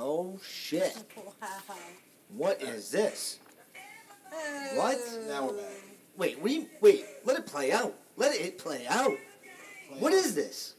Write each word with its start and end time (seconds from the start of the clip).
Oh 0.00 0.38
shit! 0.46 0.96
Wow. 1.16 1.24
What 2.28 2.62
uh, 2.62 2.66
is 2.66 2.90
this? 2.92 3.40
What? 4.74 4.96
Now 5.26 5.46
we're 5.46 5.56
back. 5.56 5.72
Wait, 6.16 6.40
we 6.40 6.68
wait. 6.80 7.04
Let 7.24 7.36
it 7.36 7.46
play 7.46 7.72
out. 7.72 7.94
Let 8.16 8.32
it 8.32 8.58
play 8.58 8.86
out. 8.88 9.10
What 9.98 10.12
is 10.12 10.36
this? 10.36 10.74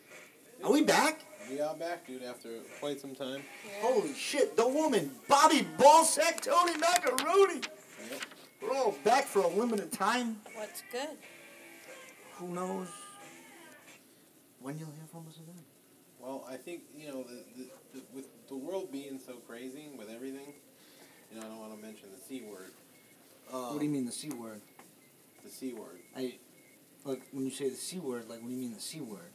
Are 0.63 0.71
we 0.71 0.83
back? 0.83 1.19
We 1.51 1.59
are 1.59 1.75
back, 1.75 2.07
dude, 2.07 2.23
after 2.23 2.59
quite 2.79 3.01
some 3.01 3.13
time. 3.13 3.41
Holy 3.81 4.13
shit! 4.13 4.55
The 4.55 4.67
woman, 4.67 5.11
Bobby 5.27 5.67
Ballsack, 5.77 6.39
Tony 6.39 6.77
Macaroni. 6.77 7.55
Yep. 8.09 8.21
We're 8.61 8.73
all 8.73 8.95
back 9.03 9.25
for 9.25 9.39
a 9.39 9.47
limited 9.47 9.91
time. 9.91 10.37
What's 10.55 10.81
good? 10.93 11.09
Who 12.35 12.53
knows 12.53 12.87
when 14.61 14.79
you'll 14.79 14.91
hear 14.91 15.07
from 15.11 15.27
us 15.27 15.35
again? 15.35 15.65
Well, 16.19 16.45
I 16.49 16.57
think 16.57 16.81
you 16.97 17.07
know 17.07 17.23
the, 17.23 17.43
the, 17.57 17.69
the 17.93 18.01
with 18.13 18.25
the 18.47 18.55
world 18.55 18.91
being 18.91 19.19
so 19.25 19.33
crazy 19.47 19.87
with 19.97 20.09
everything. 20.09 20.53
You 21.31 21.39
know, 21.39 21.45
I 21.45 21.49
don't 21.49 21.59
want 21.59 21.75
to 21.75 21.85
mention 21.85 22.09
the 22.15 22.21
c 22.21 22.41
word. 22.41 22.71
Um, 23.53 23.73
What 23.73 23.79
do 23.79 23.85
you 23.85 23.91
mean 23.91 24.05
the 24.05 24.11
c 24.11 24.29
word? 24.29 24.61
The 25.43 25.49
c 25.49 25.73
word, 25.73 25.99
I 26.15 26.35
like 27.05 27.21
when 27.31 27.45
you 27.45 27.51
say 27.51 27.69
the 27.69 27.75
c 27.75 27.99
word. 27.99 28.29
Like 28.29 28.41
what 28.41 28.47
do 28.47 28.53
you 28.53 28.59
mean 28.59 28.73
the 28.73 28.81
c 28.81 28.99
word? 28.99 29.31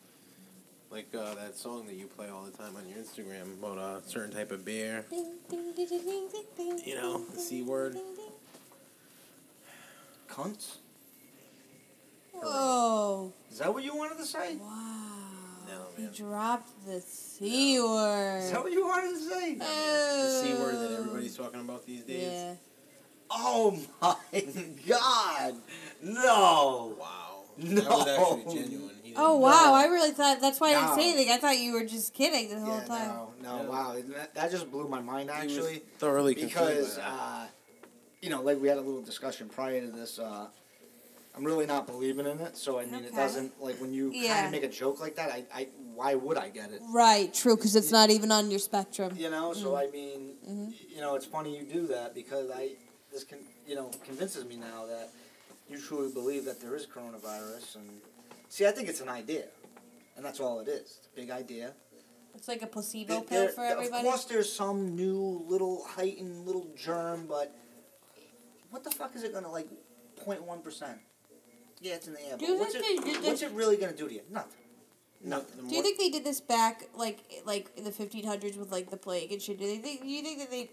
like 0.94 1.12
uh, 1.12 1.34
that 1.34 1.56
song 1.56 1.86
that 1.86 1.96
you 1.96 2.06
play 2.06 2.28
all 2.28 2.44
the 2.44 2.56
time 2.56 2.76
on 2.76 2.88
your 2.88 2.98
Instagram 2.98 3.58
about 3.58 3.78
a 3.78 4.08
certain 4.08 4.30
type 4.30 4.52
of 4.52 4.64
beer. 4.64 5.04
You 5.10 5.34
know, 6.94 7.24
the 7.34 7.38
C 7.40 7.62
word. 7.62 7.94
ding, 7.94 8.14
ding. 8.14 8.30
Cunts? 10.28 10.76
Whoa. 12.32 13.32
Is 13.50 13.58
that 13.58 13.74
what 13.74 13.82
you 13.82 13.96
wanted 13.96 14.18
to 14.18 14.24
say? 14.24 14.56
Wow. 14.56 15.03
No, 15.66 15.86
he 15.96 16.06
dropped 16.08 16.70
the 16.86 17.00
C 17.00 17.80
word. 17.80 18.38
Is 18.42 18.52
that 18.52 18.62
what 18.62 18.72
you 18.72 18.86
wanted 18.86 19.10
to 19.12 19.18
say? 19.18 19.54
The 19.54 20.42
c 20.44 20.54
word 20.54 20.74
that 20.74 20.90
Oh. 20.90 21.00
everybody's 21.00 21.36
talking 21.36 21.60
about 21.60 21.86
these 21.86 22.02
days. 22.02 22.22
Yeah. 22.32 22.54
Oh 23.30 23.78
my 24.02 24.16
god! 24.88 25.54
No! 26.02 26.96
Wow. 27.00 27.30
No. 27.56 27.80
That 27.80 27.88
was 27.88 28.08
actually 28.42 28.54
genuine. 28.62 28.90
He 29.02 29.10
didn't- 29.10 29.14
Oh 29.16 29.36
wow! 29.38 29.72
I 29.74 29.86
really 29.86 30.10
thought 30.10 30.40
that's 30.40 30.60
why 30.60 30.74
I 30.74 30.80
didn't 30.80 30.94
say 30.96 31.08
anything. 31.10 31.32
I 31.32 31.38
thought 31.38 31.58
you 31.58 31.72
were 31.72 31.84
just 31.84 32.12
kidding 32.14 32.48
the 32.50 32.60
whole 32.60 32.80
time. 32.82 33.08
no, 33.08 33.30
no, 33.42 33.56
Yeah. 33.62 33.68
wow. 33.68 33.96
That, 34.08 34.34
that 34.34 34.50
just 34.50 34.70
blew 34.70 34.88
my 34.88 35.00
mind 35.00 35.30
he 35.30 35.46
was 35.46 35.56
actually. 35.56 35.82
thoroughly 35.98 36.34
Because, 36.34 36.98
by 36.98 37.02
uh, 37.04 37.46
you 38.22 38.30
know, 38.30 38.42
like 38.42 38.60
we 38.60 38.68
had 38.68 38.76
a 38.78 38.80
little 38.80 39.02
discussion 39.02 39.48
prior 39.48 39.80
to 39.80 39.86
this, 39.86 40.18
uh, 40.18 40.48
I'm 41.36 41.44
really 41.44 41.66
not 41.66 41.86
believing 41.86 42.26
in 42.26 42.38
it. 42.40 42.56
So, 42.56 42.78
I 42.78 42.86
mean, 42.86 43.04
it 43.04 43.14
doesn't, 43.14 43.60
like, 43.60 43.80
when 43.80 43.92
you 43.92 44.12
kind 44.12 44.46
of 44.46 44.52
make 44.52 44.62
a 44.62 44.68
joke 44.68 45.00
like 45.00 45.16
that, 45.16 45.30
I, 45.32 45.44
I, 45.52 45.68
why 45.94 46.14
would 46.14 46.38
I 46.38 46.48
get 46.48 46.70
it? 46.70 46.80
Right. 46.92 47.32
True. 47.34 47.56
Because 47.56 47.74
it's 47.74 47.90
not 47.90 48.10
even 48.10 48.30
on 48.30 48.50
your 48.50 48.60
spectrum. 48.60 49.14
You 49.16 49.30
know, 49.30 49.52
so 49.52 49.74
I 49.76 49.88
mean, 49.90 50.36
Mhm. 50.48 50.72
you 50.94 51.00
know, 51.00 51.16
it's 51.16 51.26
funny 51.26 51.56
you 51.58 51.64
do 51.64 51.86
that 51.88 52.14
because 52.14 52.50
I, 52.50 52.76
this 53.12 53.24
can, 53.24 53.38
you 53.66 53.74
know, 53.74 53.90
convinces 54.04 54.44
me 54.44 54.56
now 54.56 54.86
that 54.86 55.10
you 55.68 55.78
truly 55.78 56.12
believe 56.12 56.44
that 56.44 56.60
there 56.60 56.76
is 56.76 56.86
coronavirus. 56.86 57.76
And 57.76 58.00
see, 58.48 58.66
I 58.66 58.70
think 58.70 58.88
it's 58.88 59.00
an 59.00 59.08
idea, 59.08 59.46
and 60.16 60.24
that's 60.24 60.38
all 60.38 60.60
it 60.60 60.68
is. 60.68 60.98
It's 60.98 61.08
a 61.12 61.16
big 61.16 61.30
idea. 61.30 61.72
It's 62.36 62.46
like 62.48 62.62
a 62.62 62.66
placebo 62.68 63.14
There- 63.14 63.22
pill 63.22 63.48
for 63.48 63.60
there- 63.62 63.72
everybody. 63.72 64.06
Of 64.06 64.12
course, 64.12 64.24
there's 64.26 64.52
some 64.52 64.94
new 64.94 65.44
little 65.48 65.84
heightened 65.84 66.46
little 66.46 66.66
germ, 66.76 67.26
but 67.26 67.52
what 68.70 68.84
the 68.84 68.90
fuck 68.92 69.16
is 69.16 69.22
it 69.24 69.32
gonna 69.32 69.50
like? 69.50 69.68
0.1 70.24 70.62
percent. 70.62 70.98
Yeah, 71.84 71.96
it's 71.96 72.06
in 72.06 72.14
the 72.14 72.20
air. 72.26 72.36
Do 72.38 72.46
But 72.46 72.48
you 72.48 72.58
what's 72.58 72.72
think 72.72 72.84
it? 73.00 73.04
they 73.04 73.12
did 73.12 73.24
What's 73.24 73.42
it 73.42 73.50
really 73.52 73.76
gonna 73.76 73.92
do 73.92 74.08
to 74.08 74.14
you? 74.14 74.22
Nothing. 74.30 74.60
No, 75.22 75.38
Nothing. 75.38 75.68
Do 75.68 75.76
you 75.76 75.82
think 75.82 75.98
they 75.98 76.08
did 76.10 76.24
this 76.24 76.40
back 76.40 76.84
like 76.96 77.18
like 77.44 77.70
in 77.76 77.84
the 77.84 77.92
fifteen 77.92 78.24
hundreds 78.26 78.56
with 78.56 78.72
like 78.72 78.90
the 78.90 78.96
plague 78.96 79.30
and 79.32 79.40
shit? 79.42 79.58
Do 79.58 79.66
they 79.66 79.76
think? 79.78 80.00
Do 80.02 80.08
you 80.08 80.22
think 80.22 80.38
that 80.38 80.50
they? 80.50 80.70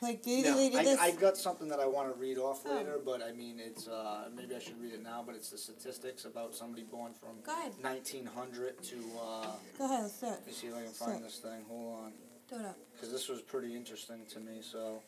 Like, 0.00 0.22
do 0.22 0.30
you 0.30 0.42
No, 0.44 0.54
think 0.54 0.72
they 0.74 0.78
did 0.84 0.86
this? 0.94 1.00
I, 1.00 1.06
I 1.06 1.10
got 1.12 1.36
something 1.38 1.68
that 1.68 1.80
I 1.80 1.86
want 1.86 2.12
to 2.12 2.20
read 2.20 2.36
off 2.36 2.60
Oh. 2.66 2.74
later, 2.76 2.98
but 3.02 3.22
I 3.22 3.32
mean, 3.32 3.58
it's 3.58 3.88
uh, 3.88 4.28
maybe 4.34 4.54
I 4.54 4.58
should 4.58 4.78
read 4.80 4.92
it 4.92 5.02
now. 5.02 5.22
But 5.24 5.34
it's 5.34 5.50
the 5.50 5.58
statistics 5.58 6.24
about 6.24 6.54
somebody 6.54 6.82
born 6.82 7.12
from 7.14 7.40
Go 7.44 7.52
ahead. 7.52 7.72
1900 7.80 8.82
to. 8.82 8.96
Uh, 8.96 9.46
Go 9.78 9.84
ahead. 9.84 10.02
Let's 10.02 10.20
do 10.20 10.26
it. 10.26 10.30
let 10.30 10.46
me 10.46 10.52
see 10.52 10.66
if 10.68 10.74
I 10.74 10.82
can 10.82 10.92
find 10.92 11.24
this 11.24 11.38
thing. 11.38 11.60
Hold 11.68 12.04
on, 12.04 12.12
Do 12.50 12.56
it 12.56 12.66
up. 12.66 12.78
because 12.94 13.12
this 13.12 13.28
was 13.28 13.40
pretty 13.42 13.74
interesting 13.74 14.26
to 14.32 14.40
me. 14.40 14.60
So, 14.62 15.00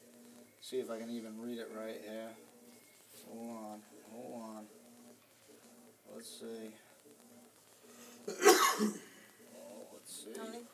see 0.62 0.78
if 0.81 0.91
I 0.91 0.98
can 0.98 1.10
even 1.10 1.38
read 1.41 1.59
it 1.59 1.70
right 1.78 2.00
here. 2.03 2.28
Hold 3.28 3.50
on, 3.72 3.81
hold 4.16 4.43
on. 4.43 4.65
Let's 6.15 6.41
see. 6.41 6.71
oh, 8.28 9.87
let's 9.93 10.25
see. 10.25 10.32
Tony? 10.34 10.65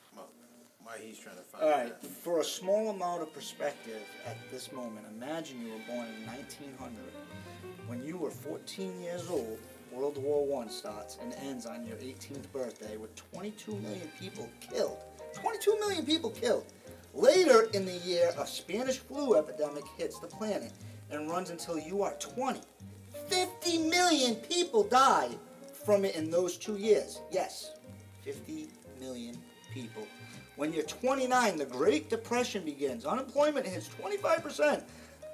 Why 0.83 0.97
he's 1.01 1.17
trying 1.17 1.37
to 1.37 1.43
find 1.43 1.63
All 1.63 1.69
right, 1.69 2.01
that. 2.01 2.11
for 2.11 2.41
a 2.41 2.43
small 2.43 2.89
amount 2.89 3.21
of 3.21 3.33
perspective 3.33 4.01
at 4.25 4.37
this 4.51 4.71
moment, 4.73 5.05
imagine 5.15 5.61
you 5.65 5.71
were 5.71 5.95
born 5.95 6.07
in 6.07 6.27
1900. 6.27 6.97
When 7.87 8.05
you 8.05 8.17
were 8.17 8.31
14 8.31 9.01
years 9.01 9.29
old, 9.29 9.59
World 9.93 10.17
War 10.17 10.45
One 10.45 10.69
starts 10.69 11.17
and 11.21 11.33
ends 11.35 11.65
on 11.65 11.85
your 11.85 11.95
18th 11.97 12.51
birthday 12.51 12.97
with 12.97 13.15
22 13.15 13.75
million 13.75 14.09
people 14.19 14.49
killed. 14.59 14.97
22 15.33 15.79
million 15.79 16.05
people 16.05 16.31
killed. 16.31 16.65
Later 17.13 17.69
in 17.73 17.85
the 17.85 17.97
year, 17.99 18.31
a 18.37 18.45
Spanish 18.45 18.97
flu 18.97 19.35
epidemic 19.35 19.83
hits 19.97 20.19
the 20.19 20.27
planet 20.27 20.71
and 21.11 21.29
runs 21.29 21.49
until 21.49 21.77
you 21.77 22.01
are 22.01 22.15
20. 22.15 22.59
50 23.27 23.77
million 23.89 24.35
people 24.35 24.83
died 24.83 25.37
from 25.85 26.05
it 26.05 26.15
in 26.15 26.29
those 26.29 26.57
two 26.57 26.77
years. 26.77 27.21
Yes, 27.31 27.71
50 28.23 28.67
million 28.99 29.37
people. 29.73 30.07
When 30.55 30.71
you're 30.71 30.83
29, 30.83 31.57
the 31.57 31.65
Great 31.65 32.09
Depression 32.09 32.63
begins. 32.63 33.05
Unemployment 33.05 33.65
hits 33.65 33.89
25%. 33.89 34.83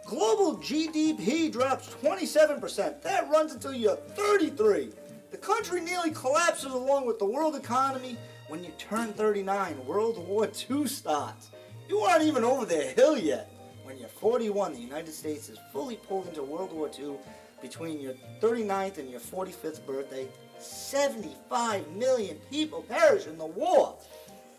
Global 0.06 0.58
GDP 0.58 1.52
drops 1.52 1.90
27%. 2.02 3.02
That 3.02 3.30
runs 3.30 3.54
until 3.54 3.74
you're 3.74 3.96
33. 3.96 4.92
The 5.32 5.38
country 5.38 5.82
nearly 5.82 6.12
collapses 6.12 6.72
along 6.72 7.06
with 7.06 7.20
the 7.20 7.26
world 7.26 7.56
economy. 7.56 8.18
When 8.48 8.64
you 8.64 8.72
turn 8.80 9.14
39, 9.14 9.86
World 9.86 10.18
War 10.28 10.50
II 10.70 10.88
starts. 10.88 11.52
You 11.88 12.00
aren't 12.00 12.24
even 12.24 12.44
over 12.44 12.66
the 12.66 12.82
hill 12.82 13.18
yet. 13.18 13.52
When 13.84 13.98
you're 13.98 14.08
41, 14.08 14.74
the 14.74 14.80
United 14.80 15.14
States 15.14 15.50
is 15.50 15.60
fully 15.72 15.98
pulled 15.98 16.28
into 16.28 16.44
World 16.44 16.72
War 16.72 16.90
II. 16.98 17.16
Between 17.62 18.00
your 18.00 18.14
39th 18.42 18.98
and 18.98 19.10
your 19.10 19.20
45th 19.20 19.86
birthday, 19.86 20.28
75 20.60 21.88
million 21.92 22.38
people 22.50 22.82
perish 22.84 23.28
in 23.28 23.38
the 23.38 23.46
war. 23.46 23.96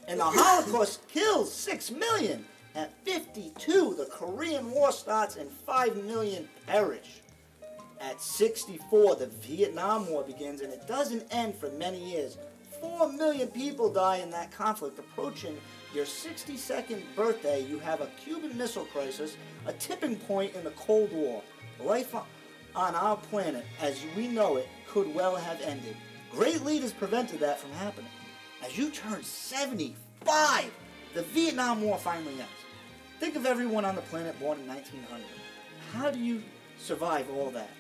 And 0.09 0.21
the 0.21 0.25
Holocaust 0.27 1.07
kills 1.09 1.53
6 1.53 1.93
million. 1.93 2.45
At 2.75 2.93
52, 3.05 3.95
the 3.99 4.07
Korean 4.07 4.71
War 4.71 4.93
starts 4.93 5.37
and 5.37 5.51
5 5.51 6.05
million 6.05 6.49
perish. 6.67 7.21
At 8.01 8.21
64, 8.21 9.17
the 9.17 9.27
Vietnam 9.27 10.09
War 10.09 10.23
begins 10.23 10.61
and 10.61 10.73
it 10.73 10.87
doesn't 10.87 11.27
end 11.31 11.55
for 11.55 11.69
many 11.73 12.13
years. 12.13 12.39
4 12.81 13.13
million 13.13 13.49
people 13.49 13.93
die 13.93 14.19
in 14.19 14.31
that 14.31 14.51
conflict. 14.53 14.99
Approaching 14.99 15.59
your 15.95 16.07
62nd 16.07 17.03
birthday, 17.15 17.63
you 17.67 17.79
have 17.81 18.01
a 18.01 18.07
Cuban 18.25 18.57
Missile 18.57 18.87
Crisis, 18.87 19.37
a 19.67 19.73
tipping 19.75 20.17
point 20.17 20.55
in 20.55 20.65
the 20.65 20.71
Cold 20.71 21.13
War. 21.13 21.43
Life 21.83 22.15
on- 22.15 22.25
on 22.75 22.95
our 22.95 23.17
planet, 23.17 23.65
as 23.81 24.01
we 24.17 24.29
know 24.29 24.57
it, 24.57 24.69
could 24.89 25.13
well 25.15 25.37
have 25.37 25.61
ended. 25.63 25.97
Great 26.31 26.63
leaders 26.63 26.93
prevented 26.93 27.41
that 27.41 27.59
from 27.59 27.73
happening. 27.73 28.11
As 28.65 28.77
you 28.77 28.91
turn 28.91 29.23
75, 29.23 30.71
the 31.15 31.23
Vietnam 31.23 31.83
War 31.83 31.99
finally 31.99 32.35
ends. 32.35 32.49
Think 33.19 33.37
of 33.37 33.47
everyone 33.47 33.85
on 33.85 33.95
the 33.97 34.03
planet 34.03 34.39
born 34.39 34.61
in 34.61 34.67
1900. 34.67 35.25
How 35.93 36.11
do 36.11 36.19
you 36.19 36.43
survive 36.79 37.29
all 37.31 37.51
that? 37.51 37.71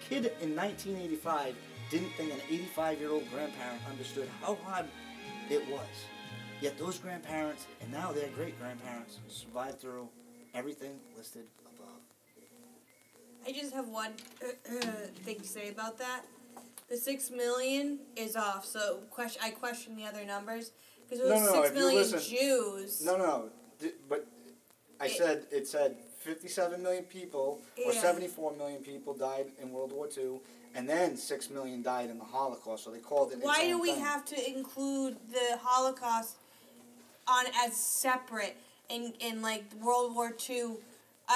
A 0.00 0.04
kid 0.04 0.32
in 0.40 0.56
1985 0.56 1.54
didn't 1.90 2.10
think 2.10 2.32
an 2.32 2.40
85 2.48 3.00
year 3.00 3.10
old 3.10 3.30
grandparent 3.30 3.80
understood 3.88 4.28
how 4.42 4.56
hard 4.64 4.86
it 5.48 5.68
was. 5.70 5.86
Yet 6.60 6.78
those 6.78 6.98
grandparents, 6.98 7.66
and 7.80 7.90
now 7.90 8.12
their 8.12 8.28
great 8.36 8.58
grandparents, 8.60 9.18
survived 9.28 9.80
through 9.80 10.08
everything 10.52 10.98
listed. 11.16 11.44
I 13.46 13.52
just 13.52 13.72
have 13.74 13.88
one 13.88 14.12
thing 15.24 15.40
to 15.40 15.46
say 15.46 15.68
about 15.70 15.98
that. 15.98 16.22
The 16.88 16.96
six 16.96 17.30
million 17.30 18.00
is 18.16 18.36
off, 18.36 18.64
so 18.64 18.98
question. 19.10 19.40
I 19.44 19.50
question 19.50 19.96
the 19.96 20.04
other 20.04 20.24
numbers 20.24 20.72
because 21.08 21.24
it 21.24 21.30
was 21.32 21.40
no, 21.42 21.46
no, 21.54 21.62
six 21.62 21.74
million 21.74 22.02
listen- 22.12 22.20
Jews. 22.36 23.04
No, 23.04 23.16
no, 23.16 23.50
but 24.08 24.26
I 25.00 25.06
It- 25.06 25.12
said 25.12 25.46
it 25.50 25.68
said 25.68 25.96
57 26.18 26.82
million 26.82 27.04
people 27.04 27.60
or 27.86 27.92
74 27.92 28.52
million 28.52 28.82
people 28.82 29.14
died 29.14 29.52
in 29.60 29.72
World 29.72 29.92
War 29.92 30.06
II, 30.14 30.40
and 30.74 30.86
then 30.88 31.16
6 31.16 31.48
million 31.50 31.82
died 31.82 32.10
in 32.10 32.18
the 32.18 32.24
Holocaust. 32.24 32.84
So 32.84 32.90
they 32.90 32.98
called 32.98 33.32
it. 33.32 33.38
Why 33.38 33.66
do 33.66 33.80
we 33.80 33.92
thing. 33.92 34.00
have 34.04 34.24
to 34.26 34.50
include 34.50 35.16
the 35.32 35.58
Holocaust 35.62 36.36
on 37.26 37.46
as 37.64 37.74
separate 37.76 38.56
in 38.90 39.14
in 39.20 39.40
like 39.42 39.64
World 39.80 40.14
War 40.14 40.30
Two? 40.32 40.80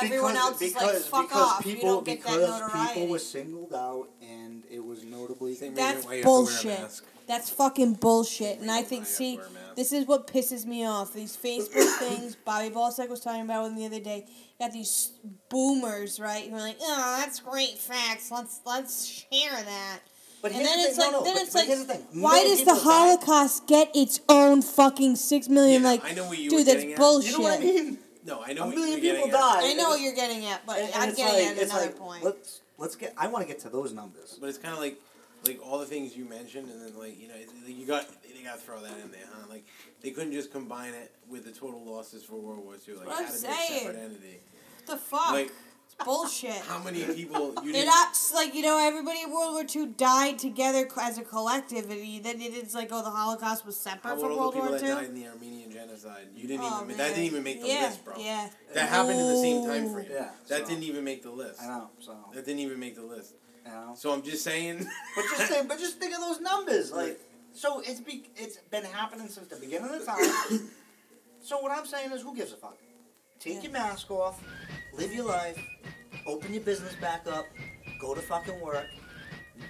Everyone 0.02 0.32
Because- 0.32 0.50
else 0.50 0.62
is 0.62 0.73
because, 0.73 0.93
like, 0.94 1.02
fuck 1.02 1.29
because 1.29 1.43
off. 1.43 1.62
People, 1.64 1.76
you 1.81 1.82
don't 1.94 2.05
get 2.05 2.19
because 2.23 2.41
that 2.41 2.61
notoriety. 2.61 2.94
people 2.94 3.08
were 3.08 3.19
singled 3.19 3.75
out, 3.75 4.08
and 4.23 4.64
it 4.70 4.85
was 4.85 5.05
notably. 5.05 5.55
That's 5.55 5.62
reason 5.62 5.75
why 5.75 5.81
you 5.82 5.87
have 5.93 6.02
to 6.02 6.08
wear 6.08 6.20
a 6.20 6.23
bullshit. 6.25 7.00
That's 7.26 7.49
fucking 7.50 7.94
bullshit. 7.94 8.58
And 8.61 8.70
I 8.70 8.82
think, 8.82 9.06
see, 9.06 9.37
to 9.37 9.38
wear 9.38 9.46
a 9.46 9.50
mask. 9.50 9.75
this 9.76 9.93
is 9.93 10.06
what 10.06 10.26
pisses 10.26 10.67
me 10.67 10.85
off. 10.87 11.14
These 11.14 11.37
Facebook 11.37 11.99
things, 11.99 12.37
Bobby 12.37 12.69
Balsack 12.69 13.08
was 13.08 13.20
talking 13.20 13.41
about 13.43 13.62
one 13.62 13.76
the 13.76 13.87
other 13.87 14.00
day. 14.00 14.26
You 14.29 14.67
got 14.67 14.73
these 14.73 15.12
boomers, 15.49 16.20
right? 16.20 16.49
Who 16.49 16.55
are 16.56 16.61
like, 16.61 16.76
oh, 16.82 17.17
that's 17.20 17.41
great 17.41 17.79
facts. 17.79 18.31
Let's 18.31 18.61
let's 18.67 19.06
share 19.06 19.50
that. 19.52 20.00
But 20.43 20.52
And 20.52 20.67
then 20.67 20.79
the 20.82 20.85
it's 20.88 20.96
thing- 20.99 21.05
like, 21.06 21.12
no, 21.12 21.19
no, 21.20 21.25
then 21.25 21.35
but- 21.35 21.43
it's 21.43 21.55
but 21.55 21.88
like, 21.88 22.11
the 22.12 22.20
why 22.20 22.32
Million 22.43 22.67
does 22.67 22.67
the. 22.67 22.75
Holocaust 22.91 23.67
get 23.67 23.91
its 23.96 24.20
own 24.29 24.61
fucking 24.61 25.17
six 25.17 25.49
million? 25.49 25.81
Yeah, 25.82 25.88
like, 25.88 26.05
I 26.05 26.12
know 26.12 26.26
what 26.26 26.37
you 26.37 26.50
dude, 26.50 26.67
that's 26.67 26.85
bullshit. 26.99 27.31
You 27.32 27.38
know 27.38 27.44
what 27.44 27.61
I 27.61 27.62
mean? 27.62 27.99
No, 28.25 28.43
I 28.43 28.53
know 28.55 28.62
A 28.62 28.67
what 28.67 28.75
million 28.75 29.03
you're 29.03 29.15
people 29.15 29.26
getting 29.29 29.35
at. 29.35 29.55
died. 29.61 29.65
I 29.65 29.75
know 29.75 29.88
what 29.91 30.00
you're 30.00 30.15
getting 30.15 30.47
at, 30.47 30.65
but 30.67 30.79
And- 30.79 30.94
and 30.94 31.03
I'm 31.03 31.15
getting 31.15 31.47
like- 31.49 31.56
at 31.59 31.62
another 31.65 31.87
like, 31.87 31.99
point. 31.99 32.25
Let's 32.25 32.61
let's 32.79 32.97
get. 32.97 33.12
I 33.17 33.29
want 33.29 33.47
to 33.47 33.53
get 33.53 33.61
to 33.62 33.69
those 33.69 33.93
numbers. 33.93 34.38
But 34.41 34.49
it's 34.49 34.59
kind 34.59 34.73
of 34.75 34.81
like, 34.81 34.99
like 35.47 35.61
all 35.65 35.79
the 35.79 35.87
things 35.87 36.17
you 36.17 36.25
mentioned, 36.25 36.71
and 36.71 36.81
then 36.82 36.99
like 36.99 37.21
you 37.21 37.29
know, 37.29 37.35
you 37.67 37.87
got 37.87 38.09
they 38.23 38.43
got 38.43 38.55
to 38.55 38.61
throw 38.61 38.81
that 38.81 38.99
in 38.99 39.11
there, 39.11 39.26
huh? 39.31 39.47
Like 39.49 39.65
they 40.03 40.11
couldn't 40.11 40.32
just 40.32 40.50
combine 40.53 40.94
it 40.94 41.12
with 41.29 41.44
the 41.44 41.53
total 41.53 41.85
losses 41.85 42.25
for 42.25 42.37
World 42.37 42.65
War 42.65 42.75
II. 42.88 42.94
Like 42.94 43.06
What 43.06 43.15
it 43.15 43.19
I'm 43.19 43.25
had 43.26 43.35
to 43.35 43.41
be 43.43 43.49
a 43.49 43.79
separate 43.79 43.97
entity. 43.97 44.41
what 44.77 44.87
the 44.87 44.97
fuck? 44.97 45.31
Like 45.32 45.53
it's 45.99 46.05
bullshit. 46.05 46.52
how 46.69 46.79
many 46.82 47.02
people 47.05 47.49
you 47.62 47.73
They're 47.73 47.82
didn't? 47.82 47.87
not 47.87 48.17
like 48.35 48.55
you 48.55 48.62
know 48.62 48.79
everybody 48.79 49.20
in 49.23 49.31
World 49.32 49.52
War 49.55 49.64
II 49.75 49.87
died 49.96 50.38
together 50.38 50.88
as 51.00 51.19
a 51.19 51.23
collective, 51.23 51.91
and 51.91 52.00
you- 52.05 52.23
then 52.23 52.37
it's 52.41 52.75
like 52.75 52.88
oh 52.93 53.02
the 53.02 53.11
Holocaust 53.11 53.64
was 53.67 53.76
How 53.85 53.93
separate 53.93 54.12
about 54.12 54.20
from 54.20 54.32
all 54.32 54.38
World 54.38 54.55
the 54.55 54.61
people 54.61 54.73
that 54.73 54.81
died 54.82 55.05
in 55.11 55.14
the 55.14 55.26
Armenian 55.29 55.70
genocide? 55.70 56.29
You 56.35 56.49
didn't 56.49 56.64
Oh, 56.64 56.82
even 56.85 56.96
that 56.96 57.08
didn't 57.11 57.25
even 57.25 57.43
make 57.43 57.61
the 57.61 57.69
yeah, 57.69 57.82
list, 57.87 58.05
bro. 58.05 58.14
Yeah, 58.19 58.49
That 58.75 58.88
happened 58.88 59.20
in 59.20 59.26
the 59.29 59.37
same 59.41 59.67
time 59.67 59.93
frame. 59.93 60.06
Yeah, 60.11 60.31
That 60.49 60.62
so- 60.62 60.69
didn't 60.69 60.85
even 60.85 61.05
make 61.05 61.23
the 61.23 61.31
list. 61.31 61.61
I 61.62 61.67
know. 61.69 61.91
So 62.00 62.17
That 62.35 62.44
didn't 62.44 62.61
even 62.61 62.79
make 62.81 62.94
the 62.96 63.02
list. 63.02 63.35
you 63.64 63.70
know. 63.70 63.94
So 63.96 64.12
I'm 64.12 64.23
just 64.23 64.43
saying. 64.44 64.79
But 65.17 65.25
just 65.37 65.52
think, 65.52 65.69
but 65.69 65.79
just 65.79 65.99
think 65.99 66.14
of 66.14 66.20
those 66.20 66.41
numbers. 66.41 66.93
Like, 66.93 67.19
so 67.52 67.81
it's 67.87 68.00
be, 68.00 68.29
it's 68.37 68.58
been 68.70 68.85
happening 68.85 69.29
since 69.29 69.46
the 69.49 69.56
beginning 69.56 69.88
of 69.94 70.00
the 70.00 70.05
time. 70.05 70.70
so 71.41 71.61
what 71.61 71.70
I'm 71.73 71.87
saying 71.87 72.11
is, 72.12 72.20
who 72.23 72.35
gives 72.35 72.52
a 72.52 72.56
fuck? 72.56 72.76
Take 73.38 73.55
Yeah. 73.56 73.62
your 73.62 73.73
mask 73.73 74.11
off, 74.11 74.43
live 74.96 75.12
your 75.12 75.26
life, 75.26 75.58
open 76.26 76.52
your 76.52 76.62
business 76.62 76.94
back 76.96 77.26
up, 77.26 77.46
go 78.00 78.14
to 78.14 78.20
fucking 78.20 78.61
work, 78.61 78.87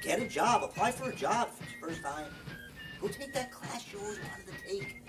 get 0.03 0.21
a 0.21 0.29
job, 0.29 0.63
apply 0.63 0.91
for 0.93 1.11
a 1.11 1.15
job 1.15 1.49
it's 1.61 1.73
your 1.73 1.89
first 1.89 2.03
time. 2.03 2.27
Go 3.01 3.09
take 3.09 3.35
that 3.35 3.51
class 3.51 3.85
you 3.93 3.99
always 4.01 4.19
wanted 4.19 4.47
to 4.47 4.69
take. 4.69 5.03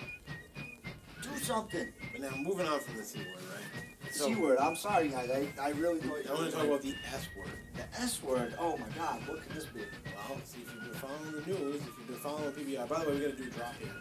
Do 1.22 1.38
something. 1.38 1.88
but 2.12 2.22
now 2.22 2.36
moving 2.38 2.68
on 2.68 2.80
from 2.80 2.98
the 2.98 3.04
c 3.04 3.20
word, 3.20 3.28
right? 3.54 3.86
So 4.12 4.28
C 4.28 4.36
word. 4.36 4.58
I'm 4.60 4.76
sorry, 4.76 5.10
guys. 5.10 5.30
I, 5.30 5.48
I 5.62 5.70
really 5.72 6.00
thought 6.00 6.26
I 6.30 6.34
want 6.34 6.50
to 6.50 6.56
talk 6.56 6.66
about 6.66 6.82
the 6.82 6.96
s 7.14 7.28
word. 7.38 7.50
the 7.76 8.02
S 8.02 8.24
word. 8.24 8.54
Oh 8.60 8.78
my 8.78 8.88
God, 8.96 9.20
what 9.28 9.42
could 9.42 9.52
this 9.56 9.66
be? 9.66 9.82
Well, 10.06 10.40
see 10.46 10.60
if 10.62 10.74
you've 10.74 10.84
been 10.84 10.94
following 10.94 11.32
the 11.32 11.42
news, 11.48 11.82
if 11.82 11.86
you've 11.98 12.08
been 12.08 12.16
following 12.18 12.52
PPR, 12.52 12.88
By 12.88 13.04
the 13.04 13.10
way, 13.10 13.16
we're 13.18 13.30
gonna 13.30 13.36
do 13.36 13.44
a 13.44 13.50
drop 13.52 13.74
here. 13.80 13.92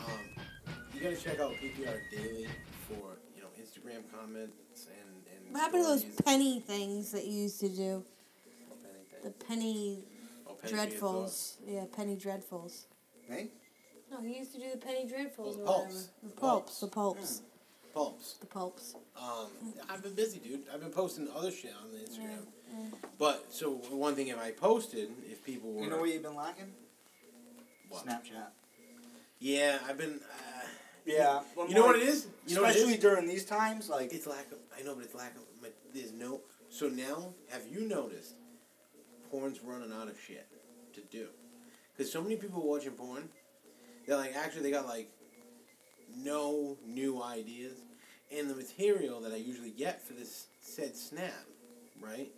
Um, 0.00 0.44
you 0.92 1.00
gotta 1.00 1.16
check 1.16 1.38
out 1.38 1.52
PPR 1.52 2.00
daily 2.10 2.48
for 2.88 3.18
you 3.36 3.42
know 3.42 3.48
Instagram 3.60 4.02
comments 4.12 4.88
and. 4.88 5.03
What 5.50 5.60
happened 5.60 5.84
to 5.84 5.88
those 5.88 6.04
penny 6.24 6.60
things 6.60 7.12
that 7.12 7.24
you 7.24 7.42
used 7.42 7.60
to 7.60 7.68
do? 7.68 8.02
Anything. 8.72 9.22
The 9.22 9.30
penny 9.30 10.04
Oh, 10.46 10.54
Penny 10.54 10.72
Theater 10.76 10.96
dreadfuls. 11.00 11.54
Yeah, 11.66 11.84
penny 11.94 12.16
dreadfuls. 12.16 12.84
Me? 13.28 13.48
No, 14.10 14.20
he 14.20 14.38
used 14.38 14.52
to 14.54 14.58
do 14.60 14.70
the 14.70 14.76
penny 14.78 15.06
dreadfuls 15.08 15.56
the 15.56 15.62
or 15.62 15.66
pulps. 15.66 15.84
whatever. 15.94 16.08
The 16.22 16.28
The 16.28 16.34
pulps. 16.40 16.40
pulps. 16.40 16.80
The 16.80 16.86
pulps. 16.88 17.42
Pulps. 17.94 18.32
The 18.40 18.46
pulps. 18.46 18.94
Um, 19.16 19.48
I've 19.88 20.02
been 20.02 20.14
busy, 20.14 20.38
dude. 20.40 20.62
I've 20.72 20.80
been 20.80 20.90
posting 20.90 21.28
other 21.34 21.50
shit 21.50 21.72
on 21.82 21.90
the 21.92 21.98
Instagram. 21.98 22.46
But 23.18 23.46
so 23.52 23.70
one 23.90 24.14
thing, 24.16 24.28
if 24.28 24.38
I 24.38 24.50
posted, 24.50 25.08
if 25.30 25.44
people 25.44 25.72
were, 25.72 25.84
You 25.84 25.90
know 25.90 25.98
what 25.98 26.10
you've 26.10 26.22
been 26.22 26.34
lacking? 26.34 26.72
What? 27.88 28.04
Snapchat. 28.04 28.48
Yeah, 29.38 29.78
I've 29.88 29.96
been. 29.98 30.14
Uh, 30.20 30.66
Yeah. 31.04 31.40
you 31.68 31.74
know 31.74 31.86
what 31.86 31.96
it 31.96 32.02
is? 32.02 32.28
You 32.46 32.56
Especially 32.64 32.94
is? 32.94 33.00
during 33.00 33.26
these 33.26 33.44
times, 33.44 33.88
like 33.88 34.12
It's 34.12 34.26
lack 34.26 34.50
of. 34.52 34.58
I 34.78 34.82
know, 34.82 34.94
but 34.94 35.04
it's 35.04 35.14
lack 35.14 35.34
of. 35.36 35.42
But 35.60 35.74
there's 35.94 36.12
no. 36.12 36.40
So 36.70 36.88
now, 36.88 37.34
have 37.50 37.62
you 37.70 37.86
noticed? 37.86 38.34
Porn's 39.30 39.60
running 39.62 39.92
out 39.92 40.08
of 40.08 40.18
shit 40.20 40.46
to 40.94 41.00
do, 41.10 41.26
because 41.96 42.12
so 42.12 42.22
many 42.22 42.36
people 42.36 42.62
watching 42.66 42.92
porn. 42.92 43.28
They're 44.06 44.16
like, 44.16 44.36
actually, 44.36 44.62
they 44.62 44.70
got 44.70 44.86
like 44.86 45.08
no 46.16 46.76
new 46.86 47.22
ideas, 47.22 47.78
and 48.36 48.48
the 48.48 48.54
material 48.54 49.20
that 49.22 49.32
I 49.32 49.36
usually 49.36 49.70
get 49.70 50.02
for 50.02 50.12
this 50.12 50.46
said 50.60 50.94
snap, 50.96 51.32
right, 52.00 52.30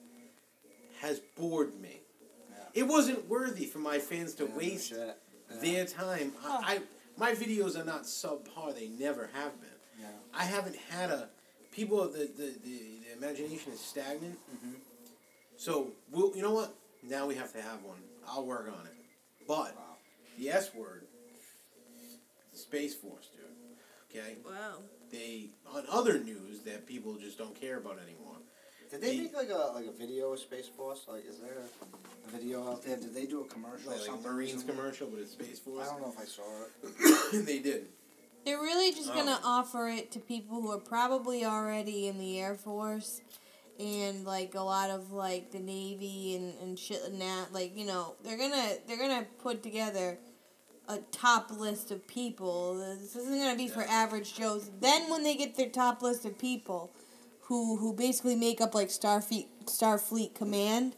has 1.00 1.20
bored 1.36 1.78
me. 1.80 2.00
Yeah. 2.50 2.82
It 2.82 2.88
wasn't 2.88 3.28
worthy 3.28 3.66
for 3.66 3.78
my 3.78 3.98
fans 3.98 4.34
to 4.34 4.44
Yeah, 4.44 4.56
waste 4.56 4.88
shit. 4.90 5.18
Yeah. 5.50 5.60
their 5.60 5.84
time. 5.84 6.32
I, 6.44 6.76
I 6.76 6.80
my 7.16 7.32
videos 7.32 7.78
are 7.80 7.84
not 7.84 8.04
subpar. 8.04 8.74
They 8.74 8.88
never 8.88 9.28
have 9.32 9.60
been. 9.60 9.70
Yeah. 10.00 10.06
I 10.34 10.44
haven't 10.44 10.76
had 10.90 11.10
a 11.10 11.28
people. 11.72 12.06
The 12.08 12.18
the, 12.36 12.54
the, 12.64 12.70
the 13.08 13.12
imagination 13.16 13.72
is 13.72 13.80
stagnant. 13.80 14.38
Mhm. 14.54 14.74
So 15.56 15.88
we'll, 16.10 16.36
you 16.36 16.42
know 16.42 16.52
what? 16.52 16.74
Now 17.02 17.26
we 17.26 17.34
have 17.36 17.52
to 17.54 17.62
have 17.62 17.82
one. 17.82 17.98
I'll 18.28 18.44
work 18.44 18.66
on 18.68 18.86
it. 18.86 18.92
But 19.48 19.74
Wow. 19.76 19.96
the 20.38 20.50
S 20.50 20.74
word, 20.74 21.06
the 22.52 22.58
Space 22.58 22.94
Force, 22.94 23.28
dude. 23.34 23.44
Okay, 24.10 24.36
Wow. 24.44 24.78
they 25.10 25.50
on 25.72 25.84
other 25.90 26.18
news 26.18 26.60
that 26.60 26.86
people 26.86 27.14
just 27.16 27.38
don't 27.38 27.58
care 27.58 27.76
about 27.78 27.98
anymore. 27.98 28.35
Did 28.90 29.00
they 29.00 29.18
make 29.18 29.34
like 29.36 29.50
a 29.50 29.72
like 29.74 29.86
a 29.86 29.92
video 29.92 30.32
of 30.32 30.38
Space 30.38 30.68
Force? 30.68 31.06
Like, 31.08 31.24
is 31.28 31.38
there 31.38 31.56
a 31.58 32.30
video 32.30 32.68
out 32.70 32.84
there? 32.84 32.96
Did 32.96 33.14
they 33.14 33.26
do 33.26 33.40
a 33.42 33.44
commercial 33.44 33.90
Like, 33.90 33.98
or 33.98 34.02
like 34.02 34.10
something? 34.10 34.32
Marines 34.32 34.62
commercial, 34.64 35.08
but 35.08 35.20
it's 35.20 35.32
Space 35.32 35.58
Force. 35.58 35.88
I 35.88 35.92
don't 35.92 36.02
know 36.02 36.12
if 36.12 36.18
I 36.20 36.24
saw 36.24 36.42
it. 37.32 37.46
they 37.46 37.58
did. 37.58 37.86
They're 38.44 38.58
really 38.58 38.92
just 38.92 39.12
gonna 39.12 39.32
Um, 39.32 39.40
offer 39.44 39.88
it 39.88 40.12
to 40.12 40.20
people 40.20 40.60
who 40.62 40.70
are 40.70 40.78
probably 40.78 41.44
already 41.44 42.06
in 42.06 42.18
the 42.18 42.38
Air 42.38 42.54
Force 42.54 43.20
and 43.80 44.24
like 44.24 44.54
a 44.54 44.60
lot 44.60 44.90
of 44.90 45.10
like 45.12 45.50
the 45.50 45.58
Navy 45.58 46.36
and, 46.36 46.54
and 46.62 46.78
shit 46.78 47.02
and 47.04 47.20
that. 47.20 47.52
Like, 47.52 47.76
you 47.76 47.86
know, 47.86 48.14
they're 48.22 48.38
gonna 48.38 48.74
they're 48.86 48.98
gonna 48.98 49.26
put 49.42 49.62
together 49.64 50.18
a 50.88 50.98
top 51.10 51.50
list 51.50 51.90
of 51.90 52.06
people. 52.06 52.76
This 53.00 53.16
isn't 53.16 53.36
gonna 53.36 53.56
be 53.56 53.66
for 53.66 53.82
average 53.82 54.34
Joes. 54.36 54.70
Then 54.80 55.10
when 55.10 55.24
they 55.24 55.34
get 55.34 55.56
their 55.56 55.68
top 55.68 56.00
list 56.00 56.24
of 56.24 56.38
people 56.38 56.92
who 57.48 57.76
who 57.76 57.92
basically 57.92 58.36
make 58.36 58.60
up 58.60 58.74
like 58.74 58.88
Starfleet 58.88 59.46
Starfleet 59.66 60.34
Command, 60.34 60.94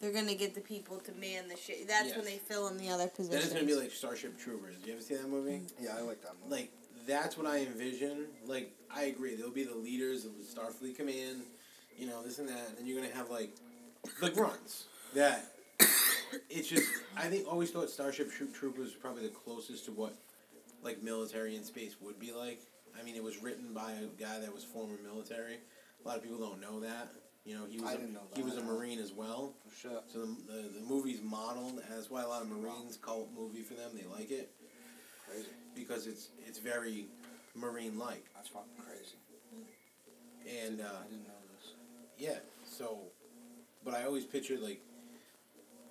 they're 0.00 0.12
gonna 0.12 0.34
get 0.34 0.54
the 0.54 0.60
people 0.60 0.98
to 0.98 1.12
man 1.12 1.48
the 1.48 1.56
ship. 1.56 1.86
That's 1.86 2.14
when 2.16 2.24
they 2.24 2.38
fill 2.38 2.68
in 2.68 2.78
the 2.78 2.88
other 2.88 3.04
Then 3.04 3.10
positions. 3.16 3.44
it's 3.44 3.52
gonna 3.54 3.66
be 3.66 3.74
like 3.74 3.92
Starship 3.92 4.38
Troopers. 4.38 4.76
You 4.84 4.94
ever 4.94 5.02
see 5.02 5.14
that 5.14 5.28
movie? 5.28 5.52
Mm-hmm. 5.58 5.84
Yeah, 5.84 5.96
I 5.98 6.02
like 6.02 6.22
that 6.22 6.32
movie. 6.42 6.62
Like 6.62 6.72
that's 7.06 7.36
what 7.36 7.46
I 7.46 7.58
envision. 7.58 8.26
Like 8.46 8.72
I 8.94 9.04
agree, 9.04 9.36
they'll 9.36 9.50
be 9.50 9.64
the 9.64 9.74
leaders 9.76 10.24
of 10.24 10.32
the 10.38 10.44
Starfleet 10.44 10.96
Command. 10.96 11.42
You 11.96 12.06
know 12.06 12.22
this 12.22 12.38
and 12.38 12.48
that, 12.48 12.68
and 12.68 12.78
then 12.78 12.86
you're 12.86 13.00
gonna 13.00 13.14
have 13.14 13.30
like 13.30 13.50
the 14.20 14.30
grunts 14.30 14.84
that. 15.14 15.52
It's 16.48 16.68
just 16.68 16.88
I 17.16 17.22
think 17.22 17.48
always 17.50 17.72
thought 17.72 17.90
Starship 17.90 18.30
Troopers 18.32 18.76
was 18.78 18.92
probably 18.92 19.24
the 19.24 19.34
closest 19.34 19.86
to 19.86 19.90
what 19.90 20.14
like 20.80 21.02
military 21.02 21.56
in 21.56 21.64
space 21.64 21.96
would 22.00 22.20
be 22.20 22.32
like. 22.32 22.60
I 22.98 23.02
mean, 23.02 23.16
it 23.16 23.22
was 23.24 23.42
written 23.42 23.74
by 23.74 23.90
a 23.92 24.06
guy 24.22 24.38
that 24.38 24.54
was 24.54 24.62
former 24.62 24.94
military. 25.02 25.58
A 26.04 26.08
lot 26.08 26.16
of 26.16 26.22
people 26.22 26.38
don't 26.38 26.60
know 26.60 26.80
that. 26.80 27.08
You 27.44 27.54
know, 27.54 27.64
he 27.68 27.78
was 27.80 27.90
I 27.90 27.94
a, 27.94 27.96
didn't 27.96 28.12
know 28.12 28.20
he 28.34 28.42
was 28.42 28.56
a. 28.56 28.62
Marine 28.62 28.98
as 28.98 29.12
well. 29.12 29.54
For 29.68 29.74
sure. 29.88 30.02
So 30.12 30.20
the, 30.20 30.26
the, 30.26 30.68
the 30.80 30.86
movie's 30.86 31.20
modeled, 31.22 31.80
and 31.80 31.82
that's 31.96 32.10
why 32.10 32.22
a 32.22 32.28
lot 32.28 32.42
of 32.42 32.48
Marines 32.48 32.98
cult 33.00 33.28
movie 33.36 33.62
for 33.62 33.74
them. 33.74 33.90
They 33.94 34.04
like 34.06 34.30
it 34.30 34.50
Crazy. 35.28 35.48
because 35.74 36.06
it's 36.06 36.28
it's 36.46 36.58
very 36.58 37.06
Marine 37.54 37.98
like. 37.98 38.24
That's 38.34 38.48
fucking 38.48 38.68
crazy. 38.86 39.16
And 40.64 40.80
uh, 40.80 40.84
I 40.84 41.04
didn't 41.04 41.24
know 41.28 41.34
this. 41.56 41.72
yeah, 42.18 42.38
so, 42.64 42.98
but 43.84 43.94
I 43.94 44.04
always 44.04 44.24
pictured 44.24 44.60
like, 44.60 44.80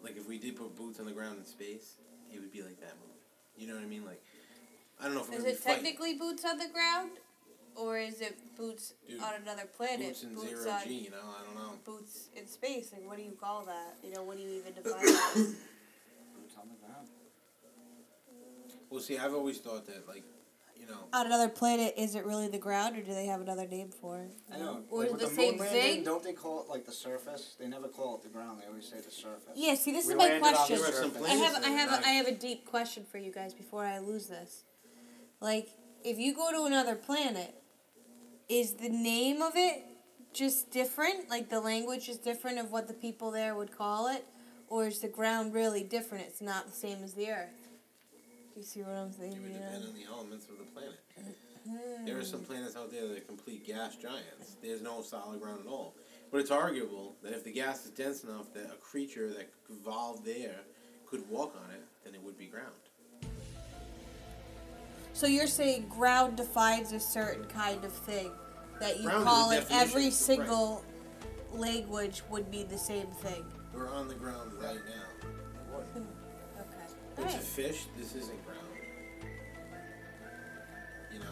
like 0.04 0.18
if 0.18 0.28
we 0.28 0.38
did 0.40 0.56
put 0.56 0.76
boots 0.76 1.00
on 1.00 1.06
the 1.06 1.12
ground 1.12 1.38
in 1.40 1.46
space, 1.46 1.96
it 2.34 2.40
would 2.40 2.52
be 2.52 2.62
like 2.62 2.80
that 2.80 2.94
movie. 3.00 3.20
You 3.58 3.68
know 3.68 3.76
what 3.76 3.84
I 3.84 3.88
mean? 3.88 4.06
Like, 4.06 4.22
I 5.00 5.06
don't 5.06 5.14
know 5.14 5.22
if 5.22 5.30
we're 5.30 5.38
Is 5.38 5.44
it 5.46 5.48
be 5.48 5.54
fighting. 5.56 5.84
technically 5.84 6.14
boots 6.16 6.44
on 6.46 6.58
the 6.58 6.68
ground, 6.68 7.12
or 7.80 7.98
is 7.98 8.22
it 8.22 8.38
boots 8.58 8.94
Dude, 9.08 9.22
on 9.22 9.34
another 9.42 9.66
planet? 9.78 10.08
boots 10.08 10.24
in 10.24 10.38
zero 10.40 10.72
on 10.72 10.84
G. 10.84 10.94
You 10.94 11.12
know, 11.12 11.18
I 11.18 11.46
don't 11.46 11.56
know. 11.56 11.74
boots 11.86 12.30
in 12.36 12.48
space. 12.48 12.92
Like, 12.92 13.08
what 13.08 13.18
do 13.18 13.24
you 13.24 13.32
call 13.40 13.66
that? 13.66 13.96
You 14.04 14.14
know, 14.14 14.24
what 14.24 14.38
do 14.38 14.44
you 14.44 14.50
even 14.60 14.74
define 14.84 15.06
that? 15.06 15.34
Boots 15.36 16.56
on 16.58 16.68
the 16.70 16.86
ground. 16.86 17.08
Well, 18.90 19.02
see, 19.02 19.18
I've 19.18 19.34
always 19.34 19.60
thought 19.60 19.86
that 19.88 20.08
like, 20.08 20.24
you 20.80 20.88
know, 20.88 20.98
on 21.14 21.26
another 21.28 21.50
planet, 21.50 21.94
is 21.98 22.16
it 22.16 22.26
really 22.26 22.48
the 22.48 22.58
ground, 22.58 22.98
or 22.98 23.02
do 23.02 23.14
they 23.14 23.28
have 23.28 23.42
another 23.42 23.68
name 23.68 23.90
for 23.90 24.20
it? 24.22 24.32
I 24.54 24.58
know. 24.58 24.82
Or 24.90 25.02
like 25.04 25.12
the 25.12 25.18
the 25.18 25.28
same 25.28 25.52
moon 25.58 25.60
landing, 25.60 25.82
thing? 25.82 26.04
Don't 26.04 26.24
they 26.24 26.34
call 26.34 26.64
it 26.64 26.70
like 26.70 26.86
the 26.86 26.92
surface? 26.92 27.56
They 27.60 27.68
never 27.68 27.88
call 27.88 28.16
it 28.16 28.24
the 28.24 28.30
ground. 28.30 28.62
They 28.62 28.68
always 28.68 28.86
say 28.88 28.98
the 29.00 29.12
surface. 29.12 29.54
Yeah. 29.56 29.76
See, 29.76 29.92
this 29.92 30.08
We 30.08 30.14
is 30.14 30.18
my 30.18 30.24
landed 30.26 30.44
on 30.44 30.52
the 30.52 30.58
question. 30.58 30.78
There 30.78 30.88
are 30.88 30.92
some 30.94 31.12
surface. 31.12 31.30
I 31.30 31.34
have, 31.36 31.64
I 31.64 31.70
have, 31.70 31.90
are 31.90 31.94
a, 31.94 31.98
not- 31.98 32.06
I 32.06 32.10
have 32.12 32.28
a 32.28 32.32
deep 32.32 32.66
question 32.66 33.06
for 33.12 33.18
you 33.20 33.32
guys 33.32 33.54
before 33.54 33.86
I 33.86 34.00
lose 34.00 34.28
this. 34.28 34.64
Like, 35.42 35.70
if 36.04 36.18
you 36.18 36.34
go 36.34 36.52
to 36.52 36.64
another 36.66 36.96
planet, 36.96 37.54
is 38.50 38.74
the 38.74 38.90
name 38.90 39.42
of 39.42 39.54
it 39.56 39.84
just 40.34 40.72
different? 40.72 41.30
Like 41.30 41.50
the 41.50 41.62
language 41.62 42.10
is 42.10 42.18
different 42.18 42.60
of 42.60 42.72
what 42.72 42.88
the 42.88 42.94
people 42.94 43.32
there 43.32 43.56
would 43.56 43.76
call 43.78 44.08
it, 44.08 44.26
or 44.68 44.88
is 44.88 45.00
the 45.00 45.08
ground 45.08 45.54
really 45.54 45.84
different? 45.84 46.26
It's 46.26 46.42
not 46.42 46.66
the 46.66 46.76
same 46.76 47.04
as 47.04 47.14
the 47.14 47.30
Earth. 47.30 47.70
You 48.56 48.64
see 48.64 48.82
what 48.82 48.92
I'm 48.92 49.14
saying? 49.14 49.34
It 49.34 49.42
would 49.42 49.54
depend 49.54 49.86
on 49.86 49.94
the 49.94 50.06
elements 50.12 50.48
of 50.50 50.58
the 50.58 50.66
planet. 50.66 51.00
Hmm. 51.66 52.06
There 52.06 52.18
are 52.18 52.24
some 52.24 52.42
planets 52.42 52.76
out 52.76 52.92
there 52.92 53.08
that 53.08 53.18
are 53.18 53.22
complete 53.22 53.66
gas 53.66 53.96
giants. 53.96 54.58
There's 54.62 54.82
no 54.82 55.02
solid 55.02 55.40
ground 55.40 55.62
at 55.66 55.68
all. 55.68 55.96
But 56.32 56.42
it's 56.42 56.52
arguable 56.52 57.16
that 57.24 57.34
if 57.34 57.44
the 57.44 57.52
gas 57.52 57.86
is 57.86 57.92
dense 57.92 58.24
enough 58.24 58.54
that 58.54 58.66
a 58.66 58.78
creature 58.78 59.30
that 59.30 59.50
evolved 59.70 60.26
there 60.26 60.62
could 61.06 61.28
walk 61.30 61.56
on 61.56 61.72
it, 61.72 61.82
then 62.04 62.14
it 62.14 62.22
would 62.24 62.38
be 62.38 62.46
ground. 62.46 62.68
So 65.20 65.28
you're 65.28 65.48
saying 65.48 65.88
ground 65.90 66.38
defines 66.38 66.94
a 66.94 67.00
certain 67.00 67.44
kind 67.44 67.84
of 67.84 67.92
thing 67.92 68.32
that 68.80 69.02
you 69.02 69.04
Ground 69.04 69.20
is 69.20 69.28
call 69.28 69.52
a 69.52 69.56
it 69.56 69.60
definition, 69.60 69.90
every 69.90 70.04
right. 70.06 70.14
single 70.14 70.86
language 71.52 72.22
would 72.30 72.50
be 72.50 72.64
the 72.64 72.78
same 72.78 73.08
thing. 73.08 73.44
We're 73.74 73.90
on 73.90 74.08
the 74.08 74.16
ground 74.16 74.54
right 74.54 74.80
now. 74.88 75.28
Okay. 75.86 76.06
It's 77.18 77.20
a 77.20 77.22
Alright. 77.22 77.36
fish. 77.36 77.88
This 77.98 78.16
isn't 78.16 78.46
ground. 78.46 78.62
You 81.12 81.20
know? 81.20 81.26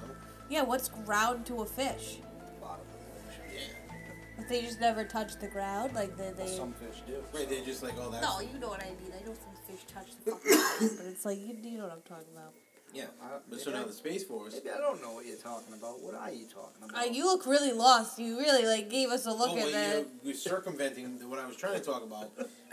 Yeah, 0.49 0.63
what's 0.63 0.89
ground 0.89 1.45
to 1.45 1.61
a 1.61 1.65
fish? 1.65 2.17
Bottom 2.59 2.81
of 2.81 2.99
the 2.99 3.29
ocean. 3.29 3.41
Yeah. 3.55 4.43
If 4.43 4.49
they 4.49 4.63
just 4.63 4.81
never 4.81 5.05
touch 5.05 5.37
the 5.39 5.47
ground, 5.47 5.95
like 5.95 6.17
they, 6.17 6.31
they 6.31 6.47
Some 6.47 6.73
fish 6.73 7.03
do. 7.07 7.23
Right. 7.33 7.49
They're 7.49 7.63
just 7.63 7.83
like, 7.83 7.93
oh, 7.97 8.11
that's. 8.11 8.21
No, 8.21 8.41
you 8.41 8.59
know 8.59 8.67
what 8.67 8.83
I 8.83 8.89
mean. 9.01 9.13
I 9.17 9.25
know 9.25 9.33
some 9.33 9.55
fish 9.65 9.85
touch 9.87 10.07
the 10.25 10.31
fucking 10.31 10.51
ground, 10.79 10.97
but 10.97 11.05
it's 11.05 11.23
like 11.23 11.39
you, 11.39 11.55
you 11.63 11.77
know 11.77 11.85
what 11.85 11.93
I'm 11.93 12.01
talking 12.01 12.33
about. 12.35 12.51
Yeah. 12.97 13.05
I- 13.21 13.37
But 13.49 13.59
so 13.61 13.71
now 13.71 13.81
I- 13.81 13.83
the 13.85 13.93
space 13.93 14.23
force. 14.23 14.53
Maybe 14.55 14.69
I 14.71 14.77
don't 14.79 15.01
know 15.01 15.11
what 15.13 15.25
you're 15.25 15.37
talking 15.37 15.73
about. 15.73 16.01
What 16.01 16.15
are 16.15 16.31
you 16.31 16.45
talking 16.47 16.83
about? 16.83 16.97
Uh, 17.01 17.05
you 17.11 17.25
look 17.25 17.45
really 17.45 17.71
lost. 17.71 18.17
You 18.19 18.37
really 18.39 18.65
like 18.65 18.89
gave 18.89 19.09
us 19.09 19.25
a 19.25 19.31
look 19.31 19.49
well, 19.55 19.57
at 19.59 19.63
what 19.63 19.71
that. 19.73 19.95
you're, 19.95 20.05
you're 20.23 20.33
circumventing 20.35 21.29
what 21.29 21.39
I 21.39 21.45
was 21.45 21.55
trying 21.55 21.79
to 21.79 21.85
talk 21.85 22.03
about 22.03 22.31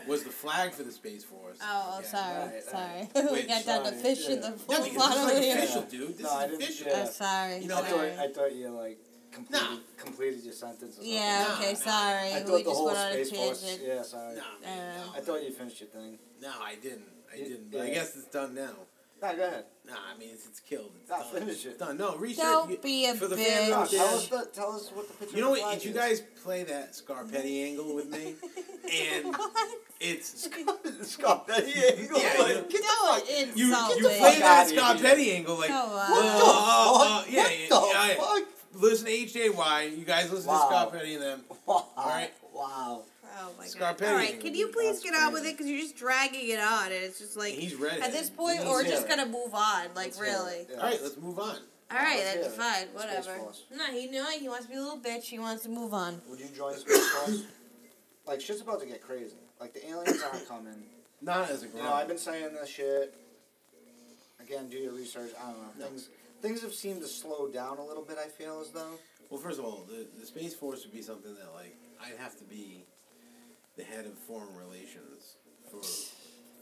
was 0.08 0.22
the 0.24 0.30
flag 0.30 0.72
for 0.72 0.82
the 0.82 0.92
space 0.92 1.24
force. 1.24 1.58
Oh, 1.62 1.66
oh, 1.94 1.98
Okay. 1.98 2.06
sorry, 2.08 2.44
Right, 2.54 2.62
sorry. 2.64 3.08
right. 3.14 3.24
we 3.30 3.32
Wait, 3.32 3.48
got 3.48 3.66
down 3.66 3.82
to 3.84 3.88
sorry, 3.90 4.02
fish 4.02 4.28
in 4.28 4.34
yeah. 4.34 4.40
the 4.40 4.48
Yeah, 4.48 4.56
full 4.56 4.76
bottom 4.76 4.84
this 4.84 4.92
is 4.92 4.96
like 4.96 5.36
ocean. 5.36 5.58
official, 5.58 5.82
dude. 5.82 6.16
This 6.18 6.20
No, 6.26 6.30
I 6.32 6.44
is 6.44 6.50
didn't- 6.50 6.62
official. 6.62 6.86
yeah. 6.88 7.04
Oh, 7.06 7.10
sorry. 7.10 7.58
You 7.58 7.68
know, 7.68 7.76
I 7.78 7.82
thought. 7.82 8.04
I 8.24 8.28
thought 8.32 8.52
you 8.54 8.68
like 8.70 8.98
completed, 9.32 9.78
completed 9.98 10.44
your 10.44 10.52
sentence. 10.54 10.98
Or 10.98 11.02
yeah. 11.04 11.44
Nah, 11.48 11.54
Okay. 11.58 11.72
nah. 11.72 11.78
Sorry. 11.78 12.28
I 12.32 12.38
we 12.40 12.44
thought 12.46 12.58
the 12.58 12.64
just 12.64 12.76
whole 12.76 12.86
went 12.86 12.98
on 12.98 13.12
a 13.12 13.24
space 13.24 13.36
force. 13.38 13.78
Yeah, 13.82 14.02
sorry. 14.02 14.34
No, 14.36 14.40
Uh, 14.42 14.60
man, 14.66 14.96
no. 15.06 15.12
I 15.16 15.20
thought 15.20 15.42
you 15.44 15.50
finished 15.52 15.80
your 15.80 15.88
thing. 15.90 16.18
No, 16.40 16.52
I 16.62 16.74
didn't. 16.76 17.08
I 17.32 17.36
didn't. 17.38 17.70
But 17.72 17.80
I 17.82 17.90
guess 17.90 18.14
it's 18.16 18.26
done 18.26 18.54
now. 18.54 18.74
Nah, 19.24 19.32
go 19.34 19.42
ahead. 19.42 19.64
Nah, 19.86 19.94
I 20.14 20.18
mean 20.18 20.30
it's, 20.32 20.46
it's 20.46 20.60
killed. 20.60 20.90
It's 21.00 21.08
Nah, 21.10 21.18
done. 21.18 21.26
finish 21.32 21.64
it. 21.66 21.78
Done. 21.78 21.96
No, 21.96 22.16
research. 22.16 22.42
Don't 22.44 22.70
you- 22.70 22.76
be 22.78 23.06
a 23.06 23.14
for 23.14 23.26
the 23.26 23.36
bitch. 23.36 23.46
fans 23.46 23.70
Nah, 23.70 23.84
tell 23.86 24.14
us 24.16 24.28
the, 24.28 24.48
tell 24.52 24.72
us 24.72 24.90
what 24.92 25.08
the 25.08 25.14
picture. 25.14 25.36
You 25.36 25.42
know 25.42 25.50
what? 25.50 25.60
flag 25.60 25.76
If 25.78 25.84
you 25.86 25.92
guys 25.92 26.20
play 26.42 26.62
that 26.64 26.92
Scarpetti 26.92 27.64
angle 27.68 27.94
with 27.94 28.08
me, 28.10 28.34
and 28.92 29.34
it's 30.00 30.48
Scarpetti 31.02 31.98
angle. 31.98 32.18
Yeah, 32.20 32.34
like, 32.38 32.48
you- 32.56 32.62
get 32.68 32.82
the 32.82 32.88
fuck- 33.06 33.28
you 33.56 33.66
me. 33.70 33.96
you 33.96 34.08
play 34.18 34.38
that. 34.40 34.68
Scarpetti 34.68 35.34
angle 35.36 35.56
like. 35.58 35.68
Come 35.68 35.88
uh, 35.90 36.08
What 36.10 36.22
the 36.22 36.44
uh, 36.44 37.04
uh, 37.04 37.18
fuck? 37.22 37.30
yeah, 37.30 37.42
What 37.42 37.52
yeah, 37.52 37.68
the 37.68 37.90
yeah, 37.92 38.14
yeah. 38.38 38.44
Listen 38.76 39.06
to 39.06 39.12
HJY. 39.12 39.96
You 39.98 40.04
guys 40.04 40.32
listen 40.32 40.48
Wow. 40.48 40.68
to 40.90 40.96
Scarpetti 40.98 41.14
and 41.14 41.22
them. 41.22 41.44
Wow. 41.66 41.86
right. 41.96 42.30
Wow. 42.52 43.02
Oh 43.36 43.50
my 43.58 43.66
god! 43.78 44.02
All 44.02 44.14
right, 44.14 44.38
can 44.40 44.54
you 44.54 44.68
please 44.68 45.00
That's 45.02 45.10
get 45.10 45.14
on 45.14 45.32
with 45.32 45.44
it? 45.44 45.52
Because 45.56 45.66
you're 45.68 45.80
just 45.80 45.96
dragging 45.96 46.48
it 46.50 46.60
on, 46.60 46.86
and 46.86 46.94
it's 46.94 47.18
just 47.18 47.36
like 47.36 47.54
He's 47.54 47.74
ready. 47.74 48.00
at 48.00 48.12
this 48.12 48.30
point, 48.30 48.58
Let's 48.60 48.70
we're 48.70 48.84
just 48.84 49.08
gonna 49.08 49.26
move 49.26 49.54
on. 49.54 49.86
Like 49.94 49.96
Let's 49.96 50.20
really. 50.20 50.66
Yeah. 50.70 50.76
All 50.76 50.82
right, 50.84 51.00
let's 51.02 51.16
move 51.16 51.38
on. 51.38 51.56
All 51.90 51.98
right, 51.98 52.22
Let's 52.24 52.56
that's 52.56 52.56
hear 52.56 52.64
fine. 52.64 52.86
Whatever. 52.94 53.40
No, 53.76 53.84
he 53.86 54.06
know 54.08 54.24
he 54.30 54.48
wants 54.48 54.66
to 54.66 54.70
be 54.72 54.76
a 54.78 54.82
little 54.82 54.98
bitch. 54.98 55.24
He 55.24 55.38
wants 55.38 55.62
to 55.64 55.68
move 55.68 55.92
on. 55.94 56.20
Would 56.28 56.40
you 56.40 56.46
join 56.56 56.74
Space 56.76 57.08
Force? 57.10 57.42
like 58.26 58.40
shit's 58.40 58.60
about 58.62 58.80
to 58.80 58.86
get 58.86 59.02
crazy. 59.02 59.36
Like 59.60 59.74
the 59.74 59.86
aliens 59.88 60.22
aren't 60.22 60.48
coming. 60.48 60.84
Not 61.20 61.50
as 61.50 61.62
a 61.62 61.66
You 61.66 61.72
ground. 61.72 61.86
know, 61.88 61.92
I've 61.94 62.08
been 62.08 62.18
saying 62.18 62.52
this 62.52 62.68
shit. 62.68 63.14
Again, 64.40 64.68
do 64.68 64.76
your 64.76 64.92
research. 64.92 65.30
I 65.40 65.50
don't 65.50 65.60
know. 65.60 65.68
No. 65.78 65.86
Things 65.86 66.08
things 66.42 66.62
have 66.62 66.74
seemed 66.74 67.00
to 67.00 67.08
slow 67.08 67.48
down 67.48 67.78
a 67.78 67.84
little 67.84 68.02
bit. 68.04 68.18
I 68.18 68.28
feel 68.28 68.60
as 68.60 68.70
though. 68.70 68.98
Well, 69.30 69.40
first 69.40 69.58
of 69.58 69.64
all, 69.64 69.84
the, 69.88 70.06
the 70.20 70.26
Space 70.26 70.54
Force 70.54 70.84
would 70.84 70.92
be 70.92 71.00
something 71.00 71.34
that, 71.34 71.54
like, 71.54 71.74
I'd 71.98 72.18
have 72.18 72.36
to 72.38 72.44
be 72.44 72.84
the 73.76 73.84
head 73.84 74.06
of 74.06 74.14
foreign 74.18 74.54
relations 74.56 75.36
for. 75.70 75.82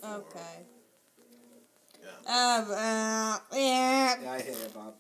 for 0.01 0.15
Okay. 0.17 0.67
Yeah. 2.03 2.09
Um. 2.59 2.71
Uh, 2.71 3.39
yeah. 3.55 4.15
Yeah, 4.23 4.33
I 4.33 4.41
hear 4.43 4.53
you, 4.53 4.69
Bob. 4.75 4.95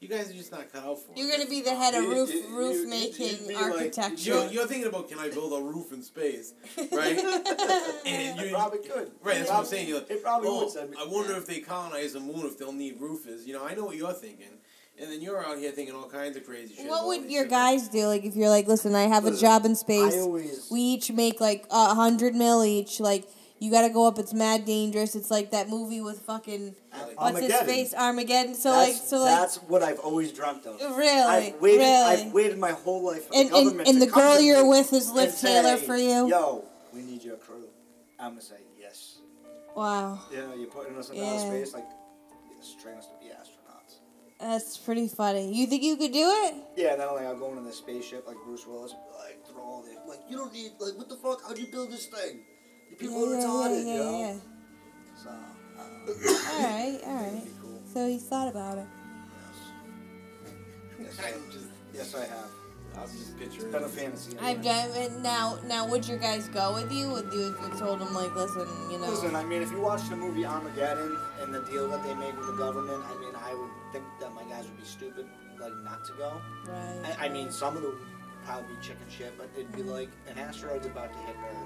You 0.00 0.10
guys 0.10 0.30
are 0.30 0.34
just 0.34 0.52
not 0.52 0.70
cut 0.70 0.84
out 0.84 0.98
for 1.00 1.12
it. 1.12 1.18
You're 1.18 1.30
gonna 1.30 1.48
be 1.48 1.62
the 1.62 1.74
head 1.74 1.94
of 1.94 2.04
roof 2.04 2.30
you- 2.30 2.42
you- 2.42 2.56
roof 2.56 2.76
you'd 2.76 2.88
making 2.90 3.48
be 3.48 3.54
like- 3.54 3.96
You're, 4.18 4.48
you're 4.50 4.66
thinking 4.66 4.86
about 4.86 5.08
can 5.08 5.18
I 5.18 5.30
build 5.30 5.58
a 5.58 5.62
roof 5.64 5.92
in 5.92 6.02
space, 6.02 6.52
right? 6.92 7.18
and 8.06 8.38
you 8.38 8.50
probably 8.50 8.80
could. 8.80 9.12
Right, 9.22 9.38
that's 9.38 9.48
what 9.48 9.60
I'm 9.60 9.64
saying. 9.64 9.88
You're 9.88 10.00
like, 10.00 10.10
It 10.10 10.22
probably 10.22 10.48
oh, 10.50 10.64
would 10.64 10.70
send 10.70 10.90
me. 10.90 10.98
I 11.00 11.06
wonder 11.06 11.34
if 11.36 11.46
they 11.46 11.60
colonize 11.60 12.12
the 12.12 12.20
moon 12.20 12.44
if 12.44 12.58
they'll 12.58 12.72
need 12.72 13.00
roofers. 13.00 13.46
You 13.46 13.54
know, 13.54 13.64
I 13.64 13.74
know 13.74 13.86
what 13.86 13.96
you're 13.96 14.12
thinking, 14.12 14.58
and 15.00 15.10
then 15.10 15.20
you're 15.20 15.44
out 15.44 15.58
here 15.58 15.70
thinking 15.72 15.94
all 15.94 16.08
kinds 16.08 16.36
of 16.36 16.44
crazy 16.44 16.74
shit. 16.76 16.86
what 16.88 17.06
would 17.06 17.30
your 17.30 17.44
guys 17.44 17.88
do? 17.88 18.06
Like 18.06 18.24
if 18.24 18.36
you're 18.36 18.48
like, 18.48 18.66
listen, 18.68 18.94
I 18.94 19.02
have 19.02 19.26
a 19.26 19.36
job 19.36 19.64
in 19.64 19.72
I 19.72 19.74
space. 19.74 20.14
always. 20.14 20.68
We 20.70 20.80
each 20.80 21.10
make 21.12 21.40
like 21.40 21.66
a 21.70 21.94
hundred 21.94 22.34
mil 22.34 22.64
each. 22.64 23.00
Like 23.00 23.24
you 23.58 23.70
gotta 23.70 23.88
go 23.92 24.06
up. 24.06 24.18
It's 24.18 24.32
mad 24.34 24.64
dangerous. 24.64 25.14
It's 25.14 25.30
like 25.30 25.50
that 25.52 25.68
movie 25.68 26.00
with 26.00 26.20
fucking 26.20 26.74
what's 27.16 27.40
his 27.40 27.50
Armageddon. 27.52 27.66
face 27.66 27.94
Armageddon. 27.94 28.54
So 28.54 28.70
that's, 28.70 28.88
like 28.88 29.02
so 29.08 29.18
like 29.20 29.40
that's 29.40 29.56
what 29.62 29.82
I've 29.82 29.98
always 30.00 30.32
dreamt 30.32 30.66
of. 30.66 30.80
really 30.80 31.08
I've 31.08 31.60
waited. 31.60 31.78
really. 31.78 31.84
I've 32.26 32.32
waited 32.32 32.58
my 32.58 32.72
whole 32.72 33.04
life 33.04 33.26
for 33.28 33.34
and, 33.34 33.50
the 33.50 33.56
and, 33.56 33.64
government 33.66 33.88
and 33.88 34.00
to 34.00 34.04
the 34.06 34.10
come 34.12 34.22
girl 34.22 34.36
to 34.38 34.44
you're 34.44 34.62
me 34.62 34.68
with 34.68 34.92
is 34.92 35.10
Liv 35.12 35.36
Taylor 35.38 35.76
say, 35.78 35.86
for 35.86 35.96
you. 35.96 36.28
Yo, 36.28 36.64
we 36.92 37.02
need 37.02 37.22
your 37.24 37.36
crew. 37.36 37.64
I'm 38.20 38.30
gonna 38.30 38.42
say 38.42 38.56
yes. 38.78 39.18
Wow, 39.74 40.20
Yeah, 40.32 40.54
you're 40.54 40.68
putting 40.68 40.96
us 40.96 41.10
in 41.10 41.16
Yeah. 41.16 41.30
outer 41.30 41.38
space, 41.40 41.74
like 41.74 41.86
yes, 42.56 42.76
train 42.80 42.96
us 42.96 43.06
to. 43.06 43.23
That's 44.44 44.76
pretty 44.76 45.08
funny. 45.08 45.52
You 45.54 45.66
think 45.66 45.82
you 45.82 45.96
could 45.96 46.12
do 46.12 46.28
it? 46.44 46.54
Yeah, 46.76 46.92
and 46.92 47.00
then 47.00 47.08
like 47.14 47.24
I'll 47.26 47.36
go 47.38 47.50
into 47.50 47.62
the 47.62 47.72
spaceship 47.72 48.26
like 48.26 48.36
Bruce 48.44 48.66
Willis, 48.66 48.94
like 49.18 49.44
throw 49.46 49.62
all 49.62 49.82
the 49.82 49.96
like 50.08 50.20
you 50.28 50.36
don't 50.36 50.52
need 50.52 50.72
like 50.78 50.96
what 50.96 51.08
the 51.08 51.16
fuck? 51.16 51.40
How'd 51.46 51.58
you 51.58 51.66
build 51.66 51.90
this 51.90 52.06
thing? 52.06 52.40
You 52.90 52.96
people 52.96 53.20
yeah, 53.20 53.36
are 53.36 53.40
yeah, 53.40 53.46
retarded, 53.46 53.86
yeah, 53.86 53.92
you 53.94 53.98
know. 54.04 54.18
yeah. 54.20 54.36
So, 55.22 55.30
uh, 55.30 56.52
All 56.62 56.62
right, 56.62 57.00
all 57.04 57.14
right. 57.14 57.42
cool. 57.62 57.80
So 57.92 58.06
he's 58.08 58.24
thought 58.24 58.48
about 58.48 58.78
it. 58.78 58.86
Yes. 61.00 61.18
I 61.18 61.28
Yes, 61.28 61.40
just, 61.52 61.66
yes, 61.94 62.14
I 62.14 62.26
have. 62.26 62.50
I'm 62.96 63.02
just 63.02 63.14
It's 63.14 63.30
picturing. 63.54 63.72
been 63.72 63.82
a 63.84 63.88
fantasy. 63.88 64.36
I've 64.40 64.62
done 64.62 64.90
it 64.90 65.12
now. 65.20 65.58
Now, 65.66 65.86
would 65.88 66.06
your 66.06 66.18
guys 66.18 66.48
go 66.48 66.74
with 66.74 66.92
you? 66.92 67.08
Would 67.10 67.32
you 67.32 67.54
have 67.60 67.78
told 67.78 68.00
them 68.00 68.14
like, 68.14 68.34
listen, 68.36 68.66
you 68.90 68.98
know? 68.98 69.08
Listen, 69.10 69.34
I 69.34 69.44
mean, 69.44 69.62
if 69.62 69.70
you 69.70 69.80
watch 69.80 70.08
the 70.08 70.16
movie 70.16 70.44
Armageddon 70.46 71.18
and 71.40 71.52
the 71.54 71.60
deal 71.62 71.88
that 71.88 72.04
they 72.04 72.14
made 72.14 72.36
with 72.36 72.46
the 72.46 72.52
government, 72.56 73.02
I 73.04 73.18
mean, 73.20 73.34
I 73.34 73.52
would 73.54 73.70
think 73.92 74.04
that 74.20 74.32
my 74.34 74.42
guys 74.44 74.64
would 74.64 74.76
be 74.78 74.84
stupid, 74.84 75.26
like, 75.60 75.72
not 75.84 76.04
to 76.06 76.12
go. 76.14 76.40
right. 76.68 77.16
I, 77.20 77.26
I 77.26 77.28
mean, 77.28 77.50
some 77.50 77.76
of 77.76 77.82
them 77.82 77.92
would 77.92 78.44
probably 78.44 78.74
be 78.76 78.80
chicken 78.82 79.06
shit, 79.08 79.36
but 79.36 79.48
it'd 79.56 79.74
be 79.74 79.82
like 79.82 80.08
an 80.28 80.38
asteroid's 80.38 80.86
about 80.86 81.12
to 81.12 81.18
hit 81.20 81.36
Earth. 81.50 81.56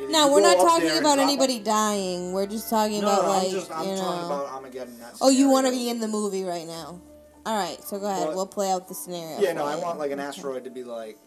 Either 0.00 0.10
No, 0.10 0.32
we're 0.32 0.40
not 0.40 0.56
talking 0.56 0.96
about 0.98 1.18
anybody 1.20 1.58
a- 1.58 1.64
dying. 1.64 2.32
We're 2.32 2.46
just 2.46 2.68
talking 2.70 3.00
No, 3.02 3.08
about 3.12 3.22
no, 3.24 3.28
like 3.28 3.44
I'm 3.46 3.50
just, 3.52 3.70
I'm 3.70 3.88
you 3.88 3.96
talking 3.96 4.20
know. 4.20 4.26
about 4.26 4.46
Armageddon. 4.54 4.94
Oh, 5.20 5.28
you 5.30 5.48
want 5.50 5.66
to 5.66 5.70
be 5.72 5.88
in 5.88 6.00
the 6.00 6.08
movie 6.08 6.42
right 6.44 6.66
now? 6.66 7.00
All 7.46 7.56
right, 7.56 7.82
so 7.82 7.98
go 7.98 8.06
ahead. 8.06 8.28
We'll 8.34 8.46
play 8.46 8.70
out 8.70 8.88
the 8.88 8.94
scenario. 8.94 9.40
Yeah, 9.40 9.52
no, 9.52 9.66
I 9.66 9.76
want 9.76 9.98
like 9.98 10.10
an 10.10 10.20
asteroid 10.20 10.64
to 10.64 10.70
be 10.70 10.82
like 10.84 11.18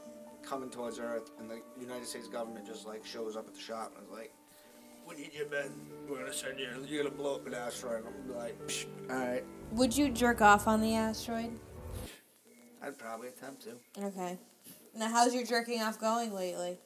coming 0.44 0.70
towards 0.70 1.00
Earth, 1.00 1.32
and 1.40 1.50
the 1.50 1.62
United 1.80 2.08
States 2.08 2.28
government 2.28 2.66
just 2.66 2.88
like 2.88 3.06
shows 3.06 3.36
up 3.36 3.48
at 3.48 3.54
the 3.54 3.60
shop 3.60 3.94
and 3.98 4.06
is 4.08 4.12
like, 4.12 4.34
"We 5.08 5.16
need 5.16 5.34
your 5.34 5.48
men. 5.50 5.72
We're 6.10 6.18
gonna 6.20 6.34
send 6.34 6.60
you. 6.60 6.70
You're 6.88 7.04
gonna 7.04 7.16
blow 7.16 7.36
up 7.36 7.46
an 7.46 7.54
asteroid." 7.54 8.04
I'm 8.08 8.36
like, 8.36 8.58
Psh, 8.68 8.86
"All 9.10 9.16
right." 9.18 9.44
Would 9.74 9.96
you 9.96 10.10
jerk 10.10 10.42
off 10.42 10.68
on 10.68 10.82
the 10.82 10.96
asteroid? 10.96 11.60
I'd 12.82 12.98
probably 12.98 13.28
attempt 13.28 13.64
to. 13.64 14.06
Okay. 14.06 14.38
Now, 14.96 15.10
how's 15.10 15.36
your 15.36 15.46
jerking 15.46 15.82
off 15.82 16.00
going 16.00 16.34
lately? 16.34 16.80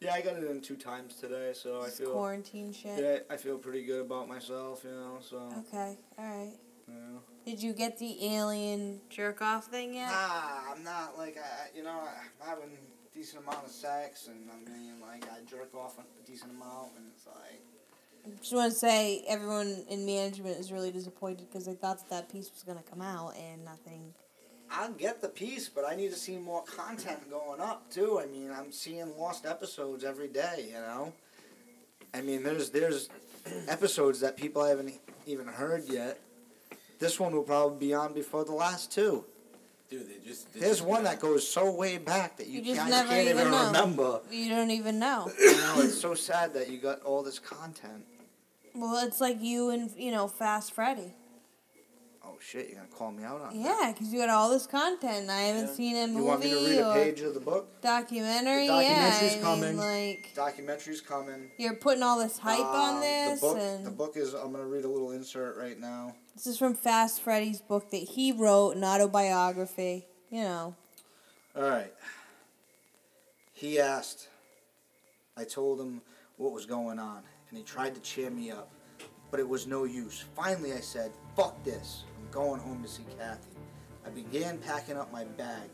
Yeah, 0.00 0.14
I 0.14 0.20
got 0.20 0.36
it 0.36 0.44
in 0.44 0.60
two 0.60 0.76
times 0.76 1.16
today, 1.16 1.52
so 1.54 1.82
I 1.82 1.88
feel. 1.88 2.12
quarantine 2.12 2.72
shit. 2.72 3.00
Yeah, 3.02 3.34
I 3.34 3.36
feel 3.36 3.58
pretty 3.58 3.84
good 3.84 4.02
about 4.02 4.28
myself, 4.28 4.84
you 4.84 4.90
know. 4.90 5.18
So, 5.20 5.48
Okay. 5.58 5.96
All 6.16 6.24
right. 6.24 6.52
Did 7.48 7.62
you 7.62 7.72
get 7.72 7.98
the 7.98 8.34
alien 8.34 9.00
jerk 9.08 9.40
off 9.40 9.68
thing 9.68 9.94
yet? 9.94 10.10
Nah, 10.10 10.74
I'm 10.74 10.84
not 10.84 11.16
like 11.16 11.38
I, 11.38 11.74
you 11.74 11.82
know, 11.82 11.98
I'm 11.98 12.46
having 12.46 12.64
a 12.76 13.16
decent 13.16 13.42
amount 13.42 13.64
of 13.64 13.70
sex, 13.70 14.28
and 14.28 14.50
I 14.50 14.70
mean, 14.70 15.00
like 15.00 15.24
I 15.24 15.42
jerk 15.48 15.74
off 15.74 15.98
a 15.98 16.26
decent 16.26 16.50
amount, 16.50 16.90
and 16.98 17.06
it's 17.14 17.26
like, 17.26 17.62
I 18.26 18.38
Just 18.38 18.54
want 18.54 18.70
to 18.70 18.78
say 18.78 19.24
everyone 19.26 19.82
in 19.88 20.04
management 20.04 20.58
is 20.58 20.70
really 20.70 20.90
disappointed 20.90 21.46
because 21.48 21.64
they 21.64 21.72
thought 21.72 21.98
that, 22.00 22.10
that 22.10 22.30
piece 22.30 22.50
was 22.52 22.64
gonna 22.64 22.82
come 22.82 23.00
out 23.00 23.32
and 23.38 23.64
nothing. 23.64 24.12
I'll 24.70 24.92
get 24.92 25.22
the 25.22 25.28
piece, 25.28 25.70
but 25.70 25.86
I 25.90 25.96
need 25.96 26.10
to 26.10 26.18
see 26.18 26.36
more 26.36 26.64
content 26.64 27.30
going 27.30 27.62
up 27.62 27.90
too. 27.90 28.20
I 28.22 28.26
mean, 28.26 28.50
I'm 28.50 28.72
seeing 28.72 29.16
lost 29.16 29.46
episodes 29.46 30.04
every 30.04 30.28
day. 30.28 30.66
You 30.68 30.80
know, 30.80 31.14
I 32.12 32.20
mean, 32.20 32.42
there's 32.42 32.68
there's 32.68 33.08
episodes 33.68 34.20
that 34.20 34.36
people 34.36 34.62
haven't 34.66 34.92
even 35.26 35.46
heard 35.46 35.84
yet. 35.88 36.20
This 36.98 37.20
one 37.20 37.32
will 37.32 37.42
probably 37.42 37.88
be 37.88 37.94
on 37.94 38.12
before 38.12 38.44
the 38.44 38.52
last 38.52 38.92
two. 38.92 39.24
Dude, 39.88 40.08
they 40.08 40.26
just. 40.26 40.52
they 40.52 40.60
There's 40.60 40.78
just 40.78 40.88
one 40.88 41.04
that 41.04 41.20
goes 41.20 41.48
so 41.48 41.70
way 41.72 41.96
back 41.98 42.36
that 42.36 42.46
you, 42.46 42.60
You 42.60 42.74
just 42.74 42.80
guys 42.80 42.90
never 42.90 43.08
can't 43.08 43.28
even 43.28 43.46
even 43.46 43.52
remember. 43.66 44.20
You 44.30 44.50
don't 44.50 44.70
even 44.70 44.98
know. 44.98 45.30
I 45.40 45.74
know 45.76 45.82
it's 45.82 46.00
so 46.00 46.14
sad 46.14 46.52
that 46.54 46.68
you 46.70 46.78
got 46.78 47.00
all 47.02 47.22
this 47.22 47.38
content. 47.38 48.04
Well, 48.74 49.04
it's 49.06 49.20
like 49.20 49.38
you 49.40 49.70
and 49.70 49.90
you 49.96 50.10
know 50.10 50.28
Fast 50.28 50.72
Freddy. 50.72 51.14
Oh 52.38 52.40
shit! 52.40 52.68
You're 52.68 52.76
gonna 52.76 52.88
call 52.88 53.10
me 53.10 53.24
out 53.24 53.40
on 53.40 53.48
that? 53.48 53.54
Yeah, 53.56 53.92
because 53.92 54.12
you 54.12 54.20
got 54.20 54.28
all 54.28 54.48
this 54.50 54.64
content. 54.68 55.28
I 55.28 55.40
haven't 55.40 55.66
Yeah. 55.70 55.74
seen 55.74 55.96
a 55.96 56.06
movie 56.06 56.18
You 56.20 56.24
want 56.24 56.40
me 56.44 56.50
to 56.50 56.56
read 56.56 56.78
a 56.78 56.92
page 56.92 57.20
of 57.22 57.34
the 57.34 57.40
book? 57.40 57.80
documentary. 57.80 58.68
The 58.68 58.80
yeah, 58.82 59.10
documentary's 59.10 59.32
I 59.32 59.34
mean, 59.34 59.42
coming. 59.42 59.76
like 59.76 60.32
Documentary's 60.36 61.00
coming. 61.00 61.50
you're 61.58 61.74
putting 61.74 62.04
all 62.04 62.16
this 62.20 62.38
hype 62.38 62.60
on 62.60 62.94
Um, 62.96 63.00
this, 63.00 63.40
The 63.40 63.46
book, 63.48 63.58
and 63.58 63.86
the 63.86 63.90
book 63.90 64.16
is. 64.16 64.34
I'm 64.34 64.52
gonna 64.52 64.66
read 64.66 64.84
a 64.84 64.88
little 64.88 65.10
insert 65.10 65.56
right 65.56 65.78
now. 65.80 66.14
this 66.36 66.46
is 66.46 66.56
from 66.58 66.74
Fast 66.74 67.20
Freddy's 67.22 67.60
book 67.60 67.90
that 67.90 67.96
he 68.10 68.30
wrote, 68.30 68.76
an 68.76 68.84
autobiography. 68.84 70.06
You 70.30 70.42
know, 70.42 70.76
All 71.56 71.62
right. 71.62 71.92
He 73.52 73.80
asked. 73.80 74.28
I 75.36 75.42
told 75.44 75.80
him 75.80 76.02
what 76.36 76.52
was 76.52 76.66
going 76.66 77.00
on, 77.00 77.22
and 77.48 77.58
he 77.58 77.64
tried 77.64 77.94
to 77.96 78.00
cheer 78.00 78.30
me 78.30 78.50
up, 78.52 78.70
but 79.32 79.40
it 79.40 79.48
was 79.48 79.66
no 79.66 79.82
use. 79.84 80.24
Finally, 80.36 80.72
I 80.74 80.80
said, 80.80 81.10
"Fuck 81.34 81.64
this! 81.64 82.04
Going 82.30 82.60
home 82.60 82.82
to 82.82 82.88
see 82.88 83.04
Kathy." 83.18 83.58
I 84.06 84.10
began 84.10 84.58
packing 84.58 84.96
up 84.96 85.12
my 85.12 85.24
bag. 85.24 85.68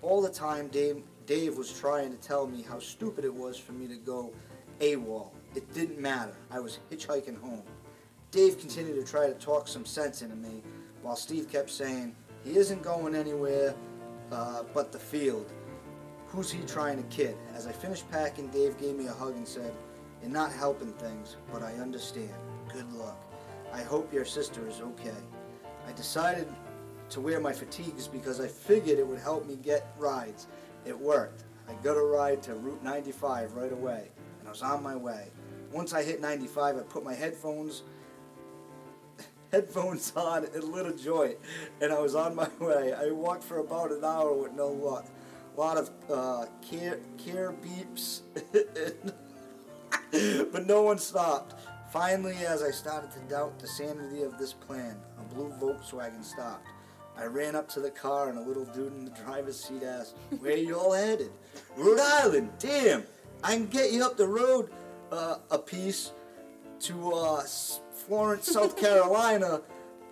All 0.00 0.22
the 0.22 0.30
time, 0.30 0.68
Dave, 0.68 1.02
Dave 1.26 1.56
was 1.56 1.72
trying 1.78 2.10
to 2.10 2.16
tell 2.16 2.46
me 2.46 2.62
how 2.62 2.78
stupid 2.78 3.24
it 3.24 3.34
was 3.34 3.58
for 3.58 3.72
me 3.72 3.86
to 3.88 3.96
go 3.96 4.32
AWOL. 4.80 5.30
It 5.54 5.72
didn't 5.74 6.00
matter. 6.00 6.34
I 6.50 6.60
was 6.60 6.78
hitchhiking 6.90 7.38
home. 7.40 7.62
Dave 8.30 8.58
continued 8.58 8.94
to 8.94 9.04
try 9.04 9.26
to 9.26 9.34
talk 9.34 9.68
some 9.68 9.84
sense 9.84 10.22
into 10.22 10.34
me, 10.34 10.62
while 11.02 11.14
Steve 11.14 11.52
kept 11.52 11.68
saying, 11.68 12.16
he 12.42 12.56
isn't 12.56 12.82
going 12.82 13.14
anywhere 13.14 13.74
uh, 14.32 14.62
but 14.74 14.90
the 14.90 14.98
field. 14.98 15.52
Who's 16.28 16.50
he 16.50 16.62
trying 16.62 16.96
to 16.96 17.08
kid? 17.14 17.36
As 17.54 17.66
I 17.66 17.72
finished 17.72 18.10
packing, 18.10 18.48
Dave 18.48 18.78
gave 18.78 18.96
me 18.96 19.06
a 19.06 19.12
hug 19.12 19.36
and 19.36 19.46
said, 19.46 19.74
You're 20.22 20.30
not 20.30 20.50
helping 20.50 20.92
things, 20.94 21.36
but 21.52 21.62
I 21.62 21.74
understand. 21.74 22.32
Good 22.72 22.90
luck. 22.94 23.22
I 23.72 23.82
hope 23.82 24.12
your 24.12 24.24
sister 24.24 24.66
is 24.66 24.80
okay. 24.80 25.10
I 25.86 25.92
decided 25.92 26.46
to 27.10 27.20
wear 27.20 27.40
my 27.40 27.52
fatigues 27.52 28.08
because 28.08 28.40
I 28.40 28.48
figured 28.48 28.98
it 28.98 29.06
would 29.06 29.18
help 29.18 29.46
me 29.46 29.56
get 29.56 29.92
rides. 29.98 30.46
It 30.84 30.98
worked. 30.98 31.44
I 31.68 31.74
got 31.82 31.96
a 31.96 32.02
ride 32.02 32.42
to 32.44 32.54
Route 32.54 32.82
95 32.82 33.54
right 33.54 33.72
away, 33.72 34.08
and 34.40 34.48
I 34.48 34.50
was 34.50 34.62
on 34.62 34.82
my 34.82 34.96
way. 34.96 35.28
Once 35.72 35.92
I 35.92 36.02
hit 36.02 36.20
95, 36.20 36.76
I 36.76 36.80
put 36.80 37.04
my 37.04 37.14
headphones 37.14 37.82
headphones 39.52 40.12
on 40.16 40.44
and 40.54 40.64
lit 40.64 40.86
a 40.86 40.92
joint, 40.92 41.36
and 41.80 41.92
I 41.92 42.00
was 42.00 42.14
on 42.14 42.34
my 42.34 42.48
way. 42.60 42.92
I 42.92 43.10
walked 43.10 43.44
for 43.44 43.58
about 43.58 43.92
an 43.92 44.04
hour 44.04 44.32
with 44.32 44.52
no 44.52 44.68
luck. 44.68 45.06
A 45.56 45.60
lot 45.60 45.76
of 45.76 45.90
uh, 46.10 46.46
care, 46.62 46.98
care 47.18 47.52
beeps, 47.52 48.22
but 50.50 50.66
no 50.66 50.82
one 50.82 50.98
stopped. 50.98 51.54
Finally, 51.92 52.36
as 52.46 52.62
I 52.62 52.70
started 52.70 53.10
to 53.10 53.18
doubt 53.28 53.58
the 53.58 53.66
sanity 53.66 54.22
of 54.22 54.38
this 54.38 54.54
plan, 54.54 54.96
blue 55.32 55.52
Volkswagen 55.60 56.22
stopped. 56.24 56.66
I 57.16 57.24
ran 57.24 57.54
up 57.54 57.68
to 57.70 57.80
the 57.80 57.90
car, 57.90 58.30
and 58.30 58.38
a 58.38 58.40
little 58.40 58.64
dude 58.64 58.92
in 58.92 59.04
the 59.04 59.10
driver's 59.10 59.62
seat 59.62 59.82
asked, 59.82 60.16
"Where 60.40 60.56
you 60.56 60.78
all 60.78 60.92
headed?" 60.92 61.30
Rhode 61.76 62.00
Island. 62.00 62.50
Damn, 62.58 63.04
I 63.42 63.54
can 63.54 63.66
get 63.66 63.92
you 63.92 64.04
up 64.04 64.16
the 64.16 64.26
road 64.26 64.70
uh, 65.10 65.36
a 65.50 65.58
piece 65.58 66.12
to 66.80 67.12
uh, 67.12 67.42
Florence, 67.92 68.50
South 68.50 68.76
Carolina, 68.76 69.60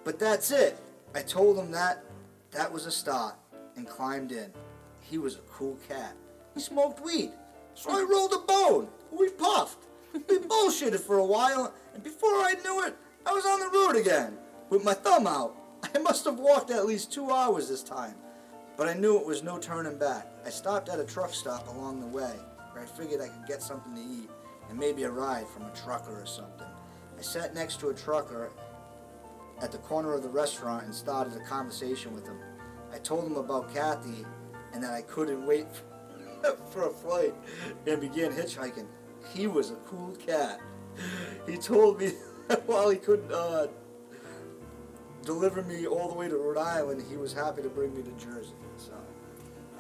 but 0.05 0.19
that's 0.19 0.51
it. 0.51 0.79
I 1.15 1.23
told 1.23 1.59
him 1.59 1.71
that 1.73 2.05
that 2.53 2.71
was 2.71 2.87
a 2.87 2.91
start 2.91 3.35
and 3.77 3.89
climbed 3.89 4.33
in. 4.33 4.53
He 5.01 5.19
was 5.19 5.37
a 5.37 5.43
cool 5.51 5.79
cat. 5.89 6.15
He 6.55 6.61
smoked 6.61 7.03
weed, 7.03 7.33
so 7.75 7.91
I 7.91 8.03
rolled 8.03 8.35
a 8.35 8.39
bone. 8.39 8.89
We 9.11 9.31
puffed. 9.31 9.87
We 10.13 10.39
bullshitted 10.39 11.01
for 11.01 11.19
a 11.19 11.25
while, 11.25 11.73
and 11.95 12.03
before 12.03 12.31
I 12.31 12.55
knew 12.65 12.85
it, 12.85 12.97
I 13.25 13.33
was 13.33 13.47
on 13.47 13.61
the 13.61 13.69
road 13.69 13.97
again 13.97 14.37
with 14.71 14.85
my 14.85 14.95
thumb 14.95 15.27
out. 15.27 15.57
I 15.95 15.99
must 15.99 16.25
have 16.25 16.39
walked 16.39 16.71
at 16.71 16.87
least 16.87 17.13
two 17.13 17.31
hours 17.31 17.69
this 17.69 17.83
time, 17.83 18.15
but 18.77 18.89
I 18.89 18.95
knew 18.95 19.19
it 19.19 19.27
was 19.27 19.43
no 19.43 19.59
turning 19.59 19.99
back. 19.99 20.29
I 20.47 20.51
stopped 20.51 20.89
at 20.89 21.01
a 21.01 21.05
truck 21.05 21.35
stop 21.35 21.69
along 21.69 22.01
the 22.01 22.07
way, 22.07 22.35
where 22.73 22.85
I 22.85 22.87
figured 22.87 23.21
I 23.21 23.29
could 23.29 23.47
get 23.47 23.63
something 23.63 23.95
to 23.95 24.01
eat 24.01 24.31
and 24.69 24.79
maybe 24.79 25.03
a 25.03 25.11
ride 25.11 25.49
from 25.49 25.65
a 25.65 25.73
trucker 25.75 26.23
or 26.23 26.27
something. 26.27 26.67
I 27.19 27.23
sat 27.23 27.55
next 27.55 27.81
to 27.81 27.89
a 27.89 27.95
trucker 27.95 28.51
at 29.61 29.73
the 29.73 29.79
corner 29.79 30.15
of 30.15 30.23
the 30.23 30.29
restaurant 30.29 30.85
and 30.85 30.95
started 30.95 31.35
a 31.35 31.45
conversation 31.45 32.15
with 32.15 32.25
him. 32.25 32.39
I 32.93 32.99
told 32.99 33.27
him 33.27 33.37
about 33.37 33.75
Kathy 33.75 34.25
and 34.73 34.83
that 34.83 34.93
I 34.93 35.03
couldn't 35.03 35.45
wait 35.45 35.67
for 36.71 36.89
a 36.89 36.91
flight 36.91 37.35
and 37.87 38.01
began 38.01 38.33
hitchhiking. 38.33 38.87
He 39.35 39.47
was 39.47 39.71
a 39.71 39.77
cool 39.87 40.15
cat. 40.17 40.61
He 41.47 41.57
told 41.57 41.99
me 41.99 42.13
that 42.49 42.67
while 42.67 42.89
he 42.91 42.97
couldn't 42.97 43.33
uh, 43.33 43.67
deliver 45.25 45.63
me 45.63 45.87
all 45.87 46.09
the 46.09 46.15
way 46.15 46.29
to 46.29 46.37
Rhode 46.37 46.59
Island, 46.59 47.05
he 47.09 47.17
was 47.17 47.33
happy 47.33 47.63
to 47.63 47.69
bring 47.69 47.95
me 47.95 48.03
to 48.03 48.11
Jersey. 48.13 48.55
So. 48.77 48.93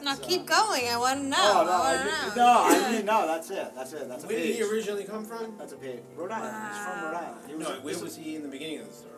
now 0.02 0.14
that's, 0.14 0.20
keep 0.20 0.42
uh, 0.50 0.66
going. 0.66 0.88
I 0.88 0.96
want 0.98 1.20
to 1.20 1.26
know. 1.26 1.36
Oh, 1.38 1.64
no, 1.64 1.72
I 1.72 1.74
I 1.74 2.06
want 2.06 2.32
to 2.32 2.38
know. 2.38 2.44
no, 2.44 2.64
I 2.64 2.92
mean, 2.92 3.06
no, 3.06 3.26
that's 3.26 3.50
it. 3.50 3.72
That's 3.74 3.92
it. 3.92 4.08
That's 4.08 4.24
a 4.24 4.26
Where 4.26 4.38
did 4.38 4.54
he 4.54 4.62
originally 4.62 5.04
come 5.04 5.24
from? 5.24 5.54
That's 5.58 5.72
a 5.72 5.76
page. 5.76 6.00
Rhode 6.16 6.30
Island. 6.30 6.68
He's 6.68 6.84
from 6.84 7.04
Rhode 7.04 7.14
Island. 7.14 7.40
He 7.46 7.54
was, 7.54 7.68
No, 7.68 7.74
where 7.74 7.94
this 7.94 8.02
was 8.02 8.16
he 8.16 8.36
in 8.36 8.42
the 8.42 8.48
beginning 8.48 8.80
of 8.80 8.88
the 8.88 8.94
story? 8.94 9.16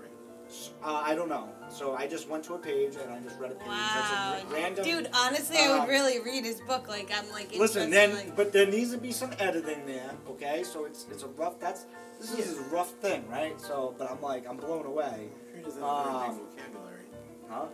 Uh, 0.85 1.03
I 1.05 1.15
don't 1.15 1.29
know. 1.29 1.49
So 1.71 1.95
I 1.95 2.07
just 2.07 2.29
went 2.29 2.45
to 2.45 2.55
a 2.55 2.59
page 2.59 2.97
and 2.97 3.11
I 3.11 3.21
just 3.21 3.39
read 3.39 3.53
a 3.53 3.55
page. 3.55 3.69
Wow, 3.69 4.35
That's 4.37 4.45
a 4.45 4.55
random. 4.55 4.85
dude. 4.85 5.09
Honestly, 5.15 5.57
I 5.57 5.67
um, 5.69 5.81
would 5.81 5.89
really 5.89 6.21
read 6.21 6.45
his 6.45 6.61
book. 6.61 6.89
Like 6.89 7.11
I'm 7.15 7.31
like. 7.33 7.57
Listen, 7.57 7.91
then, 7.91 8.15
like, 8.15 8.37
but 8.37 8.53
there 8.53 8.67
needs 8.67 8.91
to 8.93 8.99
be 8.99 9.13
some 9.13 9.31
editing 9.39 9.87
there. 9.87 10.11
Okay, 10.29 10.63
so 10.63 10.85
it's 10.85 11.07
it's 11.11 11.23
a 11.23 11.29
rough. 11.29 11.59
That's 11.59 11.87
this 12.21 12.39
is 12.39 12.59
a 12.59 12.63
rough 12.65 12.91
thing, 12.91 13.27
right? 13.29 13.59
So, 13.61 13.95
but 13.99 14.11
I'm 14.11 14.21
like 14.21 14.47
I'm 14.49 14.59
blown 14.59 14.85
away. 14.85 15.31
He 15.63 15.69
doesn't 15.69 15.81
have 15.83 15.91
a 15.91 16.03
very 16.11 16.17
Um, 16.17 16.37
big 16.39 16.47
vocabulary. 16.57 17.05
Huh? 17.49 17.67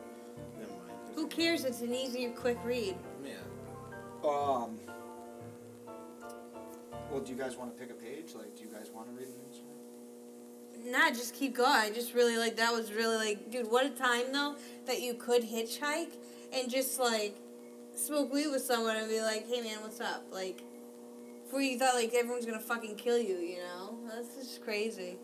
Never 0.58 0.72
mind. 0.72 1.14
who 1.14 1.26
cares? 1.28 1.64
It's 1.64 1.80
an 1.80 1.94
easy, 1.94 2.26
quick 2.28 2.58
read. 2.62 2.96
Yeah. 3.24 3.32
Um. 4.28 4.78
Well, 7.10 7.20
do 7.24 7.32
you 7.32 7.38
guys 7.38 7.56
want 7.56 7.74
to 7.74 7.80
pick 7.80 7.90
a 7.90 7.94
page? 7.94 8.34
Like, 8.34 8.54
do 8.54 8.62
you 8.62 8.68
guys 8.68 8.90
want 8.90 9.08
to 9.08 9.14
read 9.14 9.28
the 9.28 9.38
news? 9.48 9.62
Nah, 10.92 11.08
just 11.10 11.34
keep 11.34 11.56
going. 11.56 11.70
I 11.70 11.90
just 11.90 12.12
really 12.12 12.36
like 12.36 12.56
that 12.56 12.72
was 12.74 12.92
really 12.92 13.16
like, 13.16 13.50
dude, 13.50 13.70
what 13.70 13.86
a 13.86 13.90
time 13.90 14.32
though 14.32 14.56
that 14.86 15.00
you 15.00 15.14
could 15.14 15.42
hitchhike 15.42 16.12
and 16.52 16.70
just 16.70 17.00
like 17.00 17.36
smoke 17.94 18.30
weed 18.32 18.48
with 18.48 18.62
someone 18.62 18.96
and 18.96 19.08
be 19.08 19.22
like, 19.22 19.46
hey 19.48 19.62
man, 19.62 19.78
what's 19.80 20.00
up? 20.02 20.24
Like, 20.30 20.60
before 21.44 21.62
you 21.62 21.78
thought 21.78 21.94
like 21.94 22.12
everyone's 22.14 22.44
gonna 22.46 22.60
fucking 22.60 22.96
kill 22.96 23.18
you, 23.18 23.38
you 23.38 23.58
know? 23.58 23.98
That's 24.08 24.36
just 24.36 24.62
crazy. 24.62 25.18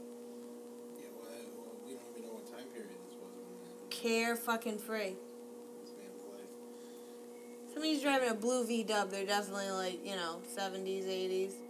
Yeah, 0.96 1.04
well, 1.20 1.28
I- 1.30 1.46
well, 1.54 1.76
we 1.86 1.92
don't 1.92 2.02
even 2.16 2.26
know 2.26 2.34
what 2.34 2.46
time 2.50 2.66
period 2.72 2.90
this 3.06 3.14
was 3.14 3.30
when 3.36 3.83
Care 4.02 4.34
fucking 4.34 4.78
free. 4.78 5.14
Somebody's 7.72 8.02
driving 8.02 8.28
a 8.28 8.34
blue 8.34 8.66
V 8.66 8.82
dub. 8.82 9.10
They're 9.10 9.24
definitely 9.24 9.70
like 9.70 10.04
you 10.04 10.16
know 10.16 10.40
seventies, 10.46 11.06
eighties. 11.06 11.54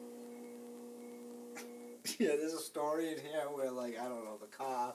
Yeah, 2.18 2.36
there's 2.36 2.52
a 2.52 2.58
story 2.58 3.08
in 3.08 3.18
here 3.18 3.46
where 3.52 3.70
like 3.70 3.98
I 3.98 4.08
don't 4.08 4.24
know 4.24 4.38
the 4.40 4.46
car. 4.46 4.94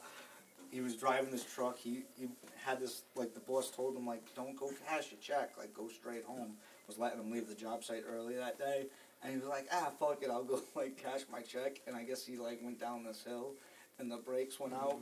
He 0.72 0.82
was 0.82 0.96
driving 0.96 1.32
this 1.32 1.44
truck. 1.44 1.78
He 1.78 2.04
he 2.18 2.30
had 2.64 2.80
this 2.80 3.04
like 3.16 3.34
the 3.34 3.40
boss 3.42 3.70
told 3.70 3.96
him 3.96 4.08
like 4.08 4.22
don't 4.36 4.56
go 4.56 4.72
cash 4.88 5.12
your 5.12 5.20
check 5.20 5.58
like 5.58 5.74
go 5.74 5.88
straight 5.88 6.24
home. 6.24 6.54
Was 6.88 6.98
letting 6.98 7.20
him 7.20 7.32
leave 7.32 7.48
the 7.48 7.56
job 7.56 7.84
site 7.84 8.04
early 8.12 8.36
that 8.36 8.58
day, 8.58 8.88
and 9.22 9.32
he 9.32 9.38
was 9.38 9.48
like 9.48 9.68
ah 9.72 9.92
fuck 10.00 10.24
it 10.24 10.30
I'll 10.32 10.44
go 10.44 10.62
like 10.76 10.98
cash 10.98 11.22
my 11.32 11.42
check. 11.42 11.80
And 11.86 11.96
I 11.96 12.04
guess 12.04 12.26
he 12.26 12.38
like 12.38 12.60
went 12.64 12.80
down 12.80 13.04
this 13.04 13.24
hill, 13.24 13.54
and 14.00 14.12
the 14.12 14.18
brakes 14.18 14.60
went 14.60 14.74
out. 14.74 15.00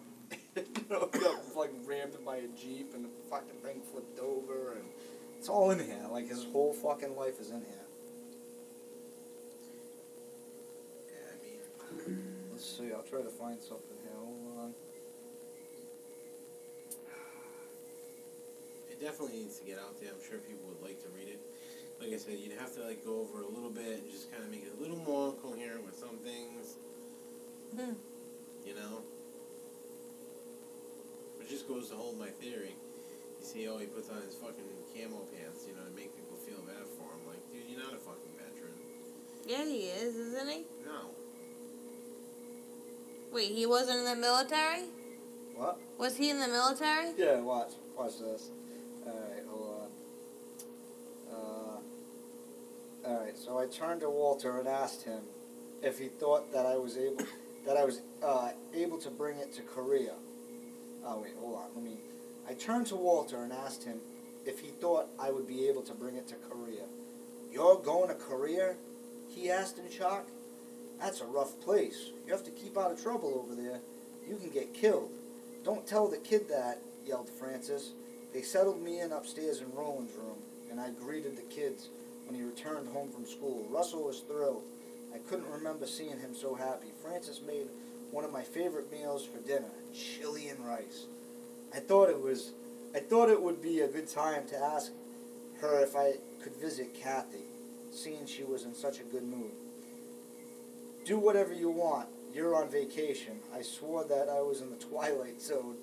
you 0.56 0.64
know, 0.90 1.08
got 1.08 1.56
like 1.56 1.72
rammed 1.86 2.18
by 2.26 2.38
a 2.38 2.48
jeep, 2.48 2.94
and 2.94 3.06
the 3.06 3.10
fucking 3.30 3.60
thing 3.64 3.82
flipped 3.92 4.20
over, 4.20 4.74
and 4.74 4.86
it's 5.38 5.50
all 5.50 5.72
in 5.72 5.80
here. 5.80 6.06
Like 6.12 6.28
his 6.28 6.44
whole 6.52 6.74
fucking 6.74 7.16
life 7.16 7.40
is 7.40 7.52
in 7.52 7.62
here. 7.62 7.86
Yeah, 11.08 11.32
I 11.32 12.10
mean, 12.10 12.24
Let's 12.52 12.78
see. 12.78 12.92
I'll 12.92 13.04
try 13.04 13.22
to 13.22 13.30
find 13.30 13.62
something 13.62 13.98
here. 14.04 14.14
Hold 14.18 14.60
on. 14.60 14.74
it 18.98 19.04
definitely 19.06 19.38
needs 19.38 19.60
to 19.60 19.66
get 19.66 19.78
out 19.78 20.00
there. 20.02 20.10
I'm 20.10 20.24
sure 20.28 20.40
people 20.40 20.68
would 20.70 20.82
like 20.82 21.02
to 21.04 21.10
read 21.10 21.28
it. 21.28 21.40
Like 22.02 22.14
I 22.14 22.18
said, 22.18 22.40
you'd 22.40 22.58
have 22.58 22.74
to 22.76 22.82
like 22.82 23.06
go 23.06 23.22
over 23.22 23.42
a 23.42 23.48
little 23.48 23.70
bit 23.70 24.02
and 24.02 24.10
just 24.10 24.32
kind 24.32 24.44
of 24.44 24.50
make 24.50 24.64
it 24.64 24.74
a 24.78 24.82
little 24.82 24.98
more 24.98 25.34
coherent 25.34 25.86
with 25.86 25.96
some 25.96 26.18
things. 26.18 26.78
Hmm 27.76 27.94
you 28.68 28.76
know? 28.76 29.00
Which 31.40 31.50
just 31.50 31.68
goes 31.68 31.90
to 31.90 31.96
hold 31.96 32.20
my 32.20 32.28
theory. 32.28 32.76
You 33.40 33.46
see, 33.46 33.68
oh, 33.70 33.78
he 33.78 33.86
puts 33.86 34.10
on 34.10 34.22
his 34.22 34.36
fucking 34.36 34.68
camo 34.94 35.24
pants, 35.32 35.66
you 35.68 35.74
know, 35.74 35.88
to 35.88 35.96
make 35.96 36.14
people 36.16 36.36
feel 36.36 36.60
bad 36.68 36.84
for 37.00 37.08
him. 37.08 37.24
Like, 37.28 37.40
dude, 37.52 37.64
you're 37.70 37.80
not 37.80 37.94
a 37.94 37.98
fucking 37.98 38.36
veteran. 38.36 38.76
Yeah, 39.48 39.64
he 39.64 39.88
is, 39.88 40.16
isn't 40.16 40.50
he? 40.50 40.66
No. 40.86 41.12
Wait, 43.32 43.52
he 43.52 43.66
wasn't 43.66 44.00
in 44.00 44.06
the 44.06 44.16
military? 44.16 44.84
What? 45.56 45.80
Was 45.98 46.18
he 46.18 46.30
in 46.30 46.40
the 46.40 46.48
military? 46.48 47.12
Yeah, 47.18 47.40
watch. 47.40 47.72
Watch 47.98 48.20
this. 48.20 48.52
Alright, 49.06 49.46
hold 49.48 49.90
on. 51.32 51.34
Uh, 51.34 53.08
Alright, 53.08 53.38
so 53.38 53.58
I 53.58 53.66
turned 53.68 54.02
to 54.02 54.10
Walter 54.10 54.60
and 54.60 54.68
asked 54.68 55.04
him 55.04 55.22
if 55.82 56.00
he 56.00 56.10
thought 56.10 56.52
that 56.52 56.66
I 56.66 56.76
was 56.76 56.98
able 56.98 57.24
that 57.68 57.76
I 57.76 57.84
was 57.84 58.02
uh, 58.24 58.52
able 58.74 58.98
to 59.00 59.10
bring 59.10 59.38
it 59.40 59.52
to 59.54 59.62
Korea. 59.62 60.14
Oh 61.06 61.20
wait, 61.22 61.34
hold 61.38 61.56
on. 61.56 61.68
Let 61.76 61.84
me. 61.84 61.98
I 62.50 62.54
turned 62.54 62.88
to 62.88 62.96
Walter 62.96 63.44
and 63.44 63.52
asked 63.52 63.84
him 63.84 64.00
if 64.46 64.60
he 64.60 64.70
thought 64.70 65.10
I 65.20 65.32
would 65.32 65.48
be 65.48 65.68
able 65.68 65.82
to 65.84 65.94
bring 65.94 66.16
it 66.16 66.28
to 66.30 66.36
Korea. 66.36 66.86
You're 67.52 67.76
going 67.76 68.08
to 68.08 68.16
Korea? 68.16 68.76
He 69.28 69.52
asked 69.52 69.78
in 69.78 69.92
shock. 69.92 70.28
That's 71.00 71.20
a 71.20 71.26
rough 71.26 71.60
place. 71.60 72.12
You 72.26 72.32
have 72.32 72.44
to 72.46 72.52
keep 72.52 72.78
out 72.78 72.92
of 72.92 73.04
trouble 73.04 73.44
over 73.46 73.54
there. 73.54 73.82
You 74.28 74.38
can 74.38 74.50
get 74.50 74.74
killed. 74.74 75.12
Don't 75.66 75.86
tell 75.86 76.08
the 76.08 76.18
kid 76.18 76.48
that, 76.50 76.80
yelled 77.06 77.30
Francis. 77.30 77.92
They 78.34 78.42
settled 78.42 78.82
me 78.82 79.02
in 79.02 79.12
upstairs 79.12 79.60
in 79.60 79.74
Roland's 79.74 80.14
room, 80.14 80.38
and 80.72 80.80
I 80.80 80.92
greeted 80.92 81.36
the 81.36 81.54
kids 81.54 81.90
when 82.26 82.36
he 82.36 82.44
returned 82.44 82.88
home 82.88 83.12
from 83.12 83.26
school. 83.26 83.68
Russell 83.70 84.06
was 84.06 84.22
thrilled. 84.22 84.64
I 85.14 85.20
couldn't 85.20 85.50
remember 85.50 85.88
seeing 85.88 86.20
him 86.20 86.36
so 86.36 86.54
happy. 86.54 86.92
Francis 87.08 87.42
made 87.46 87.68
one 88.12 88.26
of 88.26 88.34
my 88.34 88.42
favorite 88.42 88.92
meals 88.92 89.26
for 89.26 89.40
dinner, 89.40 89.72
chili 89.94 90.50
and 90.50 90.60
rice. 90.66 91.06
I 91.74 91.80
thought 91.80 92.10
it 92.10 92.20
was 92.20 92.52
I 92.94 93.00
thought 93.00 93.30
it 93.30 93.42
would 93.42 93.62
be 93.62 93.80
a 93.82 93.88
good 93.88 94.08
time 94.10 94.46
to 94.48 94.58
ask 94.58 94.92
her 95.62 95.82
if 95.82 95.96
I 95.96 96.16
could 96.44 96.56
visit 96.56 96.94
Kathy, 96.94 97.46
seeing 97.92 98.26
she 98.26 98.44
was 98.44 98.64
in 98.64 98.74
such 98.74 99.00
a 99.00 99.04
good 99.04 99.24
mood. 99.24 99.52
Do 101.06 101.18
whatever 101.18 101.54
you 101.54 101.70
want. 101.70 102.10
You're 102.34 102.56
on 102.56 102.70
vacation. 102.70 103.40
I 103.56 103.62
swore 103.62 104.04
that 104.06 104.30
I 104.30 104.42
was 104.42 104.62
in 104.62 104.70
the 104.70 104.76
twilight 104.90 105.42
zone. 105.42 105.76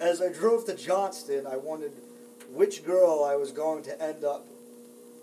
As 0.00 0.22
I 0.22 0.32
drove 0.32 0.64
to 0.66 0.74
Johnston, 0.74 1.46
I 1.46 1.56
wondered 1.56 1.92
which 2.50 2.84
girl 2.84 3.24
I 3.24 3.36
was 3.36 3.52
going 3.52 3.82
to 3.84 4.02
end 4.02 4.24
up 4.24 4.46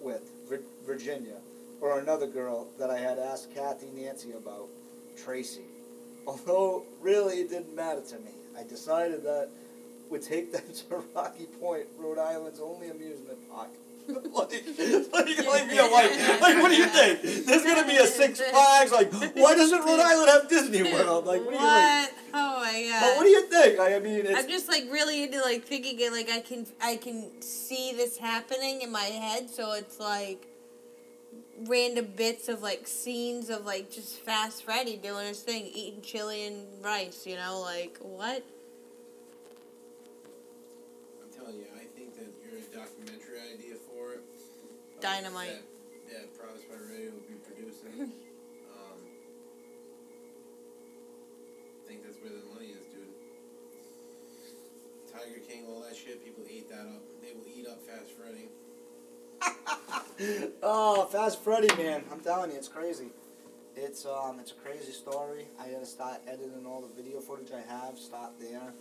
with, 0.02 0.30
Vir- 0.48 0.63
Virginia, 0.86 1.38
or 1.82 2.00
another 2.00 2.28
girl 2.28 2.67
that 2.78 2.89
I 2.89 2.98
had 2.98 3.17
asked 3.17 3.54
Kathy 3.54 3.88
Nancy 3.96 4.32
about, 4.32 4.67
Tracy. 5.15 5.63
Although 6.28 6.84
really 7.02 7.41
it 7.41 7.49
didn't 7.49 7.76
matter 7.76 8.02
to 8.02 8.15
me. 8.19 8.32
I 8.58 8.63
decided 8.63 9.23
that 9.23 9.49
would 10.10 10.21
take 10.21 10.52
them 10.52 10.62
to 10.89 11.04
Rocky 11.15 11.45
Point, 11.60 11.86
Rhode 11.97 12.19
Island's 12.19 12.60
only 12.60 12.89
amusement 12.89 13.38
park. 13.52 13.69
like, 14.10 14.26
like, 14.34 15.13
like, 15.13 15.69
you 15.69 15.76
know, 15.76 15.89
like, 15.89 16.12
like, 16.41 16.62
what 16.62 16.69
do 16.69 16.76
you 16.76 16.88
think? 16.88 17.21
There's 17.21 17.63
gonna 17.63 17.88
be 17.88 17.95
a 17.95 18.06
Six 18.06 18.41
Flags. 18.41 18.91
Like, 18.91 19.13
why 19.34 19.56
doesn't 19.56 19.80
Rhode 19.80 20.02
Island 20.02 20.30
have 20.30 20.49
Disney 20.49 20.84
World? 20.84 21.26
Like, 21.26 21.39
what 21.45 21.52
do 21.52 21.56
you 21.56 21.62
think? 21.62 21.62
What? 21.62 22.13
Oh 22.34 22.60
my 22.60 22.86
god. 22.89 23.02
But 23.02 23.17
what 23.17 23.23
do 23.23 23.30
you 23.30 23.41
think? 23.43 23.80
Like, 23.80 23.93
I 23.93 23.99
mean, 23.99 24.26
it's 24.26 24.38
I'm 24.38 24.49
just 24.49 24.67
like 24.67 24.84
really 24.91 25.23
into 25.23 25.39
like 25.39 25.63
thinking 25.63 25.97
it 26.02 26.12
like 26.12 26.30
I 26.30 26.41
can 26.41 26.65
I 26.82 26.97
can 26.97 27.30
see 27.41 27.93
this 27.95 28.17
happening 28.17 28.82
in 28.82 28.91
my 28.91 29.04
head 29.04 29.49
so 29.49 29.71
it's 29.71 29.99
like 30.02 30.47
random 31.68 32.08
bits 32.16 32.50
of 32.50 32.62
like 32.62 32.88
scenes 32.88 33.50
of 33.50 33.66
like 33.66 33.92
just 33.92 34.18
fast 34.20 34.63
Freddy 34.63 34.98
doing 34.98 35.28
his 35.28 35.42
thing 35.42 35.70
eating 35.74 36.02
chili 36.02 36.46
and 36.48 36.66
rice 36.84 37.26
you 37.28 37.36
know 37.36 37.62
like 37.62 37.98
what 38.02 38.44
I'm 41.22 41.30
telling 41.32 41.56
you, 41.58 41.66
I 41.76 41.86
think 41.96 42.16
that 42.16 42.28
you're 42.44 42.60
a 42.60 42.68
documentary 42.74 43.39
idea 43.54 43.76
for 43.88 44.13
it. 44.13 44.24
um, 44.24 45.02
Dynamite. 45.02 45.60
That, 46.10 46.32
that 46.32 46.38
Promise 46.38 46.63
by 46.70 46.78
Radio 46.92 47.12
will 47.12 47.28
be 47.28 47.38
producing. 47.42 48.12
um, 48.76 48.98
I 51.63 51.82
think 51.88 52.04
that's 52.04 52.18
where 52.22 52.32
the 52.34 52.46
money 52.54 52.72
is, 52.76 52.86
dude. 52.92 53.13
Tiger 55.12 55.39
King, 55.48 55.66
all 55.70 55.82
that 55.82 55.96
shit, 55.96 56.24
people 56.24 56.44
eat 56.50 56.70
that 56.70 56.86
up. 56.86 57.02
They 57.22 57.34
will 57.34 57.48
eat 57.48 57.68
up 57.68 57.82
Fast 57.86 58.12
Freddy. 58.18 58.50
oh, 60.63 61.06
Fast 61.12 61.43
Freddy, 61.43 61.73
man! 61.76 62.04
I'm 62.12 62.19
telling 62.19 62.52
you, 62.52 62.58
it's 62.58 62.67
crazy. 62.67 63.08
It's 63.76 64.06
um, 64.06 64.39
it's 64.39 64.52
a 64.52 64.56
crazy 64.56 64.91
story. 64.91 65.47
I 65.60 65.69
gotta 65.69 65.86
start 65.86 66.21
editing 66.28 66.65
all 66.65 66.82
the 66.82 67.02
video 67.02 67.19
footage 67.19 67.49
I 67.52 67.62
have. 67.71 67.97
Start 67.97 68.32
there, 68.39 68.73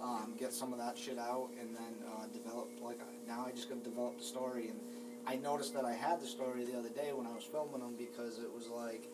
um, 0.00 0.34
get 0.38 0.52
some 0.52 0.72
of 0.72 0.78
that 0.78 0.96
shit 0.96 1.18
out, 1.18 1.50
and 1.60 1.74
then 1.74 1.94
uh, 2.08 2.26
develop. 2.32 2.68
Like 2.82 3.00
now, 3.26 3.44
I 3.46 3.50
just 3.52 3.68
gotta 3.68 3.82
develop 3.82 4.18
the 4.18 4.24
story. 4.24 4.68
And 4.68 4.80
I 5.26 5.36
noticed 5.36 5.74
that 5.74 5.84
I 5.84 5.92
had 5.92 6.20
the 6.20 6.26
story 6.26 6.64
the 6.64 6.78
other 6.78 6.88
day 6.88 7.12
when 7.12 7.26
I 7.26 7.34
was 7.34 7.44
filming 7.44 7.80
them 7.80 7.94
because 7.98 8.38
it 8.38 8.50
was 8.52 8.68
like 8.68 9.04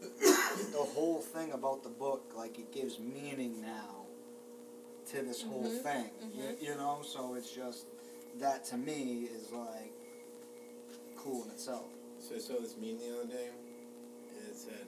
the 0.72 0.78
whole 0.94 1.20
thing 1.20 1.52
about 1.52 1.82
the 1.84 1.90
book. 1.90 2.32
Like 2.36 2.58
it 2.58 2.72
gives 2.72 2.98
meaning 2.98 3.60
now 3.60 4.06
to 5.10 5.22
this 5.22 5.42
whole 5.42 5.64
Mhm, 5.64 5.82
thing. 5.82 6.10
You, 6.34 6.42
mhm. 6.44 6.62
you 6.62 6.74
know, 6.74 7.00
so 7.04 7.34
it's 7.34 7.50
just 7.50 7.86
that 8.40 8.64
to 8.66 8.76
me 8.76 9.28
is 9.32 9.52
like 9.52 9.92
cool 11.22 11.44
in 11.44 11.50
itself. 11.50 11.86
So 12.18 12.34
I 12.34 12.38
saw 12.38 12.54
this 12.60 12.74
meme 12.80 12.98
the 12.98 13.14
other 13.14 13.28
day, 13.30 13.50
and 13.50 14.48
it 14.50 14.56
said 14.56 14.86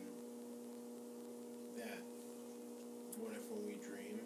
that 1.78 1.98
what 3.18 3.32
if 3.32 3.46
when 3.50 3.66
we 3.66 3.74
dream, 3.74 4.18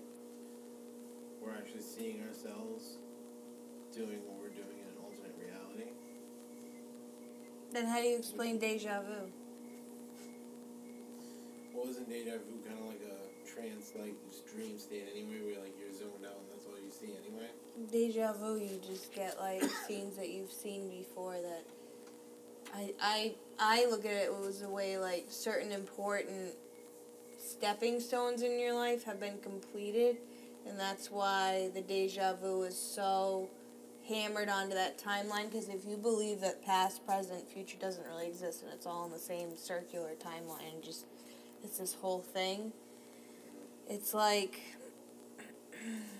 we're 1.40 1.52
actually 1.52 1.82
seeing 1.82 2.22
ourselves 2.24 2.96
doing 3.94 4.20
what 4.24 4.40
we're 4.40 4.56
doing 4.56 4.80
in 4.80 4.88
an 4.88 4.98
alternate 5.04 5.36
reality? 5.36 5.90
then 7.72 7.84
how 7.84 8.00
do 8.00 8.08
you 8.08 8.16
explain 8.16 8.58
deja 8.58 9.02
vu 9.02 9.28
What 11.72 11.86
wasn't 11.86 12.08
deja 12.08 12.38
vu 12.40 12.56
kind 12.66 12.78
of 12.80 12.86
like 12.86 13.04
a 13.04 13.20
trance, 13.44 13.92
like 13.98 14.16
dream 14.54 14.78
state 14.78 15.04
anyway, 15.12 15.40
where 15.44 15.60
like 15.60 15.74
you're 15.78 15.92
zoned 15.92 16.24
out 16.24 16.40
and 16.40 16.48
that's 16.52 16.64
all 16.64 16.80
you 16.80 16.90
see 16.90 17.12
anyway? 17.20 17.48
deja 17.92 18.32
vu 18.32 18.56
you 18.56 18.80
just 18.86 19.12
get 19.14 19.38
like 19.40 19.62
scenes 19.86 20.16
that 20.16 20.30
you've 20.30 20.52
seen 20.52 20.88
before 20.88 21.36
that 21.42 21.64
I 22.74 22.92
I 23.00 23.34
I 23.58 23.86
look 23.86 24.04
at 24.04 24.12
it 24.12 24.32
was 24.32 24.62
a 24.62 24.68
way 24.68 24.98
like 24.98 25.26
certain 25.28 25.72
important 25.72 26.54
stepping 27.38 28.00
stones 28.00 28.42
in 28.42 28.58
your 28.58 28.74
life 28.74 29.04
have 29.04 29.18
been 29.20 29.38
completed 29.38 30.18
and 30.68 30.78
that's 30.78 31.10
why 31.10 31.70
the 31.74 31.80
deja 31.80 32.34
vu 32.34 32.62
is 32.62 32.76
so 32.78 33.48
hammered 34.08 34.48
onto 34.48 34.74
that 34.74 34.98
timeline 34.98 35.50
because 35.50 35.68
if 35.68 35.84
you 35.86 35.96
believe 35.96 36.40
that 36.40 36.64
past 36.64 37.04
present 37.06 37.48
future 37.48 37.76
doesn't 37.80 38.06
really 38.06 38.26
exist 38.26 38.62
and 38.62 38.72
it's 38.72 38.86
all 38.86 39.04
in 39.06 39.12
the 39.12 39.18
same 39.18 39.56
circular 39.56 40.10
timeline 40.22 40.82
just 40.82 41.06
it's 41.62 41.78
this 41.78 41.94
whole 41.94 42.20
thing 42.20 42.72
it's 43.88 44.14
like 44.14 44.60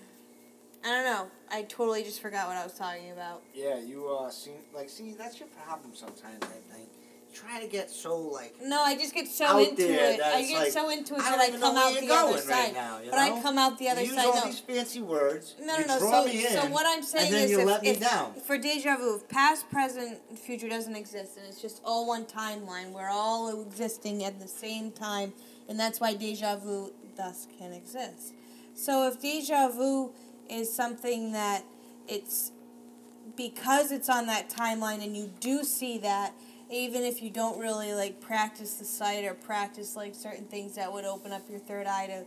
I 0.83 0.87
don't 0.87 1.05
know. 1.05 1.27
I 1.51 1.63
totally 1.63 2.03
just 2.03 2.21
forgot 2.21 2.47
what 2.47 2.57
I 2.57 2.63
was 2.63 2.73
talking 2.73 3.11
about. 3.11 3.41
Yeah, 3.53 3.79
you 3.79 4.07
uh 4.07 4.29
see 4.29 4.51
like 4.73 4.89
see 4.89 5.13
that's 5.17 5.39
your 5.39 5.49
problem 5.49 5.91
sometimes, 5.93 6.39
I 6.43 6.73
think. 6.73 6.87
You 7.31 7.35
try 7.35 7.59
to 7.61 7.67
get 7.67 7.89
so 7.91 8.17
like 8.17 8.55
No, 8.63 8.81
I 8.81 8.95
just 8.95 9.13
get 9.13 9.27
so 9.27 9.59
into 9.59 9.75
there 9.83 10.13
it. 10.13 10.21
I 10.21 10.41
get 10.43 10.59
like, 10.59 10.71
so 10.71 10.89
into 10.89 11.15
it 11.15 11.21
I 11.21 11.31
that 11.31 11.39
I 11.39 11.59
come 11.59 11.77
out 11.77 11.93
the 11.99 12.09
other 12.11 12.33
right 12.33 12.43
side. 12.43 12.73
now, 12.73 12.99
but 13.09 13.19
I 13.19 13.41
come 13.41 13.57
out 13.57 13.77
the 13.77 13.89
other 13.89 14.01
you 14.01 14.07
use 14.07 14.15
side. 14.15 14.25
all 14.25 14.35
No. 14.35 14.45
these 14.45 14.59
fancy 14.59 15.01
words. 15.01 15.55
No, 15.59 15.65
no, 15.65 15.77
you 15.79 15.87
no. 15.87 15.99
So, 15.99 16.25
in, 16.27 16.47
so 16.47 16.61
what 16.69 16.85
I'm 16.87 17.03
saying 17.03 17.25
and 17.27 17.35
then 17.35 17.43
is, 17.45 17.51
you 17.51 17.59
if, 17.59 17.65
let 17.67 17.81
me 17.83 17.89
if- 17.89 17.99
down. 17.99 18.33
for 18.47 18.57
deja 18.57 18.95
vu, 18.97 19.15
if 19.17 19.27
past, 19.27 19.69
present, 19.69 20.17
and 20.29 20.39
future 20.39 20.69
doesn't 20.69 20.95
exist, 20.95 21.37
and 21.37 21.45
it's 21.47 21.61
just 21.61 21.81
all 21.83 22.07
one 22.07 22.25
timeline, 22.25 22.91
we're 22.93 23.09
all 23.09 23.61
existing 23.61 24.23
at 24.23 24.39
the 24.39 24.47
same 24.47 24.91
time, 24.91 25.33
and 25.67 25.79
that's 25.79 25.99
why 25.99 26.13
deja 26.15 26.55
vu 26.55 26.91
thus 27.17 27.47
can 27.59 27.73
exist. 27.73 28.33
So 28.75 29.07
if 29.07 29.19
deja 29.21 29.67
vu 29.69 30.13
is 30.49 30.73
something 30.73 31.31
that 31.33 31.63
it's 32.07 32.51
because 33.35 33.91
it's 33.91 34.09
on 34.09 34.27
that 34.27 34.49
timeline, 34.49 35.03
and 35.03 35.15
you 35.15 35.31
do 35.39 35.63
see 35.63 35.99
that, 35.99 36.33
even 36.69 37.03
if 37.03 37.21
you 37.21 37.29
don't 37.29 37.59
really 37.59 37.93
like 37.93 38.19
practice 38.19 38.75
the 38.75 38.85
sight 38.85 39.25
or 39.25 39.33
practice 39.33 39.95
like 39.95 40.15
certain 40.15 40.45
things 40.45 40.75
that 40.75 40.91
would 40.91 41.05
open 41.05 41.31
up 41.31 41.49
your 41.49 41.59
third 41.59 41.87
eye 41.87 42.07
to 42.07 42.25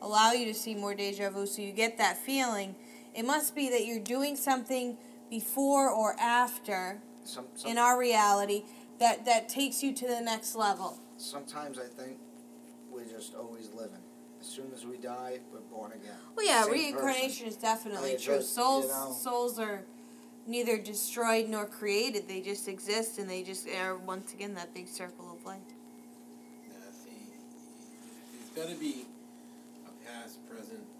allow 0.00 0.32
you 0.32 0.46
to 0.46 0.54
see 0.54 0.74
more 0.74 0.94
deja 0.94 1.30
vu 1.30 1.46
so 1.46 1.62
you 1.62 1.72
get 1.72 1.98
that 1.98 2.16
feeling 2.18 2.74
it 3.14 3.24
must 3.24 3.54
be 3.54 3.68
that 3.68 3.84
you're 3.84 4.00
doing 4.00 4.34
something 4.34 4.96
before 5.30 5.90
or 5.90 6.18
after 6.18 7.00
Some, 7.24 7.44
some, 7.54 7.70
in 7.70 7.78
our 7.78 7.98
reality 7.98 8.64
that 8.98 9.24
that 9.26 9.48
takes 9.48 9.82
you 9.82 9.94
to 9.94 10.06
the 10.08 10.20
next 10.20 10.56
level 10.56 10.98
sometimes 11.18 11.78
I 11.78 11.86
think 11.86 12.18
we're 12.90 13.04
just 13.04 13.34
always 13.34 13.70
living. 13.74 14.00
As 14.42 14.48
soon 14.48 14.72
as 14.74 14.84
we 14.84 14.96
die, 14.96 15.38
we're 15.52 15.60
born 15.60 15.92
again. 15.92 16.16
well 16.36 16.44
yeah 16.44 16.64
Same 16.64 16.72
reincarnation 16.72 17.46
is 17.46 17.54
definitely 17.56 18.10
I 18.10 18.12
mean, 18.14 18.20
true 18.20 18.36
just, 18.38 18.54
souls 18.54 18.84
you 18.86 18.90
know- 18.90 19.12
souls 19.12 19.58
are 19.60 19.82
neither 20.48 20.76
destroyed 20.78 21.48
nor 21.48 21.64
created 21.66 22.26
they 22.26 22.40
just 22.40 22.66
exist 22.66 23.18
and 23.20 23.30
they 23.30 23.44
just 23.44 23.68
are 23.68 23.96
once 23.96 24.32
again 24.32 24.54
that 24.54 24.74
big 24.74 24.88
circle 24.88 25.30
of 25.32 25.44
life 25.46 25.60
Nah, 26.68 26.74
see, 26.90 27.10
there's 28.54 28.66
got 28.66 28.74
to 28.74 28.80
be 28.80 29.06
a 29.86 29.90
past, 30.04 30.38
present, 30.50 30.72
and 30.72 30.80
a 30.80 30.82
future. 30.82 30.91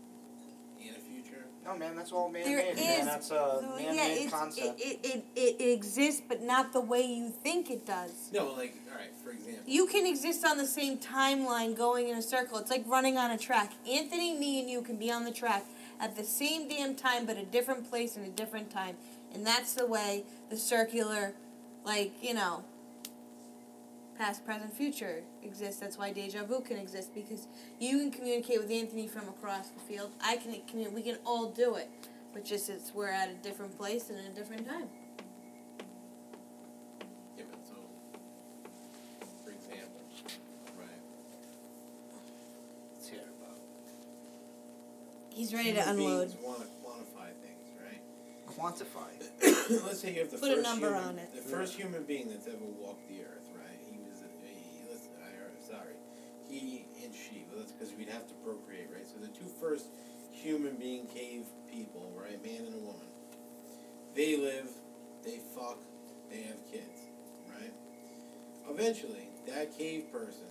No, 1.64 1.77
man, 1.79 1.94
that's 1.94 2.11
all 2.11 2.29
man 2.29 2.42
There 2.44 2.57
made. 2.57 2.72
is- 2.72 2.77
Man, 2.81 3.07
that's 3.07 3.27
a 3.27 3.61
So, 3.61 3.75
man 3.77 3.94
yeah, 3.94 4.09
made 4.09 4.22
it's, 4.25 4.33
concept. 4.33 4.81
it, 4.81 4.98
it, 5.05 5.25
it, 5.37 5.61
it 5.61 5.72
exists, 5.72 6.20
but 6.29 6.42
not 6.42 6.72
the 6.72 6.81
way 6.81 7.03
you 7.03 7.29
think 7.31 7.70
it 7.70 7.87
does. 7.87 8.31
No, 8.33 8.53
like, 8.53 8.75
alright, 8.90 9.12
for 9.22 9.31
example. 9.31 9.62
You 9.66 9.87
can 9.87 10.05
exist 10.07 10.44
on 10.44 10.59
the 10.59 10.66
same 10.66 10.98
timeline 10.98 11.77
going 11.77 12.09
in 12.09 12.16
a 12.16 12.22
circle. 12.22 12.59
It's 12.59 12.70
like 12.70 12.83
running 12.88 13.16
on 13.16 13.31
a 13.31 13.38
track. 13.38 13.72
Anthony, 13.88 14.37
me, 14.37 14.61
and 14.61 14.68
you 14.68 14.83
can 14.83 14.96
be 14.96 15.11
on 15.12 15.25
the 15.25 15.31
track 15.31 15.64
at 16.01 16.16
the 16.16 16.25
same 16.25 16.68
damn 16.68 16.96
time, 16.96 17.27
but 17.27 17.37
a 17.37 17.44
different 17.44 17.88
place 17.88 18.16
and 18.16 18.27
a 18.27 18.31
different 18.31 18.70
time. 18.70 18.96
And 19.33 19.46
that's 19.46 19.75
the 19.75 19.87
way 19.87 20.25
the 20.51 20.57
circular, 20.57 21.33
like, 21.85 22.12
you 22.20 22.35
know, 22.35 22.64
past, 24.23 24.45
present, 24.47 24.73
future 24.73 25.23
exists. 25.43 25.81
That's 25.81 25.99
why 25.99 26.13
deja 26.13 26.45
vu 26.45 26.61
can 26.61 26.77
exist 26.77 27.13
because 27.13 27.49
you 27.81 27.99
can 27.99 28.13
communicate 28.13 28.61
with 28.61 28.71
Anthony 28.71 29.09
from 29.09 29.29
across 29.29 29.71
the 29.71 29.81
field. 29.81 30.11
I 30.25 30.37
can 30.37 30.55
communicate. 30.69 30.93
We 30.95 31.03
can 31.03 31.19
all 31.27 31.51
do 31.51 31.75
it, 31.75 31.89
but 32.33 32.45
just 32.45 32.71
it's 32.71 32.93
we're 32.95 33.09
at 33.11 33.29
a 33.31 33.35
different 33.35 33.77
place 33.77 34.11
and 34.11 34.19
a 34.21 34.31
different 34.31 34.69
time. 34.69 34.87
Yeah, 37.37 37.45
but 37.51 37.67
so, 37.67 37.75
for 39.45 39.51
example, 39.51 40.01
right? 40.79 41.03
Let's 42.95 43.09
hear 43.09 43.19
about 43.23 43.59
He's 45.35 45.53
ready 45.53 45.73
to 45.73 45.89
unload. 45.91 46.29
beings 46.29 46.37
want 46.45 46.61
to 46.61 46.67
quantify 46.85 47.33
things, 47.43 47.67
right? 47.83 48.03
quantify. 48.47 49.83
Let's 49.85 50.01
say 50.01 50.15
you 50.15 50.21
have 50.21 50.31
the 50.31 50.39
Put 50.39 50.59
a 50.59 50.63
number 50.63 50.87
human, 50.95 51.03
on 51.03 51.19
it. 51.19 51.35
the 51.35 51.43
first 51.43 51.75
human 51.75 52.05
being 52.05 52.29
that's 52.29 52.47
ever 52.47 52.65
walked 52.79 53.09
the 53.09 53.23
earth, 53.23 53.42
human 60.43 60.75
being 60.77 61.07
cave 61.07 61.45
people, 61.71 62.13
right, 62.21 62.43
man 62.45 62.67
and 62.67 62.75
a 62.75 62.79
woman, 62.79 63.07
they 64.15 64.37
live, 64.37 64.69
they 65.25 65.39
fuck, 65.55 65.79
they 66.31 66.43
have 66.43 66.57
kids, 66.71 67.01
right? 67.49 67.73
Eventually, 68.69 69.29
that 69.47 69.77
cave 69.79 70.11
person, 70.13 70.47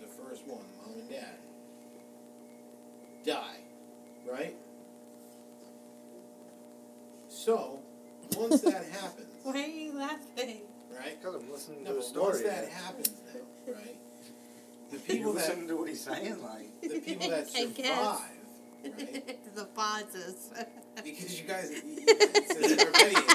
the 0.00 0.06
first 0.06 0.46
one, 0.46 0.64
mom 0.84 0.98
and 0.98 1.08
dad, 1.10 1.38
die, 3.24 3.60
right? 4.30 4.54
So, 7.28 7.78
once 8.36 8.60
that 8.62 8.84
happens, 8.92 9.26
Why 9.44 9.62
are 9.62 9.66
you 9.66 9.92
laughing? 9.96 10.60
right? 10.98 11.20
Because 11.20 11.36
I'm 11.40 11.50
listening 11.50 11.84
No, 11.84 11.90
to 11.90 11.96
the 11.98 12.02
story. 12.02 12.26
once 12.32 12.42
that 12.42 12.68
happens, 12.68 13.10
now, 13.32 13.72
right? 13.74 13.96
The 14.90 14.96
you 14.96 15.02
people 15.02 15.32
that 15.34 15.48
listening 15.48 15.68
to 15.68 15.76
what 15.76 15.88
he's 15.88 16.00
saying, 16.02 16.42
like. 16.42 16.80
the 16.82 16.98
people 17.00 17.28
that 17.30 17.48
survive, 17.48 17.74
guess. 17.76 17.98
right? 17.98 18.28
the 19.54 19.64
pauses. 19.74 20.50
Because 21.02 21.40
you 21.40 21.46
guys, 21.46 21.70
it's 21.72 22.54
a 22.54 22.76
Scarpettian. 22.76 23.26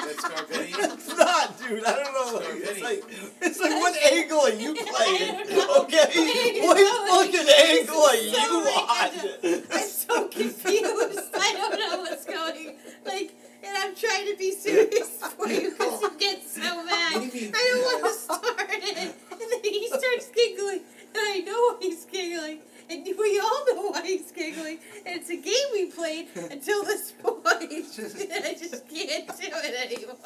That's 0.00 0.24
Scarpettian. 0.24 0.96
It's 1.00 1.08
not, 1.16 1.58
dude. 1.60 1.84
I 1.84 1.92
don't 1.92 2.12
know. 2.14 2.40
Sorry, 2.40 2.58
It's 2.60 2.68
Benny. 2.70 2.82
like, 2.82 3.04
it's 3.42 3.60
like 3.60 3.70
what 3.72 3.94
angle 4.12 4.40
are 4.40 4.50
you 4.50 4.74
playing? 4.74 5.36
I. 5.36 5.76
Okay, 5.80 6.60
what 6.66 6.78
fucking 7.10 7.48
angle 7.48 8.00
are 8.00 8.16
This 8.16 8.32
so 8.32 8.40
you 8.40 8.64
random. 8.64 9.62
I'm 9.70 9.88
so 9.88 10.28
confused. 10.28 11.30
I 11.34 11.52
don't 11.56 11.78
know 11.78 12.00
what's 12.00 12.24
going. 12.24 12.74
Like, 13.04 13.34
and 13.62 13.76
I'm 13.76 13.94
trying 13.94 14.26
to 14.32 14.36
be 14.38 14.52
serious 14.52 15.08
for 15.36 15.46
you 15.48 15.70
because 15.70 16.00
you 16.02 16.10
get 16.18 16.42
so 16.48 16.60
mad. 16.84 17.14
What 17.14 17.30
do 17.30 17.38
you 17.38 17.44
mean? 17.44 17.52
I 17.54 17.62
don't 17.74 18.02
want 18.02 18.14
to 18.14 18.20
start 18.20 18.70
it, 18.70 18.96
and 18.96 19.40
then 19.40 19.60
he 19.62 19.86
starts 19.88 20.28
giggling, 20.34 20.80
and 21.14 21.16
I 21.16 21.42
know 21.46 21.52
why 21.52 21.76
he's 21.82 22.04
giggling, 22.06 22.60
and 22.90 23.04
we 23.18 23.40
all 23.40 23.66
know 23.74 23.90
why 23.90 24.02
he's 24.04 24.30
giggling. 24.32 24.78
And 25.06 25.20
it's 25.20 25.30
a 25.30 25.36
game 25.36 25.54
we 25.72 25.86
played 25.86 26.28
until 26.50 26.84
this 26.84 27.12
point. 27.22 27.46
and 27.52 28.32
I 28.44 28.54
just 28.58 28.88
can't 28.88 29.26
do 29.28 29.48
it 29.48 29.92
anymore. 29.92 30.16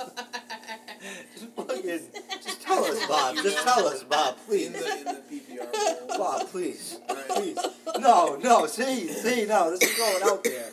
Just 1.35 1.46
fucking, 1.55 2.00
just 2.42 2.62
tell 2.62 2.85
us, 2.85 3.07
Bob. 3.07 3.37
Just 3.37 3.59
tell 3.64 3.87
us, 3.87 4.03
Bob, 4.05 4.37
In 4.38 4.44
please. 4.46 4.72
the, 4.72 4.98
in 4.98 5.05
the 5.05 5.22
PPR. 5.31 6.09
Bob, 6.18 6.48
please, 6.48 6.98
Right. 7.09 7.29
please. 7.29 7.59
No, 7.98 8.37
no. 8.37 8.66
See, 8.66 9.09
see, 9.09 9.44
no. 9.46 9.70
This 9.77 9.83
is 9.90 9.98
going 9.98 10.22
out 10.24 10.44
there. 10.44 10.70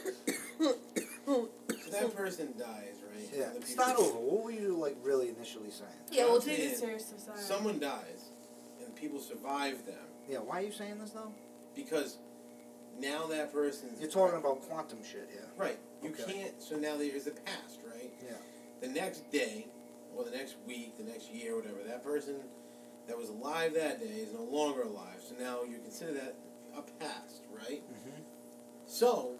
So 1.27 1.49
that 1.91 2.15
person 2.15 2.53
dies, 2.57 2.95
right? 3.13 3.29
Yeah, 3.35 3.49
The 3.49 3.57
it's 3.57 3.75
not 3.75 3.97
over. 3.97 4.17
What 4.17 4.45
were 4.45 4.51
you 4.51 4.77
like 4.77 4.95
really 5.03 5.29
initially 5.29 5.69
saying? 5.71 5.89
Yeah, 6.11 6.25
we'll 6.25 6.41
take 6.41 6.59
it 6.59 6.77
seriously. 6.77 7.17
Sorry. 7.19 7.39
Someone 7.39 7.79
dies, 7.79 8.29
and 8.83 8.95
people 8.95 9.19
survive 9.19 9.85
them 9.85 9.95
Yeah, 10.29 10.37
why 10.39 10.59
are 10.59 10.65
you 10.65 10.71
saying 10.71 10.99
this 10.99 11.11
though? 11.11 11.33
Because 11.75 12.17
now 12.99 13.25
that 13.27 13.51
person's 13.53 13.99
You're 13.99 14.09
talking 14.09 14.37
about 14.37 14.61
quantum 14.61 14.99
shit 15.03 15.29
here. 15.31 15.47
right. 15.57 15.79
You 16.03 16.09
Okay. 16.11 16.33
can't. 16.33 16.61
So 16.61 16.75
now 16.77 16.97
there's 16.97 17.25
the 17.25 17.31
past, 17.31 17.79
right? 17.87 18.11
Yeah. 18.23 18.33
The 18.81 18.87
next 18.87 19.31
day, 19.31 19.67
or 20.15 20.23
the 20.25 20.31
next 20.31 20.55
week, 20.67 20.97
the 20.97 21.03
next 21.03 21.29
year, 21.31 21.55
whatever, 21.55 21.77
that 21.87 22.03
person 22.03 22.35
that 23.07 23.17
was 23.17 23.29
alive 23.29 23.73
that 23.75 23.99
day 23.99 24.05
is 24.07 24.33
no 24.33 24.43
longer 24.43 24.81
alive. 24.81 25.21
So 25.27 25.35
now 25.39 25.63
you 25.63 25.77
consider 25.79 26.13
that 26.13 26.35
a 26.75 26.81
past, 27.03 27.43
right? 27.51 27.81
Mm-hmm. 27.83 28.21
So 28.87 29.33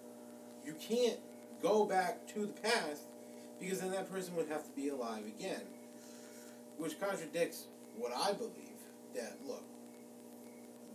you 0.66 0.74
can't 0.80 1.20
go 1.62 1.86
back 1.86 2.28
to 2.34 2.42
the 2.46 2.54
past 2.62 3.04
because 3.60 3.80
then 3.82 3.92
that 3.92 4.10
person 4.12 4.36
would 4.36 4.48
have 4.48 4.64
to 4.64 4.72
be 4.76 4.90
alive 4.90 5.26
again, 5.26 5.62
which 6.78 7.00
contradicts 7.00 7.66
what 7.98 8.12
I 8.16 8.34
believe. 8.34 8.56
That 9.16 9.38
look, 9.46 9.64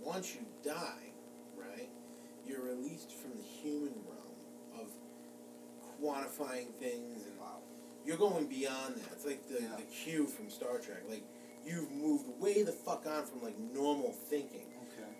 once 0.02 0.34
you 0.34 0.40
die, 0.64 1.10
right, 1.58 1.88
you're 2.46 2.62
released 2.62 3.12
from 3.12 3.32
the 3.36 3.42
human 3.42 3.94
realm 4.08 4.80
of 4.80 4.88
quantifying 6.00 6.72
things 6.74 7.24
and 7.26 7.38
Wow. 7.38 7.58
you're 8.04 8.16
going 8.16 8.46
beyond 8.46 8.96
that. 8.96 9.12
It's 9.12 9.24
like 9.26 9.46
the, 9.48 9.62
Yeah. 9.62 9.76
the 9.76 9.82
Q 9.82 10.26
from 10.26 10.50
Star 10.50 10.78
Trek. 10.78 11.02
Like 11.08 11.24
you've 11.64 11.90
moved 11.90 12.26
way 12.40 12.62
the 12.62 12.72
fuck 12.72 13.06
on 13.06 13.26
from 13.26 13.42
like 13.42 13.58
normal 13.58 14.12
thinking. 14.12 14.66
Okay. 14.92 15.10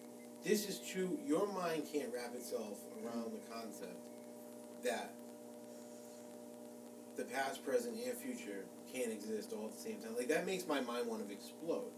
This 0.45 0.69
is 0.69 0.79
true. 0.81 1.19
Your 1.27 1.47
mind 1.53 1.85
can't 1.93 2.13
wrap 2.15 2.35
itself 2.35 2.79
around 3.03 3.33
the 3.33 3.53
concept 3.53 3.97
that 4.85 5.13
the 7.17 7.25
past, 7.25 7.65
present, 7.65 7.97
and 7.97 8.17
future 8.17 8.65
can't 8.93 9.11
exist 9.11 9.53
all 9.53 9.67
at 9.67 9.73
the 9.73 9.81
same 9.81 9.99
time. 10.01 10.15
Like 10.17 10.29
that 10.29 10.47
makes 10.47 10.67
my 10.67 10.81
mind 10.81 11.09
want 11.09 11.27
to 11.27 11.33
explode. 11.33 11.91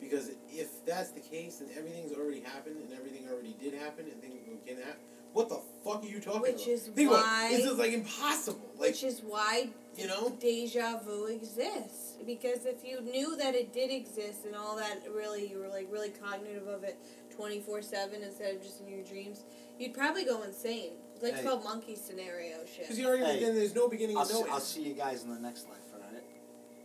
Because 0.00 0.30
if 0.50 0.84
that's 0.84 1.10
the 1.10 1.20
case, 1.20 1.56
then 1.56 1.68
everything's 1.76 2.12
already 2.12 2.40
happened, 2.40 2.76
and 2.82 2.92
everything 2.92 3.26
already 3.28 3.56
did 3.60 3.74
happen, 3.74 4.06
and 4.10 4.20
things 4.20 4.34
can 4.66 4.76
happen. 4.76 5.00
What 5.32 5.48
the 5.48 5.60
fuck 5.84 6.02
are 6.02 6.06
you 6.06 6.20
talking 6.20 6.40
Which 6.42 6.54
about? 6.62 6.68
is 6.68 6.82
Think 6.88 7.10
why- 7.10 7.48
this 7.50 7.64
is 7.66 7.78
like 7.78 7.92
impossible. 7.92 8.60
Like 8.78 8.80
Which 8.92 9.04
is 9.04 9.20
why 9.20 9.68
you 9.96 10.06
know, 10.06 10.30
deja 10.40 10.98
vu 10.98 11.26
exists. 11.26 12.16
Because 12.26 12.66
if 12.66 12.84
you 12.84 13.00
knew 13.00 13.36
that 13.36 13.54
it 13.54 13.72
did 13.72 13.90
exist 13.90 14.44
and 14.44 14.54
all 14.54 14.76
that, 14.76 15.00
really, 15.14 15.48
you 15.48 15.58
were 15.58 15.68
like 15.68 15.88
really 15.90 16.10
cognitive 16.10 16.66
of 16.68 16.84
it 16.84 16.98
24 17.34 17.82
7 17.82 18.22
instead 18.22 18.54
of 18.54 18.62
just 18.62 18.80
in 18.80 18.88
your 18.88 19.02
dreams, 19.04 19.44
you'd 19.78 19.94
probably 19.94 20.24
go 20.24 20.42
insane. 20.42 20.92
It's 21.14 21.22
like 21.22 21.34
Hey. 21.36 21.42
12 21.42 21.64
monkey 21.64 21.96
scenario 21.96 22.58
shit. 22.66 22.80
because 22.80 22.96
shit. 22.96 22.98
you 22.98 23.06
already 23.08 23.24
Hey, 23.24 23.40
then 23.40 23.54
there's 23.54 23.74
no 23.74 23.88
beginning 23.88 24.18
I'll 24.18 24.28
no 24.28 24.44
see, 24.44 24.50
I'll 24.50 24.60
see 24.60 24.82
you 24.82 24.94
guys 24.94 25.22
in 25.24 25.30
the 25.32 25.40
next 25.40 25.66
life, 25.66 25.78
alright? 25.78 25.85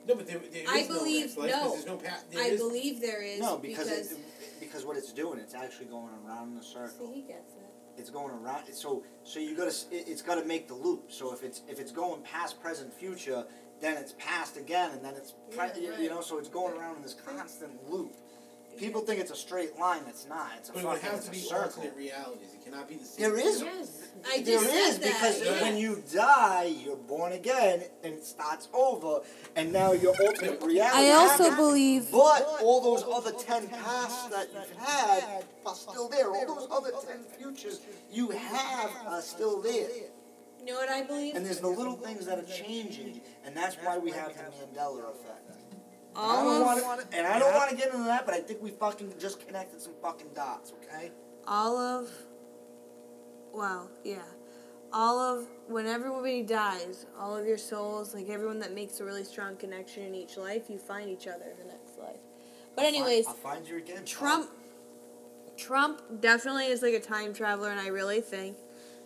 No, 0.08 0.16
but 0.16 0.28
there, 0.28 0.40
there 0.52 0.64
I 0.68 0.80
is 0.80 0.90
no 0.90 0.98
believe- 1.00 1.38
next 1.38 1.38
no. 1.38 1.72
There's 1.74 1.86
no 1.86 1.98
pa- 1.98 2.18
there 2.32 2.44
I 2.44 2.48
is- 2.48 2.60
believe 2.60 3.02
there 3.02 3.22
is. 3.22 3.40
No, 3.40 3.58
because 3.58 3.88
because 3.90 4.12
it, 4.12 4.18
because 4.60 4.86
what 4.86 4.98
it's 4.98 5.12
doing, 5.14 5.40
it's 5.40 5.54
actually 5.54 5.86
going 5.88 6.14
around 6.26 6.54
in 6.54 6.58
a 6.58 6.64
See, 6.64 6.74
circle. 6.74 7.12
he 7.14 7.22
gets 7.22 7.54
it. 7.54 7.68
It's 7.98 8.10
going 8.10 8.32
around. 8.34 8.64
So 8.74 9.04
so 9.24 9.40
you 9.40 9.56
gotta 9.56 9.70
it, 9.92 10.08
it's 10.08 10.22
got 10.22 10.36
to 10.36 10.46
make 10.46 10.68
the 10.68 10.74
loop. 10.74 11.12
So 11.12 11.34
if 11.34 11.44
it's 11.44 11.62
if 11.68 11.80
it's 11.80 11.92
going 11.92 12.22
past, 12.24 12.60
present, 12.62 12.94
future, 12.94 13.46
then 13.80 13.98
it's 13.98 14.14
past 14.18 14.58
again, 14.58 14.92
and 14.92 15.04
then 15.04 15.14
it's 15.16 15.34
pre- 15.52 15.70
Yeah, 15.82 15.90
right. 15.92 16.00
you 16.00 16.10
know. 16.10 16.22
So 16.22 16.38
it's 16.40 16.50
going 16.50 16.74
around 16.78 16.96
in 16.98 17.02
this 17.04 17.14
constant 17.26 17.90
loop. 17.90 18.16
People 18.78 19.02
think 19.02 19.20
it's 19.20 19.32
a 19.32 19.36
straight 19.36 19.78
line. 19.78 20.02
It's 20.08 20.28
not. 20.28 20.52
It's 20.58 20.70
a 20.70 20.74
But 20.74 20.84
fucking 20.84 21.02
have 21.04 21.14
it's 21.16 21.26
to 21.26 21.32
be 21.32 21.38
circle. 21.38 21.64
alternate 21.66 21.96
realities. 21.96 22.48
It 22.56 22.66
cannot 22.66 22.90
be 22.90 22.96
the 22.96 23.06
same. 23.06 23.30
There 23.30 23.40
is. 23.40 23.62
Yes. 23.62 24.10
I 24.28 24.38
just 24.42 24.46
There 24.48 24.88
is 24.88 24.94
said 24.96 25.04
that. 25.04 25.14
because 25.14 25.42
yeah. 25.46 25.62
when 25.62 25.78
you 25.78 26.04
die, 26.14 26.74
you're 26.84 26.96
born 26.96 27.34
again, 27.34 27.84
and 28.04 28.14
it 28.14 28.24
starts 28.26 28.68
over, 28.74 29.22
and 29.56 29.72
now 29.72 29.92
your 29.94 30.16
ultimate 30.20 30.62
reality. 30.64 31.08
I 31.08 31.12
also 31.12 31.44
happens. 31.44 31.56
believe. 31.58 32.12
But 32.12 32.48
all 32.64 32.82
those 32.82 33.04
other 33.04 33.32
ten 33.38 33.68
pasts 33.68 34.28
that 34.30 34.48
you've 34.54 34.78
had 34.80 35.44
are 35.66 35.76
still 35.76 36.10
there. 36.10 36.28
All 36.30 36.46
those 36.56 36.68
other 36.72 36.92
ten 37.08 37.20
futures 37.38 37.82
you 38.12 38.30
have 38.32 38.92
are 39.08 39.22
still 39.22 39.62
there. 39.62 39.90
You 40.60 40.66
know 40.68 40.76
what 40.76 40.90
I 40.90 41.02
believe? 41.04 41.36
And 41.36 41.44
there's 41.46 41.60
the 41.60 41.68
little 41.68 41.96
things 41.96 42.26
that 42.28 42.38
are 42.38 42.44
changing, 42.44 43.22
and 43.46 43.56
that's 43.56 43.76
why 43.78 43.98
we 43.98 44.12
have 44.12 44.34
the 44.36 44.44
Mandela 44.44 45.10
effect. 45.10 45.52
And 46.16 46.26
I 46.26 46.44
don't 46.44 46.62
of 46.80 46.84
want 46.84 47.12
to, 47.12 47.18
and 47.18 47.28
I 47.28 47.40
don't 47.40 47.54
want 47.56 47.70
to 47.70 47.76
get 47.76 47.88
into 47.94 48.04
that, 48.06 48.26
but 48.26 48.36
I 48.36 48.40
think 48.40 48.62
we 48.62 48.72
fucking 48.72 49.14
just 49.20 49.46
connected 49.46 49.82
some 49.82 49.94
fucking 50.02 50.30
dots, 50.36 50.74
okay? 50.84 51.12
all 51.48 51.76
of 51.78 52.08
wow 53.52 53.88
yeah 54.04 54.22
all 54.94 55.20
of 55.20 55.48
when 55.68 55.88
everybody 55.88 56.44
dies 56.44 57.08
all 57.20 57.36
of 57.36 57.48
your 57.48 57.58
souls 57.58 58.14
like 58.14 58.30
everyone 58.30 58.60
that 58.60 58.74
makes 58.76 59.00
a 59.00 59.04
really 59.04 59.24
strong 59.24 59.56
connection 59.56 60.04
in 60.04 60.14
each 60.14 60.38
life 60.38 60.70
you 60.70 60.78
find 60.78 61.10
each 61.10 61.28
other 61.28 61.46
in 61.50 61.58
the 61.58 61.66
next 61.74 61.98
life 61.98 62.20
but 62.76 62.86
anyways 62.86 63.26
I'll 63.28 63.34
find 63.34 63.68
you 63.68 63.78
again. 63.78 64.06
trump 64.06 64.52
trump 65.58 66.02
definitely 66.22 66.68
is 66.68 66.82
like 66.84 66.94
a 66.94 67.00
time 67.00 67.34
traveler 67.34 67.72
and 67.72 67.80
i 67.80 67.88
really 67.88 68.22
think 68.22 68.56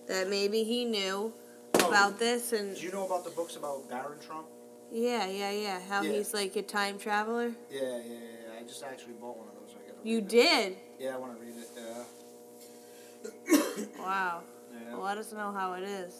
that 0.07 0.29
maybe 0.29 0.63
he 0.63 0.83
knew 0.85 1.33
Oh, 1.79 1.89
about 1.89 2.19
this 2.19 2.51
and 2.53 2.73
Did 2.75 2.83
you 2.83 2.91
know 2.91 3.05
about 3.05 3.23
the 3.25 3.31
books 3.31 3.55
about 3.57 3.89
Baron 3.89 4.17
Trump? 4.25 4.47
Yeah 4.95 5.27
yeah 5.27 5.51
yeah 5.51 5.79
how 5.89 6.01
Yeah. 6.01 6.13
he's 6.13 6.33
like 6.33 6.55
a 6.55 6.61
time 6.61 6.97
traveler 6.97 7.51
Yeah, 7.69 7.81
yeah, 7.81 7.81
yeah. 7.81 7.97
yeah. 8.47 8.59
I 8.59 8.63
just 8.63 8.81
actually 8.83 9.13
bought 9.13 9.37
one 9.37 9.47
of 9.49 9.55
those. 9.55 9.75
I 9.75 9.79
gotta 9.91 10.07
you 10.07 10.15
read 10.17 10.25
it. 10.25 10.29
did 10.29 10.77
Yeah, 10.99 11.15
I 11.15 11.17
want 11.17 11.37
to 11.37 11.45
read 11.45 11.55
it. 11.57 11.69
Yeah. 11.75 12.03
wow 13.99 14.41
yeah. 14.71 14.93
well, 14.93 15.03
let 15.03 15.17
us 15.17 15.31
know 15.33 15.51
how 15.51 15.73
it 15.73 15.83
is 15.83 16.13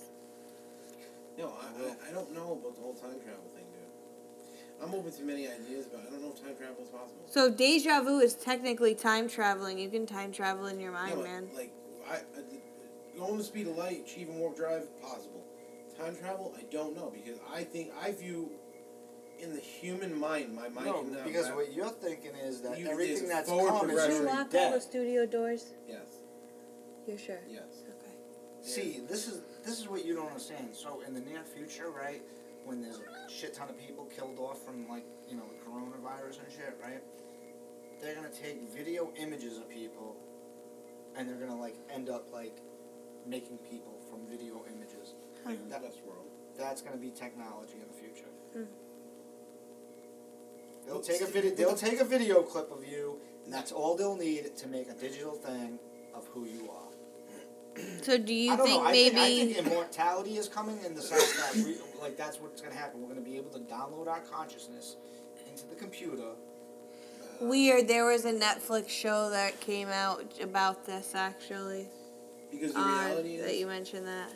No, 1.38 1.48
I, 1.48 1.84
I, 1.84 2.10
I 2.10 2.14
don't 2.14 2.34
know 2.34 2.54
about 2.60 2.76
the 2.76 2.82
whole 2.82 2.94
time 2.96 3.20
travel 3.24 3.46
thing, 3.56 3.66
dude. 3.72 4.84
I'm 4.84 4.94
open 4.94 5.12
to 5.12 5.24
many 5.24 5.48
ideas, 5.48 5.86
but 5.92 6.02
I 6.06 6.10
don't 6.12 6.22
know 6.22 6.34
if 6.36 6.42
time 6.44 6.56
travel 6.58 6.84
is 6.84 6.90
possible. 6.90 7.24
So 7.28 7.50
deja 7.50 8.02
vu 8.02 8.20
is 8.20 8.34
technically 8.36 8.94
time 8.96 9.28
traveling. 9.30 9.80
You 9.80 9.90
can 9.90 10.06
time 10.06 10.32
travel 10.34 10.66
in 10.68 10.80
your 10.80 10.92
Yeah, 10.92 11.00
mind, 11.02 11.16
but, 11.16 11.24
man. 11.26 11.48
Like, 11.56 11.72
I, 12.10 12.16
I, 12.16 12.20
going 13.18 13.38
the 13.38 13.44
speed 13.44 13.68
of 13.68 13.78
light, 13.78 14.02
achieve 14.06 14.28
and 14.30 14.38
warp 14.40 14.56
drive, 14.58 14.84
possible. 15.02 15.44
Time 15.98 16.16
travel, 16.16 16.54
I 16.58 16.64
don't 16.72 16.94
know 16.96 17.10
because 17.14 17.40
I 17.54 17.64
think 17.64 17.92
I 18.02 18.12
view 18.12 18.50
in 19.40 19.54
the 19.54 19.60
human 19.62 20.18
mind, 20.20 20.54
my 20.56 20.70
mind 20.70 20.86
No, 20.88 21.04
cannot. 21.04 21.24
because 21.26 21.48
wrap- 21.48 21.56
what 21.58 21.74
you're 21.74 21.90
thinking 21.90 22.36
is 22.36 22.62
that 22.62 22.80
You- 22.80 22.88
everything 22.90 23.28
that's 23.28 23.50
forward 23.50 23.70
come 23.70 23.76
is 23.90 23.96
progression. 23.96 24.10
Did 24.12 24.18
you 24.22 24.28
already 24.30 24.38
lock 24.58 24.64
all 24.66 24.72
the 24.72 24.82
studio 24.82 25.26
doors? 25.26 25.74
yes, 25.88 26.08
You're 27.08 27.18
sure? 27.18 27.40
yes. 27.50 27.84
Okay. 27.90 28.14
See, 28.62 29.00
this 29.08 29.28
is 29.28 29.42
this 29.64 29.80
is 29.80 29.88
what 29.88 30.06
you 30.06 30.16
don't 30.16 30.28
understand. 30.28 30.76
So 30.76 31.02
in 31.02 31.14
the 31.14 31.22
near 31.22 31.44
future, 31.44 31.90
right, 31.90 32.22
when 32.66 32.82
there's 32.82 33.00
a 33.00 33.30
shit 33.30 33.54
ton 33.54 33.70
of 33.70 33.78
people 33.78 34.06
killed 34.06 34.40
off 34.40 34.64
from 34.64 34.88
like 34.88 35.06
you 35.30 35.36
know 35.38 35.44
the 35.50 35.60
coronavirus 35.70 36.40
and 36.44 36.52
shit, 36.52 36.76
right? 36.82 37.02
They're 38.02 38.16
gonna 38.16 38.30
take 38.30 38.62
video 38.70 39.12
images 39.18 39.58
of 39.58 39.70
people, 39.70 40.16
and 41.16 41.28
they're 41.30 41.38
gonna 41.38 41.60
like 41.60 41.76
end 41.90 42.10
up 42.10 42.32
like 42.32 42.58
making 43.26 43.58
people 43.60 44.00
from 44.10 44.26
video 44.28 44.64
images. 44.72 45.14
Like 45.46 45.68
That- 45.70 45.82
Westworld. 45.84 46.26
That's 46.58 46.82
gonna 46.82 46.98
be 46.98 47.12
technology 47.12 47.74
in 47.82 47.88
the 47.88 47.94
future. 47.94 48.30
Hmm. 48.54 48.64
They'll 50.86 51.02
take 51.02 51.22
a 51.22 51.26
video. 51.26 51.56
They'll 51.56 51.76
take 51.76 52.00
a 52.00 52.06
video 52.06 52.42
clip 52.44 52.72
of 52.72 52.86
you, 52.86 53.18
and 53.44 53.54
that's 53.54 53.72
all 53.72 53.96
they'll 53.96 54.16
need 54.18 54.56
to 54.58 54.68
make 54.68 54.90
a 54.90 54.94
digital 54.94 55.34
thing 55.34 55.80
of 56.14 56.28
who 56.28 56.46
you 56.46 56.70
are. 56.72 56.82
So 58.04 58.18
do 58.18 58.34
you 58.34 58.54
I 58.54 58.56
don't 58.56 58.68
think 58.68 58.82
know. 58.84 58.88
I 58.88 58.92
maybe? 58.94 59.16
think, 59.16 59.52
I 59.52 59.54
think 59.54 59.68
immortality 59.68 60.38
is 60.38 60.48
coming 60.48 60.80
in 60.86 60.96
the 60.96 61.02
sense 61.02 61.34
that 61.38 61.56
we, 61.66 61.76
like 62.02 62.16
that's 62.16 62.40
what's 62.40 62.62
gonna 62.62 62.76
happen. 62.76 63.02
We're 63.02 63.10
gonna 63.10 63.20
be 63.22 63.36
able 63.36 63.52
to 63.52 63.60
download 63.60 64.08
our 64.08 64.22
consciousness 64.22 64.96
into 65.50 65.68
the 65.68 65.76
computer. 65.76 66.24
Uh, 66.24 67.46
Weird. 67.46 67.90
There 67.90 68.06
was 68.06 68.24
a 68.24 68.32
Netflix 68.32 68.88
show 68.90 69.30
that 69.32 69.60
came 69.60 69.90
out 69.90 70.24
about 70.42 70.86
this 70.86 71.14
actually. 71.16 71.88
Because 72.50 72.74
the 72.74 72.80
Odd 72.80 73.06
reality 73.08 73.38
that 73.40 73.52
is, 73.52 73.60
you 73.60 73.68
mentioned 73.68 74.08
that. 74.08 74.30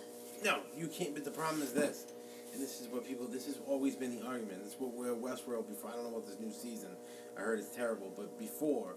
no, 0.43 0.59
you 0.75 0.87
can't. 0.87 1.13
But 1.13 1.23
the 1.23 1.31
problem 1.31 1.61
is 1.61 1.71
this, 1.71 2.07
and 2.53 2.61
this 2.61 2.81
is 2.81 2.87
what 2.87 3.05
people. 3.07 3.27
This 3.27 3.45
has 3.45 3.59
always 3.67 3.95
been 3.95 4.19
the 4.19 4.25
argument. 4.25 4.63
This 4.63 4.73
is 4.73 4.79
what 4.79 4.93
we're 4.93 5.15
Westworld 5.15 5.67
before. 5.67 5.91
I 5.91 5.95
don't 5.95 6.03
know 6.03 6.17
about 6.17 6.27
this 6.27 6.39
new 6.39 6.51
season. 6.51 6.89
I 7.37 7.41
heard 7.41 7.59
it's 7.59 7.75
terrible, 7.75 8.11
but 8.15 8.37
before, 8.39 8.95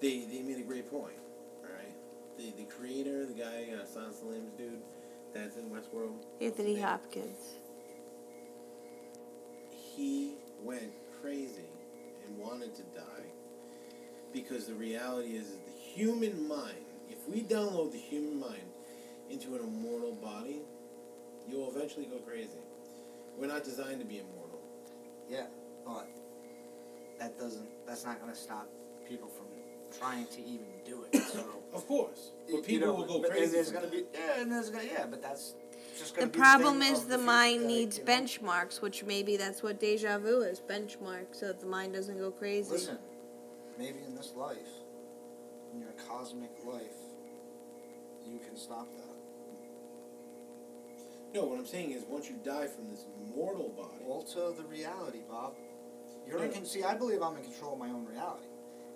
they 0.00 0.24
they 0.30 0.42
made 0.42 0.58
a 0.58 0.62
great 0.62 0.90
point. 0.90 1.18
All 1.64 1.72
right, 1.72 1.94
the 2.38 2.52
the 2.56 2.64
creator, 2.64 3.26
the 3.26 3.34
guy, 3.34 3.68
uh, 3.74 3.84
the 3.94 4.26
Lambs 4.26 4.52
dude, 4.56 4.80
that's 5.34 5.56
in 5.56 5.70
Westworld. 5.70 6.24
Anthony? 6.40 6.78
Hopkins. 6.80 7.56
he 9.96 10.34
went 10.62 10.92
crazy 11.22 11.70
and 12.24 12.38
wanted 12.38 12.74
to 12.74 12.82
die 12.94 13.26
because 14.32 14.66
the 14.66 14.74
reality 14.74 15.30
is, 15.30 15.46
is 15.46 15.58
the 15.66 15.72
human 15.94 16.46
mind 16.46 16.76
if 17.08 17.26
we 17.28 17.42
download 17.42 17.92
the 17.92 17.98
human 17.98 18.38
mind 18.38 18.68
into 19.30 19.54
an 19.54 19.62
immortal 19.62 20.12
body 20.12 20.60
you'll 21.48 21.70
eventually 21.74 22.06
go 22.06 22.18
crazy 22.18 22.60
we're 23.38 23.46
not 23.46 23.64
designed 23.64 24.00
to 24.00 24.06
be 24.06 24.18
immortal 24.18 24.60
Yeah, 25.28 25.46
but 25.84 26.08
that 27.18 27.38
doesn't. 27.38 27.68
That's 27.86 28.04
not 28.04 28.20
gonna 28.20 28.34
stop 28.34 28.68
people 29.08 29.28
from 29.28 29.46
trying 29.98 30.26
to 30.28 30.40
even 30.40 30.66
do 30.84 31.04
it. 31.10 31.20
So 31.32 31.44
of 31.74 31.86
course 31.86 32.32
but 32.50 32.64
people 32.64 32.88
know, 32.88 32.94
will 32.94 33.04
go 33.06 33.20
but- 33.20 33.30
crazy 33.30 33.44
And 33.44 33.52
there's 33.54 33.70
from 33.70 33.80
gonna 33.82 33.92
be 33.92 34.04
yeah, 34.14 34.40
and 34.40 34.50
there's 34.52 34.70
gonna 34.70 34.84
yeah, 34.84 35.06
but 35.08 35.22
that's 35.22 35.54
just 35.98 36.14
The 36.16 36.26
problem 36.28 36.80
thing 36.80 36.92
is 36.92 37.02
of 37.04 37.08
the 37.08 37.18
mind 37.18 37.62
like, 37.62 37.66
needs 37.68 37.98
you 37.98 38.04
know. 38.04 38.12
benchmarks, 38.12 38.80
which 38.82 39.04
maybe 39.04 39.36
that's 39.36 39.62
what 39.62 39.78
deja 39.80 40.18
vu 40.18 40.42
is 40.42 40.60
benchmarks, 40.60 41.36
so 41.40 41.46
that 41.48 41.60
the 41.60 41.66
mind 41.66 41.92
doesn't 41.94 42.18
go 42.18 42.30
crazy. 42.30 42.70
Listen, 42.70 42.98
maybe 43.78 43.98
in 44.06 44.14
this 44.14 44.32
life, 44.36 44.72
in 45.72 45.80
your 45.80 45.92
cosmic 46.08 46.50
life, 46.64 46.98
you 48.26 48.38
can 48.38 48.56
stop 48.56 48.88
that. 48.96 49.05
No 51.36 51.44
what 51.44 51.58
i'm 51.58 51.66
saying 51.66 51.90
is 51.92 52.02
once 52.08 52.28
you 52.28 52.36
die 52.44 52.66
from 52.66 52.88
this 52.90 53.04
mortal 53.34 53.68
body 53.76 53.96
Alter 54.08 54.52
the 54.56 54.62
reality, 54.64 55.20
Bob. 55.28 55.54
You're 56.26 56.38
in 56.38 56.50
Yeah. 56.50 56.56
con- 56.56 56.64
see. 56.64 56.82
I 56.82 56.94
believe 56.94 57.22
I'm 57.22 57.36
in 57.36 57.44
control 57.44 57.74
of 57.74 57.78
my 57.78 57.90
own 57.90 58.06
reality. 58.06 58.46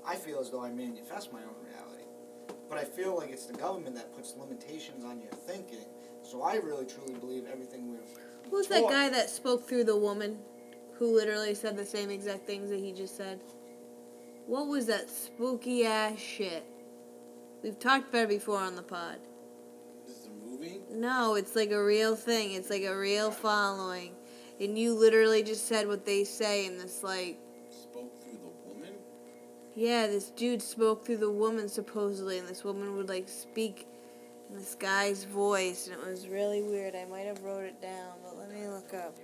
I 0.04 0.16
feel 0.16 0.40
as 0.40 0.50
though 0.50 0.62
I 0.62 0.70
manifest 0.70 1.32
my 1.32 1.42
own 1.42 1.54
reality, 1.64 2.04
but 2.68 2.78
I 2.78 2.84
feel 2.84 3.16
like 3.16 3.30
it's 3.30 3.46
the 3.46 3.52
government 3.52 3.94
that 3.96 4.14
puts 4.14 4.34
limitations 4.36 5.04
on 5.04 5.20
your 5.20 5.32
thinking. 5.32 5.84
So 6.22 6.42
I 6.42 6.56
really 6.56 6.86
truly 6.86 7.14
believe 7.14 7.46
everything 7.46 7.90
we've. 7.90 8.18
Who's 8.50 8.68
that 8.68 8.88
guy 8.88 9.08
that 9.08 9.30
spoke 9.30 9.68
through 9.68 9.84
the 9.84 9.96
woman, 9.96 10.38
who 10.94 11.14
literally 11.14 11.54
said 11.54 11.76
the 11.76 11.86
same 11.86 12.10
exact 12.10 12.46
things 12.46 12.70
that 12.70 12.80
he 12.80 12.92
just 12.92 13.16
said? 13.16 13.40
What 14.46 14.66
was 14.68 14.86
that 14.86 15.10
spooky 15.10 15.84
ass 15.84 16.18
shit? 16.18 16.64
We've 17.62 17.78
talked 17.78 18.08
about 18.08 18.24
it 18.24 18.28
before 18.30 18.58
on 18.58 18.74
the 18.74 18.82
pod. 18.82 19.18
This 20.60 20.70
is 20.70 20.76
a 20.76 20.80
movie 20.80 21.00
No, 21.00 21.34
it's 21.34 21.56
like 21.56 21.70
a 21.70 21.82
real 21.82 22.16
thing. 22.16 22.52
It's 22.52 22.70
like 22.70 22.84
a 22.84 22.96
real 22.96 23.30
following. 23.30 24.12
And 24.60 24.78
you 24.78 24.94
literally 24.94 25.42
just 25.42 25.66
said 25.66 25.88
what 25.88 26.04
they 26.04 26.24
say 26.24 26.66
in 26.66 26.78
this 26.78 27.02
like 27.02 27.38
spoke 27.70 28.22
through 28.22 28.38
the 28.38 28.68
woman 28.68 28.94
yeah, 29.74 30.06
this 30.06 30.30
dude 30.30 30.60
spoke 30.60 31.04
through 31.06 31.18
the 31.18 31.30
woman 31.30 31.68
supposedly 31.68 32.38
and 32.38 32.48
this 32.48 32.64
woman 32.64 32.96
would 32.96 33.08
like 33.08 33.28
speak 33.28 33.86
in 34.48 34.56
this 34.56 34.74
guy's 34.74 35.24
voice 35.24 35.86
and 35.86 36.00
it 36.00 36.06
was 36.06 36.28
really 36.28 36.62
weird. 36.62 36.94
I 36.94 37.04
might 37.06 37.26
have 37.26 37.42
wrote 37.42 37.64
it 37.64 37.80
down, 37.80 38.18
but 38.22 38.36
let 38.36 38.50
me 38.52 38.66
look 38.68 38.92
up. 38.94 39.16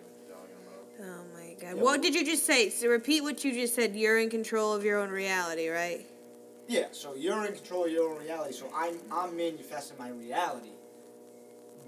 Oh 0.98 1.24
my 1.34 1.54
god. 1.60 1.76
Yeah, 1.76 1.82
what 1.82 2.00
did 2.00 2.14
you 2.14 2.24
just 2.24 2.46
say? 2.46 2.70
So 2.70 2.88
repeat 2.88 3.22
what 3.22 3.44
you 3.44 3.52
just 3.52 3.74
said. 3.74 3.94
You're 3.94 4.18
in 4.18 4.30
control 4.30 4.72
of 4.72 4.84
your 4.84 4.98
own 4.98 5.10
reality, 5.10 5.68
right? 5.68 6.06
Yeah. 6.68 6.86
So 6.92 7.14
you're 7.14 7.44
in 7.44 7.52
control 7.52 7.84
of 7.84 7.90
your 7.90 8.10
own 8.12 8.24
reality. 8.24 8.54
So 8.54 8.70
I'm 8.74 8.96
I'm 9.12 9.36
manifesting 9.36 9.98
my 9.98 10.08
reality, 10.08 10.70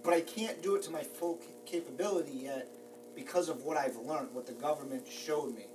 but 0.02 0.14
I 0.14 0.20
can't 0.20 0.62
do 0.62 0.74
it 0.76 0.82
to 0.82 0.90
my 0.90 1.02
full 1.02 1.36
ca- 1.36 1.44
capability 1.66 2.32
yet 2.32 2.68
because 3.14 3.48
of 3.48 3.64
what 3.64 3.76
I've 3.76 3.96
learned, 3.96 4.32
what 4.32 4.46
the 4.46 4.52
government 4.52 5.06
showed 5.08 5.54
me. 5.54 5.66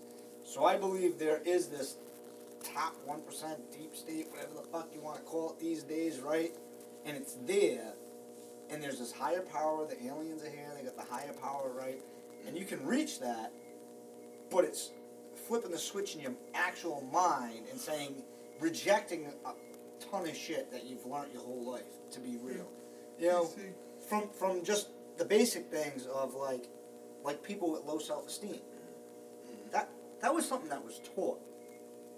So 0.44 0.66
I 0.66 0.78
believe 0.78 1.20
there 1.20 1.42
is 1.46 1.68
this 1.68 1.98
top 2.64 2.96
one 3.06 3.22
percent 3.22 3.60
deep 3.72 3.96
state, 3.96 4.28
whatever 4.32 4.54
the 4.56 4.68
fuck 4.72 4.90
you 4.94 5.02
want 5.02 5.18
to 5.18 5.24
call 5.24 5.52
it 5.52 5.60
these 5.60 5.84
days, 5.84 6.20
right? 6.20 6.54
And 7.06 7.18
it's 7.18 7.36
there, 7.46 7.94
and 8.70 8.82
there's 8.82 9.00
this 9.00 9.12
higher 9.12 9.42
power. 9.42 9.86
The 9.86 10.02
aliens 10.06 10.44
are 10.44 10.50
here. 10.50 10.72
They 10.78 10.84
got 10.84 10.96
the 10.96 11.14
higher 11.14 11.34
power, 11.34 11.72
right? 11.78 12.00
And 12.48 12.58
you 12.58 12.66
can 12.66 12.86
reach 12.86 13.20
that, 13.20 13.52
but 14.50 14.64
it's 14.64 14.92
flipping 15.48 15.72
the 15.72 15.78
switch 15.78 16.16
in 16.16 16.22
your 16.22 16.34
actual 16.54 17.08
mind 17.12 17.66
and 17.72 17.80
saying, 17.80 18.16
rejecting 18.60 19.28
a 19.46 19.54
ton 20.12 20.28
of 20.28 20.36
shit 20.36 20.72
that 20.72 20.86
you've 20.86 21.06
learned 21.06 21.34
your 21.34 21.42
whole 21.42 21.70
life 21.70 21.84
to 22.12 22.20
be 22.20 22.38
real. 22.42 22.70
Hmm. 23.18 23.24
You 23.24 23.28
know, 23.30 23.50
from 24.08 24.30
from 24.30 24.64
just 24.64 24.90
the 25.18 25.26
basic 25.26 25.70
things 25.72 26.06
of 26.08 26.34
like, 26.36 26.68
like 27.24 27.44
people 27.44 27.72
with 27.72 27.84
low 27.84 28.00
self 28.00 28.28
esteem. 28.28 28.52
Mm-hmm. 28.56 29.72
That 29.72 29.90
that 30.22 30.34
was 30.34 30.48
something 30.48 30.70
that 30.70 30.84
was 30.84 31.00
taught. 31.16 31.40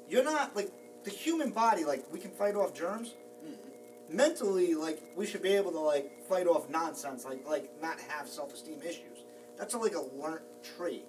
You're 0.10 0.24
not 0.24 0.56
like 0.56 0.71
the 1.04 1.12
human 1.12 1.52
body. 1.52 1.86
Like 1.86 2.06
we 2.12 2.19
can 2.19 2.32
fight 2.32 2.56
off 2.56 2.74
germs. 2.74 3.13
Mm-hmm. 3.43 4.15
Mentally, 4.15 4.76
like 4.76 5.02
we 5.15 5.26
should 5.26 5.41
be 5.41 5.54
able 5.54 5.71
to 5.71 5.80
like 5.80 6.28
fight 6.28 6.48
off 6.48 6.69
nonsense. 6.69 7.26
Like 7.26 7.45
like 7.48 7.71
not 7.82 8.00
have 8.10 8.28
self 8.28 8.54
esteem 8.54 8.82
issues. 8.82 9.24
That's 9.58 9.74
a, 9.74 9.78
like 9.78 9.95
a 9.95 10.02
learnt 10.02 10.43
trait 10.78 11.06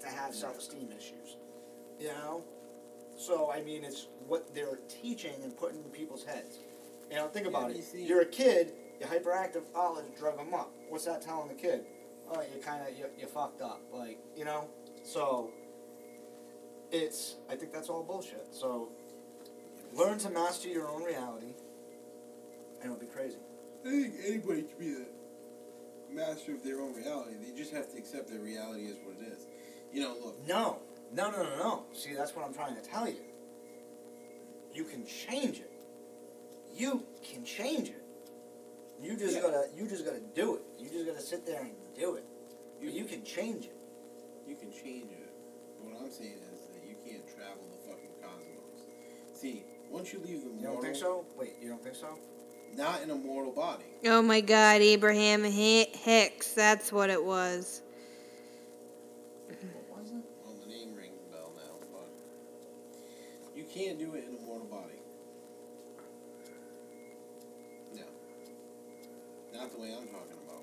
to 0.00 0.06
have 0.06 0.30
mm-hmm. 0.30 0.40
self 0.40 0.58
esteem 0.58 0.88
issues. 0.96 1.36
You 1.98 2.08
know. 2.08 2.44
So 3.18 3.50
I 3.50 3.62
mean, 3.62 3.84
it's 3.84 4.08
what 4.26 4.54
they're 4.54 4.78
teaching 4.88 5.34
and 5.42 5.56
putting 5.56 5.78
in 5.78 5.90
people's 5.90 6.24
heads. 6.24 6.58
You 7.10 7.16
know, 7.16 7.28
think 7.28 7.46
Yeah, 7.46 7.50
about 7.50 7.68
but 7.68 7.76
it. 7.76 7.86
You're 7.94 8.22
a 8.22 8.26
kid. 8.26 8.72
You're 9.00 9.08
hyperactive. 9.08 9.62
Let's 9.74 10.18
drug 10.18 10.36
them 10.38 10.54
up. 10.54 10.72
What's 10.88 11.04
that 11.04 11.22
telling 11.22 11.48
the 11.48 11.54
kid? 11.54 11.84
Oh, 12.30 12.40
you 12.40 12.60
kind 12.60 12.82
of 12.86 12.96
you 12.98 13.06
you 13.18 13.26
fucked 13.26 13.62
up. 13.62 13.80
Like 13.92 14.18
you 14.36 14.44
know. 14.44 14.68
So. 15.04 15.50
It's. 16.92 17.36
I 17.50 17.56
think 17.56 17.72
that's 17.72 17.88
all 17.88 18.02
bullshit. 18.02 18.48
So. 18.52 18.88
Learn 19.92 20.18
to 20.18 20.30
master 20.30 20.68
your 20.68 20.88
own 20.88 21.04
reality. 21.04 21.54
And 22.82 22.92
it'll 22.92 22.96
be 22.96 23.06
crazy. 23.06 23.38
I 23.84 23.88
think 23.88 24.14
anybody 24.26 24.62
can 24.62 24.78
be 24.78 24.90
the 24.90 25.06
master 26.12 26.54
of 26.54 26.62
their 26.64 26.80
own 26.80 26.94
reality. 26.94 27.36
They 27.40 27.56
just 27.56 27.72
have 27.72 27.90
to 27.92 27.98
accept 27.98 28.28
that 28.28 28.40
reality 28.40 28.84
is 28.84 28.96
what 29.04 29.16
it 29.20 29.32
is. 29.32 29.46
You 29.92 30.02
know, 30.02 30.16
look, 30.22 30.46
No, 30.46 30.78
no, 31.12 31.30
no, 31.30 31.42
no, 31.42 31.56
no. 31.56 31.84
See, 31.94 32.14
that's 32.14 32.34
what 32.34 32.44
I'm 32.44 32.52
trying 32.52 32.74
to 32.74 32.82
tell 32.82 33.08
you. 33.08 33.22
You 34.74 34.84
can 34.84 35.06
change 35.06 35.60
it. 35.60 35.70
You 36.74 37.02
can 37.22 37.44
change 37.44 37.88
it. 37.88 38.02
You 39.02 39.16
just 39.16 39.34
Yeah. 39.36 39.42
gotta, 39.42 39.68
you 39.76 39.86
just 39.86 40.04
gotta 40.04 40.20
do 40.34 40.56
it. 40.56 40.62
You 40.78 40.88
just 40.88 41.06
gotta 41.06 41.20
sit 41.20 41.44
there 41.46 41.60
and 41.60 41.72
do 41.98 42.14
it. 42.16 42.24
You, 42.80 42.90
you 42.90 43.04
can 43.04 43.24
change 43.24 43.66
it. 43.66 43.76
you 44.46 44.54
can 44.56 44.70
change 44.72 45.10
it. 45.12 45.32
What 45.80 46.00
I'm 46.00 46.10
saying 46.10 46.38
is 46.52 46.60
that 46.68 46.82
you 46.88 46.94
can't 47.04 47.26
travel 47.26 47.64
the 47.70 47.90
fucking 47.90 48.10
cosmos. 48.22 49.38
See, 49.40 49.64
once 49.90 50.12
you 50.12 50.20
leave 50.20 50.42
the 50.42 50.48
You 50.48 50.54
mortal, 50.54 50.72
don't 50.74 50.82
think 50.82 50.96
so? 50.96 51.24
Wait, 51.36 51.54
you 51.60 51.68
don't 51.68 51.82
think 51.82 51.96
so? 51.96 52.18
not 52.74 53.02
in 53.02 53.10
a 53.10 53.14
mortal 53.14 53.52
body. 53.52 53.84
Oh 54.04 54.20
my 54.22 54.40
god, 54.40 54.82
Abraham 54.82 55.42
Hi- 55.44 55.88
Hicks. 55.92 56.52
That's 56.52 56.92
what 56.92 57.08
it 57.10 57.22
was. 57.24 57.82
What 59.46 59.98
was 60.00 60.10
it? 60.10 60.16
Well, 60.44 60.54
the 60.62 60.68
name 60.68 60.94
rings 60.94 61.18
a 61.28 61.32
bell 61.32 61.52
now, 61.56 61.86
but... 61.92 62.08
You 63.56 63.64
can't 63.64 63.98
do 63.98 64.14
it 64.14 64.24
in 64.28 64.36
a 64.36 64.40
mortal 64.46 64.66
body. 64.66 64.95
Not 69.56 69.72
the 69.72 69.80
way 69.80 69.88
I'm 69.96 70.06
talking 70.08 70.38
about. 70.44 70.62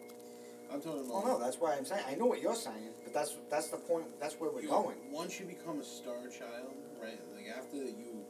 I'm 0.71 0.81
talking 0.81 1.01
oh, 1.11 1.19
about. 1.19 1.23
Oh 1.23 1.37
no, 1.37 1.39
that's 1.43 1.57
why 1.57 1.75
I'm 1.75 1.85
saying. 1.85 2.03
I 2.07 2.15
know 2.15 2.25
what 2.25 2.41
you're 2.41 2.55
saying, 2.55 2.91
but 3.03 3.13
that's 3.13 3.35
that's 3.49 3.67
the 3.67 3.77
point. 3.77 4.05
That's 4.19 4.35
where 4.35 4.49
we're 4.51 4.61
you- 4.61 4.69
going. 4.69 4.97
Once 5.11 5.39
you 5.39 5.45
become 5.45 5.79
a 5.79 5.83
star 5.83 6.15
child, 6.27 6.73
right? 7.01 7.19
Like 7.35 7.47
after 7.57 7.77
you 7.77 8.25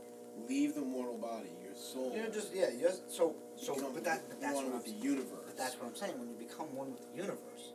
leave 0.48 0.76
the 0.76 0.82
mortal 0.82 1.18
body, 1.18 1.50
your 1.64 1.76
soul. 1.76 2.14
You're 2.16 2.28
just 2.30 2.54
yeah. 2.54 2.70
You're 2.80 2.92
so 3.10 3.36
so. 3.56 3.76
becomes 3.76 3.94
But 3.96 4.04
that 4.06 4.22
but 4.30 4.42
that's 4.42 4.56
one 4.56 4.66
what 4.72 4.76
with 4.86 4.94
I'm, 4.94 5.00
the 5.00 5.06
universe. 5.06 5.44
but 5.46 5.58
that's 5.58 5.76
what 5.76 5.88
I'm 5.88 5.96
saying. 5.96 6.14
When 6.20 6.30
you 6.30 6.36
become 6.36 6.74
one 6.76 6.92
with 6.92 7.12
the 7.12 7.16
universe, 7.18 7.74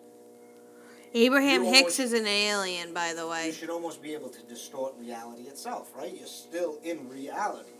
Abraham 1.14 1.64
You 1.64 1.70
Hicks 1.70 1.98
almost- 1.98 2.00
is 2.00 2.12
an 2.12 2.26
alien, 2.26 2.92
by 2.92 3.14
the 3.14 3.26
way. 3.26 3.46
you 3.46 3.52
should 3.52 3.70
almost 3.70 4.02
be 4.02 4.12
able 4.14 4.28
to 4.28 4.42
distort 4.42 4.94
reality 4.98 5.42
itself, 5.44 5.90
right? 5.96 6.14
You're 6.14 6.26
still 6.26 6.78
in 6.84 7.08
reality. 7.08 7.70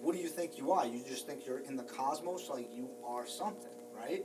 What 0.00 0.14
do 0.14 0.20
you 0.20 0.28
think 0.28 0.56
you 0.58 0.70
are? 0.72 0.86
You 0.86 1.02
just 1.08 1.26
think 1.26 1.46
you're 1.46 1.58
in 1.60 1.74
the 1.74 1.82
cosmos, 1.82 2.48
like 2.48 2.68
you 2.72 2.88
are 3.04 3.26
something, 3.26 3.72
right? 3.96 4.24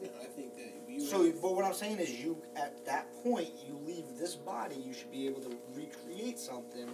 Yeah, 0.00 0.08
I 0.20 0.24
think 0.26 0.54
that 0.56 0.72
you. 0.88 1.00
So, 1.00 1.24
have- 1.24 1.40
but 1.40 1.54
what 1.54 1.64
I'm 1.64 1.74
saying 1.74 1.98
is, 1.98 2.10
you 2.10 2.36
at 2.56 2.84
that 2.86 3.06
point, 3.22 3.50
you 3.66 3.78
leave 3.86 4.04
this 4.18 4.34
body, 4.34 4.76
you 4.76 4.92
should 4.92 5.10
be 5.12 5.26
able 5.26 5.40
to 5.42 5.56
recreate 5.74 6.38
something 6.38 6.88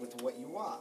with 0.00 0.20
what 0.22 0.38
you 0.38 0.56
are. 0.56 0.80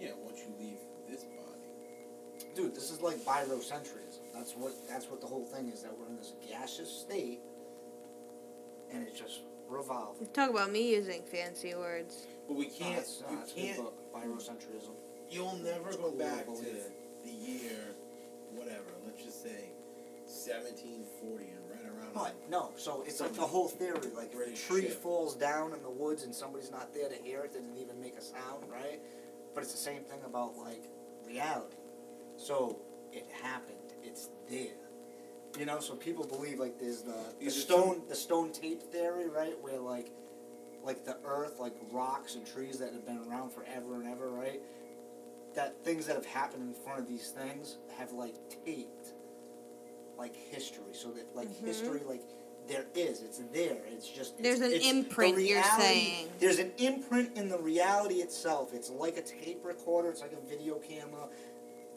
yeah, 0.00 0.10
once 0.24 0.40
you 0.40 0.52
leave 0.58 0.78
this 1.08 1.24
body. 1.24 2.48
Dude, 2.54 2.74
this 2.74 2.90
is 2.90 3.00
like 3.00 3.16
biocentrism. 3.18 4.20
That's 4.34 4.52
what 4.56 4.72
that's 4.88 5.06
what 5.08 5.20
the 5.20 5.26
whole 5.26 5.44
thing 5.44 5.68
is. 5.68 5.82
That 5.82 5.96
we're 5.98 6.06
in 6.08 6.16
this 6.16 6.32
gaseous 6.46 6.90
state, 6.90 7.40
and 8.92 9.06
it's 9.06 9.18
just 9.18 9.40
revolving. 9.68 10.26
Talk 10.28 10.50
about 10.50 10.70
me 10.72 10.90
using 10.94 11.22
fancy 11.22 11.74
words. 11.74 12.26
But 12.48 12.56
we 12.56 12.66
can't. 12.66 12.96
that's, 12.96 13.22
uh, 13.26 13.30
you 13.30 13.36
that's 13.38 13.52
can't. 13.52 13.76
book, 13.78 14.12
biocentrism. 14.14 14.92
You'll 15.30 15.56
never 15.56 15.88
It's 15.88 15.96
go 15.96 16.10
cool, 16.10 16.18
back 16.18 16.44
to 16.46 16.64
the 17.24 17.30
year, 17.30 17.81
1740 20.46 21.44
and 21.44 21.70
right 21.70 21.86
around. 21.86 22.14
But 22.14 22.22
like 22.22 22.50
no, 22.50 22.70
so 22.76 23.04
it's 23.06 23.20
like 23.20 23.34
the 23.34 23.42
whole 23.42 23.68
theory. 23.68 23.98
Like 24.16 24.32
if 24.34 24.66
tree 24.66 24.82
ship. 24.82 25.02
falls 25.02 25.34
down 25.36 25.72
in 25.72 25.82
the 25.82 25.90
woods 25.90 26.24
and 26.24 26.34
somebody's 26.34 26.70
not 26.70 26.92
there 26.94 27.08
to 27.08 27.16
hear 27.22 27.40
it, 27.40 27.52
doesn't 27.52 27.76
even 27.78 28.00
make 28.00 28.16
a 28.16 28.22
sound, 28.22 28.64
right? 28.70 29.00
But 29.54 29.64
it's 29.64 29.72
the 29.72 29.78
same 29.78 30.02
thing 30.02 30.20
about 30.26 30.56
like 30.56 30.84
reality. 31.26 31.76
So 32.36 32.78
it 33.12 33.26
happened. 33.42 33.76
It's 34.02 34.28
there. 34.50 34.82
You 35.58 35.66
know, 35.66 35.80
so 35.80 35.94
people 35.94 36.24
believe 36.24 36.58
like 36.58 36.78
there's 36.78 37.02
the, 37.02 37.34
the 37.40 37.50
stone 37.50 38.02
the 38.08 38.14
stone 38.14 38.52
tape 38.52 38.82
theory, 38.82 39.28
right? 39.28 39.54
Where 39.60 39.78
like 39.78 40.10
like 40.82 41.04
the 41.04 41.16
earth, 41.24 41.58
like 41.60 41.74
rocks 41.90 42.34
and 42.34 42.46
trees 42.46 42.78
that 42.78 42.92
have 42.92 43.06
been 43.06 43.20
around 43.28 43.52
forever 43.52 44.00
and 44.00 44.08
ever, 44.08 44.28
right? 44.28 44.60
That 45.54 45.84
things 45.84 46.06
that 46.06 46.16
have 46.16 46.26
happened 46.26 46.62
in 46.62 46.74
front 46.82 47.00
of 47.00 47.08
these 47.08 47.28
things 47.28 47.76
have 47.98 48.12
like 48.12 48.34
taped 48.64 49.12
like 50.22 50.36
history, 50.36 50.92
so 51.02 51.08
that 51.16 51.26
like 51.34 51.48
Mhm. 51.48 51.66
history, 51.66 52.00
like 52.06 52.22
there 52.68 52.86
is, 52.94 53.22
it's 53.22 53.38
there. 53.52 53.80
It's 53.92 54.06
just 54.18 54.38
it's- 54.38 54.42
There's 54.44 54.60
an 54.60 54.72
it's 54.72 54.84
the 54.84 54.90
imprint, 54.90 55.34
you're 55.38 55.58
reality- 55.58 55.82
saying. 55.82 56.32
There's 56.38 56.60
an 56.60 56.72
imprint 56.78 57.36
in 57.36 57.48
the 57.48 57.58
reality 57.58 58.18
itself. 58.26 58.72
It's 58.72 58.88
like 58.88 59.16
a 59.16 59.22
tape 59.22 59.64
recorder. 59.64 60.08
It's 60.10 60.20
like 60.20 60.32
a 60.32 60.40
video 60.48 60.76
camera. 60.78 61.28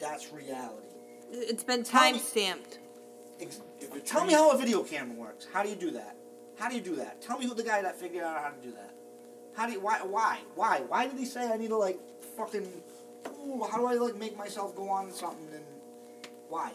That's 0.00 0.32
reality. 0.32 0.88
It's 1.30 1.62
been 1.62 1.84
time 1.84 2.18
stamped. 2.18 2.78
Ex- 3.40 3.60
Tell 4.04 4.24
me 4.24 4.32
how 4.32 4.50
a 4.50 4.58
video 4.58 4.82
camera 4.82 5.16
works. 5.16 5.46
How 5.52 5.62
do 5.62 5.68
you 5.68 5.76
do 5.76 5.90
that? 5.92 6.16
How 6.58 6.68
do 6.68 6.74
you 6.74 6.80
do 6.80 6.96
that? 6.96 7.22
Tell 7.22 7.38
me 7.38 7.46
who 7.46 7.54
the 7.54 7.62
guy 7.62 7.80
that 7.82 7.94
figured 8.00 8.24
out 8.24 8.42
how 8.42 8.50
to 8.50 8.60
do 8.60 8.72
that. 8.72 8.92
How 9.54 9.66
do 9.66 9.72
you, 9.74 9.80
why 9.80 9.98
why 10.02 10.40
why 10.56 10.80
why 10.90 11.06
did 11.06 11.18
he 11.18 11.24
say 11.26 11.42
I 11.52 11.56
need 11.56 11.68
to 11.68 11.76
like 11.76 11.98
fucking 12.36 12.66
ooh, 13.46 13.62
how 13.70 13.78
do 13.78 13.86
I 13.86 13.94
like 13.94 14.16
make 14.16 14.36
myself 14.36 14.74
go 14.74 14.88
on 14.88 15.12
something 15.12 15.48
and 15.54 15.64
why? 16.48 16.72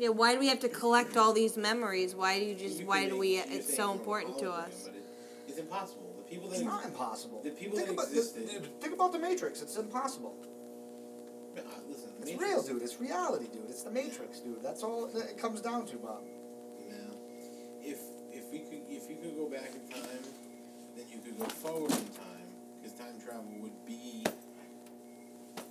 Yeah, 0.00 0.08
why 0.08 0.32
do 0.32 0.40
we 0.40 0.48
have 0.48 0.60
to 0.60 0.68
collect 0.70 1.18
all 1.18 1.34
these 1.34 1.58
memories? 1.58 2.14
Why 2.14 2.38
do 2.38 2.44
you 2.46 2.54
just? 2.54 2.80
You 2.80 2.86
why 2.86 3.06
do 3.06 3.18
we? 3.18 3.36
It's 3.36 3.76
so 3.76 3.92
important 3.92 4.38
to 4.38 4.50
us. 4.50 4.84
But 4.86 4.94
it, 4.96 5.04
it's 5.46 5.58
impossible. 5.58 6.08
The 6.16 6.24
people 6.36 6.48
that 6.48 6.56
It's 6.56 6.64
not 6.64 6.84
impossible. 6.86 7.42
the 7.44 7.50
people 7.50 7.76
think 7.76 7.88
that 7.88 7.92
about, 7.94 8.08
existed- 8.08 8.48
th- 8.48 8.62
Think 8.80 8.94
about 8.94 9.12
the 9.12 9.18
Matrix. 9.18 9.60
It's 9.60 9.76
impossible. 9.76 10.34
Uh, 11.54 11.60
listen, 11.86 12.08
It's 12.20 12.30
Matrix- 12.30 12.40
real, 12.50 12.62
dude. 12.62 12.82
It's 12.82 12.98
reality, 12.98 13.46
dude. 13.52 13.68
It's 13.68 13.82
the 13.82 13.90
Matrix, 13.90 14.40
dude. 14.40 14.62
That's 14.62 14.82
all 14.82 15.04
it 15.14 15.36
comes 15.36 15.60
down 15.60 15.84
to, 15.88 15.96
Bob. 15.96 16.22
Now, 16.88 17.12
if 17.82 17.98
if 18.32 18.50
we 18.50 18.60
could 18.60 18.80
if 18.88 19.04
you 19.10 19.16
could 19.20 19.36
go 19.36 19.50
back 19.50 19.68
in 19.74 19.84
time, 19.92 20.24
then 20.96 21.04
you 21.12 21.18
could 21.20 21.38
go 21.38 21.44
forward 21.44 21.90
in 21.92 22.08
time 22.16 22.48
because 22.80 22.96
time 22.96 23.20
travel 23.22 23.52
would 23.60 23.84
be. 23.84 24.24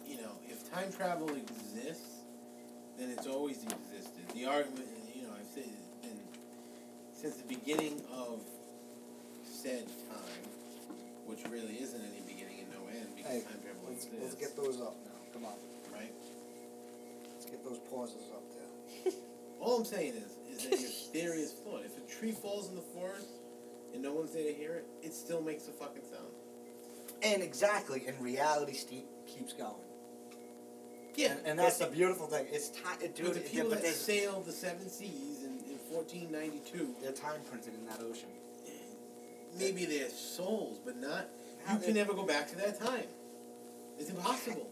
You 0.05 0.17
know, 0.17 0.33
if 0.47 0.69
time 0.71 0.91
travel 0.91 1.29
exists, 1.29 2.18
then 2.99 3.09
it's 3.11 3.27
always 3.27 3.63
existed. 3.63 4.27
The 4.35 4.45
argument, 4.45 4.87
you 5.15 5.23
know, 5.23 5.31
I've 5.31 5.47
said 5.47 5.63
it's 5.63 5.87
been 6.03 6.19
since 7.13 7.35
the 7.37 7.47
beginning 7.47 8.03
of 8.11 8.41
said 9.43 9.87
time, 10.11 10.43
which 11.25 11.39
really 11.49 11.75
isn't 11.81 12.01
any 12.01 12.21
beginning 12.27 12.59
and 12.59 12.71
no 12.71 12.87
end 12.91 13.07
because 13.15 13.31
Hey, 13.31 13.41
time 13.41 13.59
travel 13.63 13.87
let's, 13.87 14.05
exists, 14.05 14.23
let's 14.23 14.35
get 14.35 14.55
those 14.55 14.81
up 14.81 14.95
now. 15.05 15.19
Come 15.33 15.45
on. 15.45 15.55
right? 15.93 16.11
Let's 17.33 17.45
get 17.45 17.63
those 17.63 17.79
pauses 17.89 18.29
up 18.33 18.43
there. 18.51 19.13
All 19.59 19.79
I'm 19.79 19.85
saying 19.85 20.13
is, 20.15 20.63
is 20.63 20.69
that 20.69 20.79
your 20.79 20.89
theory 20.89 21.41
is 21.41 21.53
flawed. 21.53 21.85
If 21.85 21.97
a 21.97 22.19
tree 22.19 22.31
falls 22.31 22.69
in 22.69 22.75
the 22.75 22.87
forest 22.93 23.27
and 23.93 24.03
no 24.03 24.13
one's 24.13 24.33
there 24.33 24.43
to 24.43 24.53
hear 24.53 24.75
it, 24.75 24.85
it 25.01 25.13
still 25.13 25.41
makes 25.41 25.67
a 25.67 25.71
fucking 25.71 26.03
sound. 26.03 26.33
And 27.21 27.43
exactly, 27.43 28.03
and 28.07 28.19
reality 28.21 28.77
keeps 29.27 29.53
going. 29.53 29.88
Yeah, 31.19 31.35
And, 31.45 31.59
that's 31.59 31.77
the 31.77 31.87
beautiful 31.87 32.27
thing. 32.27 32.45
It's 32.51 32.69
time. 32.69 32.97
Dude, 33.13 33.33
the 33.33 33.39
yeah, 33.41 33.47
people 33.49 33.69
but 33.71 33.81
that 33.83 33.93
sailed 33.93 34.45
the 34.45 34.53
seven 34.53 34.89
seas 34.89 35.43
in, 35.43 35.59
in 35.69 35.77
1492, 35.91 36.95
they're 37.01 37.11
time 37.11 37.41
printed 37.49 37.73
in 37.73 37.85
that 37.87 37.99
ocean. 38.01 38.29
maybe 39.57 39.83
they're 39.85 40.09
souls, 40.09 40.79
but 40.85 40.95
not. 40.97 41.27
You 41.73 41.77
can 41.79 41.93
never 41.93 42.13
go 42.13 42.23
back 42.23 42.47
to 42.49 42.55
that 42.57 42.79
time. 42.79 43.03
It's 43.97 44.09
impossible. 44.09 44.65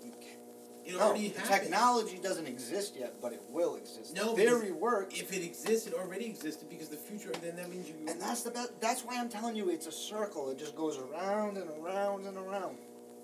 It 0.85 0.93
No, 0.95 1.01
already 1.01 1.27
the 1.27 1.41
happened. 1.41 1.63
technology 1.63 2.17
doesn't 2.23 2.47
exist 2.47 2.95
yet, 2.97 3.15
but 3.21 3.33
it 3.33 3.41
will 3.49 3.75
exist. 3.75 4.15
No, 4.15 4.33
the 4.33 4.43
theory 4.43 4.71
works, 4.71 5.19
If 5.19 5.33
it 5.33 5.43
exists, 5.43 5.85
it 5.85 5.93
already 5.93 6.25
existed 6.27 6.69
because 6.69 6.87
the 6.87 6.95
future. 6.95 7.33
Then 7.41 7.57
that 7.57 7.69
means 7.69 7.89
you. 7.89 7.95
and 8.07 8.21
that's 8.21 8.43
the 8.43 8.51
best. 8.51 8.79
That's 8.79 9.01
why 9.03 9.19
I'm 9.19 9.27
telling 9.27 9.57
you, 9.57 9.69
it's 9.69 9.87
a 9.87 9.91
circle. 9.91 10.49
It 10.49 10.57
just 10.57 10.77
goes 10.77 10.97
around 10.97 11.57
and 11.57 11.69
around 11.81 12.25
and 12.25 12.37
around. 12.37 12.77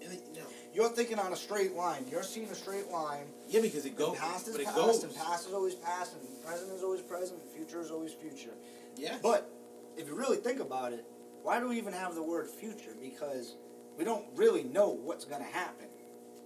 and 0.04 0.12
it- 0.12 0.28
no. 0.36 0.42
You're 0.74 0.90
thinking 0.90 1.20
on 1.20 1.32
a 1.32 1.36
straight 1.36 1.76
line. 1.76 2.06
You're 2.10 2.24
seeing 2.24 2.48
a 2.50 2.56
straight 2.56 2.90
line. 2.90 3.26
Yeah, 3.48 3.62
because 3.62 3.86
it 3.86 3.96
goes. 3.96 4.18
past 4.18 4.48
is 4.48 4.54
but 4.54 4.62
it 4.62 4.66
past, 4.66 4.78
goes. 4.78 5.04
and 5.04 5.16
past 5.16 5.48
is 5.48 5.54
always 5.54 5.76
past, 5.76 6.14
and 6.16 6.44
present 6.46 6.72
is 6.72 6.82
always 6.84 7.02
present, 7.02 7.40
and 7.42 7.52
future 7.52 7.80
is 7.82 7.92
always 7.92 8.14
future. 8.14 8.54
Yeah. 8.98 9.18
But 9.22 9.50
if 9.98 10.08
you 10.08 10.16
really 10.16 10.38
think 10.38 10.60
about 10.60 10.94
it, 10.94 11.06
why 11.44 11.60
do 11.60 11.70
we 11.70 11.78
even 11.78 11.94
have 11.94 12.16
the 12.16 12.24
word 12.24 12.48
future? 12.48 12.96
Because 13.00 13.56
we 13.98 14.04
don't 14.04 14.26
really 14.36 14.64
know 14.64 14.90
what's 14.90 15.26
going 15.26 15.42
to 15.42 15.48
happen. 15.52 15.88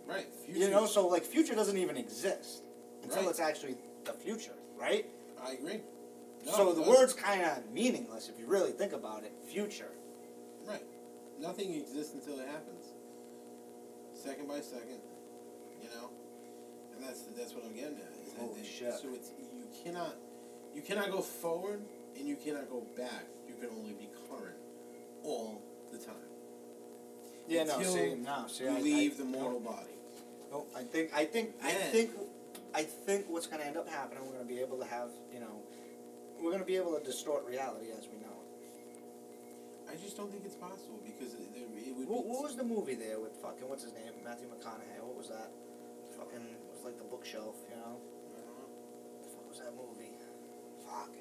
right. 0.06 0.26
Future. 0.46 0.60
You 0.60 0.70
know, 0.72 0.86
so 0.86 1.08
like 1.08 1.24
future 1.24 1.56
doesn't 1.56 1.78
even 1.78 1.96
exist 1.98 2.64
until 3.04 3.22
Right. 3.24 3.30
it's 3.30 3.40
actually 3.40 3.76
the 4.06 4.14
future, 4.14 4.56
right? 4.78 5.06
I 5.46 5.54
agree. 5.54 5.82
No, 6.46 6.52
so 6.54 6.74
the 6.74 6.82
word's 6.82 7.14
kind 7.14 7.42
of 7.44 7.70
meaningless 7.72 8.30
if 8.30 8.40
you 8.40 8.46
really 8.48 8.72
think 8.72 8.94
about 8.94 9.24
it. 9.24 9.34
Future. 9.52 9.92
Right. 10.66 10.84
Nothing 11.40 11.74
exists 11.74 12.14
until 12.14 12.40
it 12.40 12.48
happens. 12.48 12.87
Second 14.18 14.48
by 14.48 14.60
second, 14.62 15.00
you 15.82 15.90
know, 15.90 16.10
and 16.96 17.04
that's 17.06 17.22
that's 17.38 17.54
what 17.54 17.64
I'm 17.66 17.76
getting 17.76 17.98
at. 17.98 18.12
Is 18.26 18.34
that 18.34 18.56
they- 18.56 18.68
shit. 18.68 18.94
So 18.94 19.10
it's 19.14 19.32
you 19.54 19.68
cannot 19.84 20.16
you 20.74 20.82
cannot 20.82 21.12
go 21.12 21.22
forward 21.22 21.82
and 22.18 22.28
you 22.28 22.36
cannot 22.36 22.70
go 22.70 22.84
back. 22.98 23.26
You 23.48 23.54
can 23.56 23.70
only 23.78 23.94
be 23.94 24.10
current 24.28 24.58
all 25.24 25.62
the 25.92 26.00
time. 26.00 26.16
Yeah, 27.48 27.64
no, 27.64 27.78
Until 27.78 27.94
see, 27.94 28.16
no, 28.16 28.46
see, 28.48 28.64
you 28.66 28.70
I, 28.72 28.80
leave 28.82 29.14
I, 29.14 29.18
the 29.20 29.26
mortal 29.26 29.60
body. 29.60 29.96
No, 30.52 30.66
I 30.76 30.84
think, 30.84 31.12
I 31.14 31.24
think, 31.26 31.52
I 31.64 31.72
think, 31.72 32.12
I 32.74 32.84
think 32.84 33.26
what's 33.30 33.48
going 33.48 33.62
to 33.62 33.68
end 33.68 33.78
up 33.78 33.88
happening, 33.88 34.24
we're 34.26 34.34
going 34.34 34.48
to 34.48 34.54
be 34.54 34.60
able 34.60 34.78
to 34.80 34.86
have, 34.86 35.10
you 35.34 35.40
know, 35.40 35.62
we're 36.42 36.52
going 36.52 36.60
to 36.60 36.66
be 36.68 36.76
able 36.76 36.98
to 36.98 37.04
distort 37.04 37.46
reality 37.48 37.88
as 37.98 38.08
we 38.12 38.20
know. 38.20 38.37
I 39.88 39.96
just 39.96 40.16
don't 40.20 40.32
think 40.32 40.44
it's 40.44 40.60
possible 40.60 41.00
because 41.04 41.34
it, 41.34 41.48
it, 41.56 41.68
would. 41.96 42.08
What, 42.08 42.24
be, 42.24 42.30
what 42.30 42.44
was 42.44 42.56
the 42.56 42.68
movie 42.68 42.96
there 42.96 43.20
with 43.20 43.36
fucking 43.40 43.68
what's 43.68 43.84
his 43.84 43.96
name, 43.96 44.12
Matthew 44.24 44.52
McConaughey? 44.52 45.00
What 45.00 45.16
was 45.16 45.30
that? 45.32 45.50
Fucking 46.20 46.44
it 46.44 46.62
was 46.72 46.84
like 46.84 46.98
the 47.00 47.08
bookshelf, 47.08 47.56
you 47.72 47.78
know. 47.80 47.98
I 48.36 48.40
don't 48.44 48.58
know. 48.58 48.70
What 49.16 49.24
the 49.24 49.32
fuck 49.32 49.46
was 49.48 49.60
that 49.64 49.74
movie? 49.74 50.12
Fuck. 50.84 51.12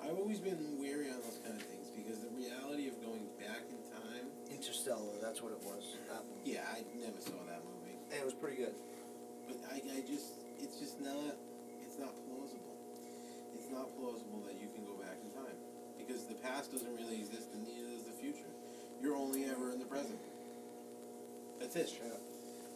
I've 0.00 0.16
always 0.16 0.40
been 0.40 0.80
wary 0.80 1.08
on 1.12 1.20
those 1.24 1.40
kind 1.44 1.56
of 1.56 1.64
things 1.64 1.88
because 1.92 2.20
the 2.20 2.32
reality 2.32 2.88
of 2.88 2.96
going 3.04 3.28
back 3.36 3.68
in 3.68 3.80
time. 3.92 4.28
Interstellar. 4.48 5.20
That's 5.20 5.44
what 5.44 5.52
it 5.52 5.60
was. 5.60 5.96
That 6.08 6.24
movie. 6.24 6.56
Yeah, 6.56 6.64
I 6.64 6.80
never 6.96 7.20
saw 7.20 7.36
that 7.52 7.60
movie. 7.68 8.00
Hey, 8.08 8.20
it 8.20 8.24
was 8.24 8.32
pretty 8.32 8.64
good. 8.64 8.72
But 9.44 9.60
I, 9.68 9.76
I 9.76 10.00
just, 10.08 10.40
it's 10.56 10.80
just 10.80 11.00
not, 11.00 11.36
it's 11.84 12.00
not 12.00 12.16
plausible. 12.24 12.76
It's 13.52 13.68
not 13.68 13.92
plausible 13.92 14.40
that 14.48 14.56
you 14.56 14.68
can 14.72 14.84
go 14.84 14.93
back 14.93 14.93
in 14.93 14.93
time. 14.93 14.93
Because 16.06 16.24
the 16.26 16.34
past 16.34 16.72
doesn't 16.72 16.94
really 16.96 17.16
exist 17.16 17.48
and 17.54 17.62
neither 17.66 17.88
does 17.96 18.04
the 18.04 18.12
future. 18.12 18.50
You're 19.00 19.16
only 19.16 19.44
ever 19.44 19.72
in 19.72 19.78
the 19.78 19.84
present. 19.86 20.18
That's 21.60 21.76
it. 21.76 21.88
Shit. 21.88 22.02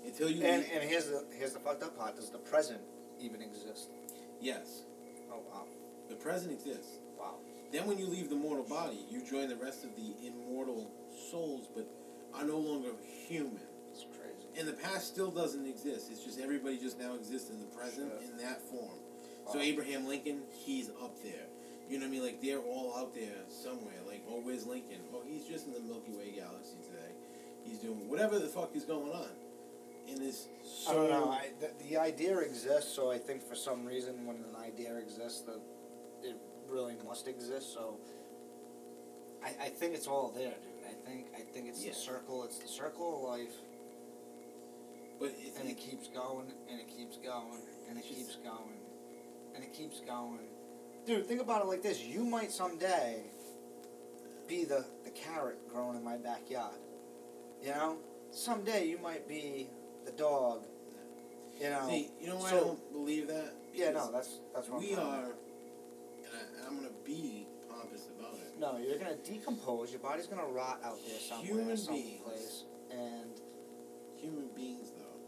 Until 0.05 0.31
you. 0.31 0.43
And 0.45 0.63
leave- 0.63 0.71
and 0.73 0.89
here's 0.89 1.07
the 1.07 1.25
here's 1.37 1.53
the 1.53 1.59
fucked 1.61 1.83
up 1.83 1.97
part. 1.99 2.17
Does 2.17 2.31
the 2.31 2.39
present 2.39 2.81
even 3.21 3.43
exist? 3.43 3.89
yes, 4.41 4.83
Oh 5.33 5.41
wow. 5.53 5.65
the 6.09 6.15
present 6.15 6.53
exists. 6.53 6.99
Wow. 7.19 7.35
Then 7.73 7.87
when 7.87 7.99
you 7.99 8.07
leave 8.07 8.31
the 8.31 8.37
mortal 8.37 8.65
body, 8.65 9.05
you 9.11 9.21
join 9.29 9.49
the 9.49 9.57
rest 9.57 9.85
of 9.85 9.91
the 9.97 10.15
immortal 10.27 10.91
souls, 11.31 11.69
but 11.75 11.87
are 12.35 12.45
no 12.45 12.57
longer 12.59 12.91
human. 13.27 13.61
It's 13.91 14.05
crazy. 14.17 14.47
And 14.59 14.69
the 14.69 14.73
past 14.75 15.09
still 15.09 15.31
doesn't 15.31 15.67
exist. 15.67 16.09
It's 16.11 16.25
just 16.25 16.39
everybody 16.41 16.79
just 16.79 16.99
now 17.01 17.15
exists 17.15 17.51
in 17.51 17.59
the 17.59 17.67
present 17.67 18.13
Sure. 18.13 18.31
in 18.31 18.37
that 18.39 18.63
form. 18.63 18.99
So 19.53 19.59
Abraham 19.61 20.07
Lincoln, 20.07 20.43
he's 20.65 20.89
up 21.03 21.21
there. 21.23 21.47
You 21.89 21.99
know 21.99 22.05
what 22.05 22.09
I 22.09 22.13
mean? 22.13 22.23
Like 22.23 22.43
they're 22.43 22.59
all 22.61 22.95
out 22.99 23.15
there 23.15 23.35
somewhere. 23.49 23.95
Like, 24.07 24.23
oh, 24.29 24.41
where's 24.43 24.67
Lincoln? 24.67 25.01
Oh, 25.15 25.23
he's 25.27 25.45
just 25.47 25.67
in 25.67 25.73
the 25.73 25.81
Milky 25.81 26.13
Way 26.13 26.33
galaxy 26.37 26.77
today. 26.85 27.13
He's 27.65 27.79
doing 27.79 28.09
whatever 28.09 28.39
the 28.39 28.47
fuck 28.49 28.75
is 28.77 28.85
going 28.85 29.13
on. 29.13 29.31
And 30.11 30.23
it's 30.23 30.49
so 30.65 30.91
I 30.91 30.95
don't 30.95 31.11
know. 31.11 31.31
I, 31.31 31.49
the, 31.61 31.71
the 31.89 31.97
idea 31.99 32.39
exists, 32.39 32.95
so 32.95 33.11
I 33.11 33.19
think 33.19 33.43
for 33.43 33.55
some 33.55 33.85
reason, 33.85 34.27
when 34.27 34.37
an 34.37 34.57
idea 34.65 34.97
exists, 34.97 35.43
the 35.43 35.61
it 36.23 36.37
really 36.69 36.95
must 37.07 37.29
exist. 37.29 37.73
So 37.75 37.99
I, 39.45 39.67
I 39.67 39.69
think 39.69 39.95
it's 39.95 40.07
all 40.07 40.33
there, 40.35 40.55
dude. 40.63 40.85
I 40.89 40.95
think 41.09 41.27
I 41.37 41.41
think 41.41 41.69
it's 41.69 41.85
Yeah. 41.85 41.91
the 41.93 41.97
circle. 41.97 42.45
It's 42.45 42.59
the 42.59 42.69
circle 42.69 43.17
of 43.17 43.23
life, 43.39 43.55
but 45.21 45.33
it's, 45.39 45.59
and 45.59 45.69
it 45.69 45.77
keeps 45.79 46.09
going, 46.09 46.53
and 46.71 46.81
it 46.81 46.89
keeps 46.89 47.17
going, 47.19 47.61
and 47.89 47.99
it 47.99 48.05
keeps 48.05 48.37
going, 48.37 48.81
and 49.55 49.63
it 49.65 49.73
keeps 49.75 50.01
going. 50.01 50.49
Dude, 51.07 51.27
think 51.27 51.41
about 51.41 51.63
it 51.63 51.69
like 51.69 51.83
this: 51.83 52.03
you 52.03 52.25
might 52.25 52.53
someday 52.53 53.23
be 54.47 54.65
the 54.65 54.85
the 55.05 55.11
carrot 55.11 55.59
growing 55.69 55.97
in 55.97 56.05
my 56.05 56.17
backyard. 56.17 56.77
You 57.63 57.71
know, 57.71 57.97
someday 58.31 58.87
you 58.87 58.99
might 58.99 59.27
be 59.29 59.69
the 60.05 60.13
dog. 60.13 60.65
You 61.61 61.71
know. 61.71 61.87
See, 61.89 62.11
you 62.21 62.29
know 62.29 62.37
why 62.37 62.47
I 62.47 62.51
so- 62.51 62.65
don't 62.65 62.93
believe 62.93 63.27
that? 63.29 63.55
Yeah, 63.75 63.91
no, 63.93 64.11
that's 64.13 64.41
that's 64.55 64.69
what 64.69 64.81
we 64.81 64.93
I'm 64.95 65.01
are, 65.01 65.25
and, 65.25 66.33
I, 66.35 66.59
and 66.59 66.67
I'm 66.67 66.77
gonna 66.77 66.95
be 67.05 67.47
pompous 67.71 68.09
about 68.19 68.35
it. 68.35 68.59
No, 68.59 68.77
you're 68.77 68.99
gonna 68.99 69.17
decompose. 69.17 69.91
Your 69.93 70.01
body's 70.01 70.27
gonna 70.27 70.47
rot 70.47 70.81
out 70.85 70.99
there 71.07 71.19
somewhere, 71.21 71.47
Human 71.47 71.77
someplace, 71.77 72.65
and 72.91 73.31
Human 74.17 74.49
beings, 74.57 74.91
though, 74.97 75.21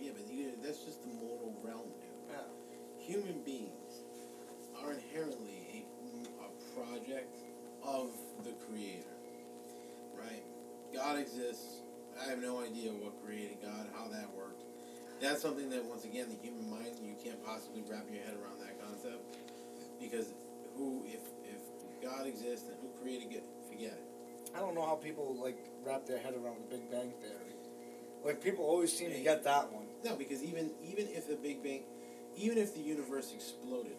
yeah, 0.00 0.12
but 0.16 0.32
you, 0.32 0.52
that's 0.62 0.84
just 0.84 1.02
the 1.02 1.08
mortal 1.08 1.52
realm, 1.64 1.88
dude. 1.98 2.30
yeah, 2.30 2.46
Human 3.04 3.42
beings 3.42 4.04
are 4.80 4.92
inherently 4.92 5.84
a, 6.38 6.42
a 6.94 6.95
project 7.06 7.38
of 7.84 8.10
the 8.44 8.52
Creator, 8.66 9.14
right? 10.18 10.42
God 10.94 11.18
exists. 11.18 11.82
I 12.20 12.28
have 12.30 12.40
no 12.40 12.62
idea 12.62 12.90
what 12.90 13.22
created 13.24 13.58
God, 13.62 13.86
how 13.94 14.08
that 14.08 14.30
worked. 14.34 14.62
That's 15.20 15.42
something 15.42 15.70
that, 15.70 15.84
once 15.84 16.04
again, 16.04 16.28
the 16.28 16.36
human 16.36 16.70
mind, 16.70 16.96
you 17.02 17.14
can't 17.22 17.42
possibly 17.44 17.82
wrap 17.88 18.06
your 18.10 18.22
head 18.22 18.34
around 18.42 18.60
that 18.60 18.80
concept. 18.80 19.36
Because 20.00 20.32
who, 20.76 21.04
if, 21.06 21.20
if 21.44 21.60
God 22.02 22.26
exists, 22.26 22.66
then 22.66 22.76
who 22.80 22.88
created 23.02 23.32
it? 23.32 23.44
Forget 23.68 23.92
it. 23.92 24.04
I 24.54 24.60
don't 24.60 24.74
know 24.74 24.84
how 24.84 24.94
people 24.94 25.36
like 25.42 25.58
wrap 25.84 26.06
their 26.06 26.18
head 26.18 26.34
around 26.34 26.56
the 26.64 26.76
Big 26.76 26.90
Bang 26.90 27.12
theory. 27.20 27.54
Like 28.24 28.42
people 28.42 28.64
always 28.64 28.96
seem 28.96 29.10
to 29.12 29.20
get 29.20 29.44
that 29.44 29.72
one. 29.72 29.84
No, 30.04 30.16
because 30.16 30.42
even 30.42 30.70
even 30.82 31.08
if 31.08 31.28
the 31.28 31.36
Big 31.36 31.62
Bang, 31.62 31.82
even 32.36 32.56
if 32.56 32.74
the 32.74 32.80
universe 32.80 33.32
exploded, 33.34 33.96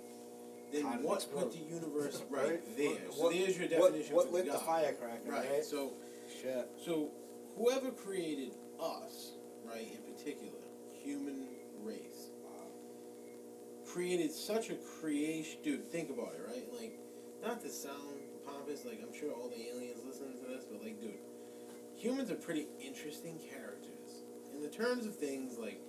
then 0.72 0.84
How 0.84 0.97
what 0.99 1.26
put 1.34 1.51
the 1.51 1.57
universe 1.59 2.22
right, 2.30 2.49
Right? 2.51 2.78
there? 2.78 2.89
What- 2.89 3.13
so 3.13 3.24
what- 3.24 3.34
there's 3.34 3.57
your 3.57 3.68
What, 3.80 3.91
definition 3.91 4.15
what 4.15 4.28
for 4.28 4.34
lit 4.34 4.45
God. 4.47 4.55
the 4.55 4.59
firecracker? 4.59 5.32
Right. 5.32 5.49
Right. 5.51 5.63
So 5.65 5.93
Shit. 6.41 6.70
so 6.84 7.11
whoever 7.55 7.91
created 7.91 8.53
us, 8.80 9.32
right, 9.65 9.88
in 9.91 10.13
particular, 10.13 10.59
human 11.01 11.47
race, 11.84 12.32
uh, 12.45 13.86
created 13.86 14.32
such 14.32 14.70
a 14.70 14.76
creation. 14.76 15.59
Dude, 15.63 15.86
think 15.91 16.09
about 16.09 16.34
it, 16.36 16.41
right? 16.47 16.74
Like, 16.74 16.99
not 17.41 17.61
to 17.61 17.70
sound 17.70 18.20
pompous, 18.45 18.86
like 18.86 19.01
I'm 19.01 19.13
sure 19.13 19.32
all 19.34 19.49
the 19.49 19.61
aliens 19.70 20.03
listening 20.05 20.38
to 20.43 20.47
this, 20.47 20.65
but 20.65 20.82
like, 20.84 20.99
dude, 20.99 21.20
humans 21.95 22.30
are 22.30 22.36
pretty 22.36 22.68
interesting 22.80 23.39
characters. 23.39 24.24
In 24.53 24.61
the 24.61 24.70
terms 24.70 25.05
of 25.05 25.15
things 25.15 25.57
like, 25.57 25.80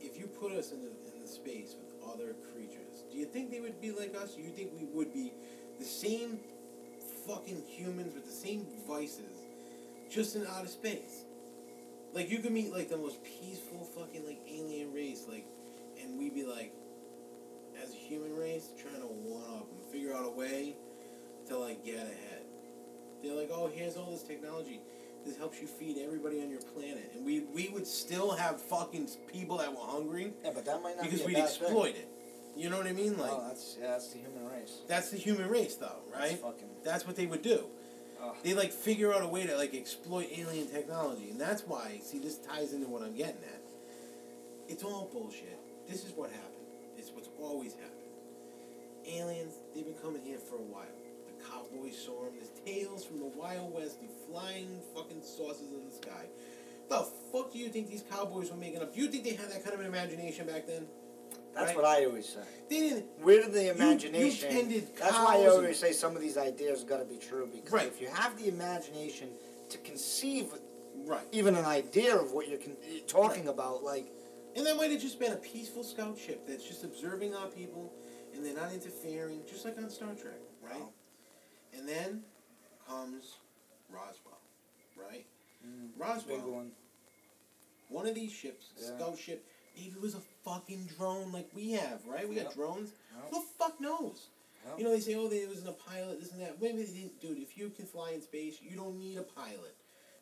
if 0.00 0.18
you 0.18 0.26
put 0.26 0.52
us 0.52 0.72
in 0.72 0.82
the 0.82 0.90
in 1.14 1.20
the 1.20 1.26
space 1.28 1.74
other 2.12 2.34
creatures, 2.52 3.04
do 3.10 3.18
you 3.18 3.26
think 3.26 3.50
they 3.50 3.60
would 3.60 3.80
be 3.80 3.92
like 3.92 4.14
us? 4.14 4.36
You 4.36 4.50
think 4.50 4.72
we 4.78 4.86
would 4.86 5.12
be 5.12 5.32
the 5.78 5.84
same 5.84 6.38
fucking 7.26 7.62
humans 7.66 8.14
with 8.14 8.24
the 8.24 8.32
same 8.32 8.66
vices, 8.86 9.46
just 10.10 10.36
in 10.36 10.46
outer 10.46 10.68
space? 10.68 11.24
Like 12.12 12.30
you 12.30 12.38
could 12.38 12.52
meet 12.52 12.72
like 12.72 12.88
the 12.88 12.96
most 12.96 13.18
peaceful 13.24 13.88
fucking 13.96 14.26
like 14.26 14.40
alien 14.48 14.92
race, 14.92 15.24
like, 15.28 15.46
and 16.00 16.18
we'd 16.18 16.34
be 16.34 16.44
like, 16.44 16.72
as 17.82 17.90
a 17.90 17.96
human 17.96 18.36
race, 18.36 18.68
trying 18.80 19.00
to 19.00 19.08
one 19.08 19.42
up 19.58 19.66
and 19.70 19.84
figure 19.92 20.14
out 20.14 20.24
a 20.24 20.30
way 20.30 20.76
to 21.48 21.58
like 21.58 21.84
get 21.84 21.96
ahead. 21.96 22.42
They're 23.22 23.34
like, 23.34 23.50
oh, 23.52 23.70
here's 23.72 23.96
all 23.96 24.10
this 24.10 24.22
technology. 24.22 24.80
This 25.24 25.38
helps 25.38 25.60
you 25.60 25.66
feed 25.66 25.96
everybody 26.04 26.42
on 26.42 26.50
your 26.50 26.60
planet, 26.60 27.12
and 27.14 27.24
we 27.24 27.40
we 27.54 27.68
would 27.70 27.86
still 27.86 28.32
have 28.32 28.60
fucking 28.60 29.08
people 29.32 29.56
that 29.58 29.70
were 29.70 29.78
hungry 29.86 30.32
Yeah, 30.44 30.50
but 30.54 30.64
that 30.66 30.82
might 30.82 30.96
not 30.96 31.04
because 31.04 31.20
be 31.20 31.34
we'd 31.34 31.36
exploit 31.38 31.94
it. 31.96 32.08
You 32.56 32.70
know 32.70 32.78
what 32.78 32.86
I 32.86 32.92
mean? 32.92 33.16
Oh, 33.18 33.22
like 33.22 33.32
oh, 33.32 33.44
that's 33.48 33.76
yeah, 33.80 33.88
that's 33.88 34.12
the 34.12 34.18
human 34.18 34.46
race. 34.46 34.78
that's 34.86 35.10
the 35.10 35.16
human 35.16 35.48
race, 35.48 35.74
though, 35.76 36.02
That's 36.12 36.32
right? 36.32 36.40
fucking. 36.40 36.68
That's 36.84 37.06
what 37.06 37.16
they 37.16 37.26
would 37.26 37.42
do. 37.42 37.64
Ugh. 38.22 38.34
They 38.42 38.54
like 38.54 38.72
figure 38.72 39.12
out 39.12 39.22
a 39.22 39.28
way 39.28 39.46
to 39.46 39.56
like 39.56 39.74
exploit 39.74 40.28
alien 40.36 40.68
technology, 40.68 41.30
and 41.30 41.40
that's 41.40 41.62
why. 41.62 42.00
See, 42.02 42.18
this 42.18 42.38
ties 42.38 42.72
into 42.72 42.86
what 42.86 43.02
I'm 43.02 43.16
getting 43.16 43.42
at. 43.42 43.62
It's 44.68 44.82
all 44.84 45.10
bullshit. 45.12 45.58
This 45.88 46.04
is 46.04 46.12
what 46.12 46.30
happened. 46.30 46.50
It's 46.96 47.10
what's 47.10 47.28
always 47.40 47.72
happened. 47.72 47.90
Aliens, 49.06 49.54
they've 49.74 49.84
been 49.84 49.94
coming 49.94 50.22
here 50.22 50.38
for 50.38 50.56
a 50.56 50.62
while. 50.62 50.86
The 51.44 51.50
cowboys 51.50 51.98
saw 52.04 52.24
them. 52.24 52.34
There's 52.36 52.50
tales 52.64 53.04
from 53.04 53.18
the 53.18 53.26
Wild 53.26 53.74
West 53.74 53.98
of 54.02 54.08
flying 54.30 54.80
fucking 54.94 55.22
saucers 55.22 55.72
in 55.72 55.84
the 55.84 55.94
sky. 55.94 56.26
The 56.88 57.06
fuck 57.32 57.52
do 57.52 57.58
you 57.58 57.68
think 57.68 57.88
these 57.90 58.04
cowboys 58.10 58.50
were 58.50 58.56
making 58.56 58.82
up? 58.82 58.94
Do 58.94 59.00
you 59.00 59.08
think 59.08 59.24
they 59.24 59.30
had 59.34 59.50
that 59.50 59.62
kind 59.62 59.74
of 59.74 59.80
an 59.80 59.86
imagination 59.86 60.46
back 60.46 60.66
then? 60.66 60.86
That's 61.54 61.68
right? 61.68 61.76
what 61.76 61.84
I 61.84 62.04
always 62.04 62.28
say. 62.28 62.40
They 62.68 62.80
didn't. 62.80 63.06
Where 63.22 63.42
did 63.42 63.52
the 63.52 63.70
imagination? 63.72 64.50
tended 64.50 64.88
that's 64.98 65.12
why 65.12 65.36
I 65.42 65.46
always 65.46 65.78
say 65.78 65.92
some 65.92 66.16
of 66.16 66.22
these 66.22 66.36
ideas 66.36 66.82
got 66.84 66.98
to 66.98 67.04
be 67.04 67.16
true 67.16 67.48
because 67.52 67.72
Right. 67.72 67.86
if 67.86 68.00
you 68.00 68.08
have 68.08 68.36
the 68.36 68.48
imagination 68.48 69.28
to 69.70 69.78
conceive 69.78 70.52
Right. 71.06 71.26
even 71.32 71.54
an 71.56 71.64
idea 71.64 72.16
of 72.16 72.32
what 72.32 72.48
you're 72.48 72.58
con- 72.58 72.76
eh, 72.88 73.00
talking 73.06 73.48
about, 73.48 73.82
like 73.84 74.10
And 74.56 74.64
that 74.66 74.76
might 74.76 74.90
have 74.92 75.00
just 75.00 75.18
been 75.18 75.32
a 75.32 75.36
peaceful 75.36 75.82
scout 75.82 76.16
ship 76.18 76.46
that's 76.46 76.64
just 76.64 76.84
observing 76.84 77.34
our 77.34 77.48
people 77.48 77.92
and 78.32 78.44
they're 78.44 78.54
not 78.54 78.72
interfering, 78.72 79.42
just 79.48 79.64
like 79.64 79.76
on 79.78 79.90
Star 79.90 80.14
Trek, 80.14 80.38
right? 80.62 80.80
Wow. 80.80 80.92
And 81.76 81.88
then 81.88 82.22
comes 82.88 83.36
Roswell, 83.90 84.40
right? 84.96 85.26
Mm, 85.66 85.88
Roswell, 85.96 86.50
one. 86.50 86.72
one 87.88 88.06
of 88.06 88.14
these 88.14 88.32
ships, 88.32 88.66
Yeah. 88.78 88.96
scout 88.96 89.18
ship, 89.18 89.44
maybe 89.76 89.90
it 89.90 90.00
was 90.00 90.14
a 90.14 90.20
fucking 90.44 90.86
drone 90.86 91.32
like 91.32 91.48
we 91.54 91.72
have, 91.72 92.04
right? 92.06 92.28
We 92.28 92.36
got 92.36 92.54
drones. 92.54 92.92
Yep. 93.14 93.30
Who 93.30 93.40
the 93.40 93.46
fuck 93.58 93.80
knows? 93.80 94.28
Yep. 94.66 94.78
You 94.78 94.84
know, 94.84 94.90
they 94.90 95.00
say, 95.00 95.14
oh, 95.14 95.28
there 95.28 95.46
wasn't 95.48 95.68
a 95.68 95.72
pilot, 95.72 96.20
this 96.20 96.32
and 96.32 96.40
that. 96.40 96.60
Maybe 96.60 96.78
they 96.84 96.92
didn't. 96.92 97.20
Dude, 97.20 97.38
if 97.38 97.56
you 97.58 97.70
can 97.70 97.86
fly 97.86 98.10
in 98.12 98.22
space, 98.22 98.60
you 98.62 98.76
don't 98.76 98.98
need 98.98 99.18
a 99.18 99.22
pilot, 99.22 99.74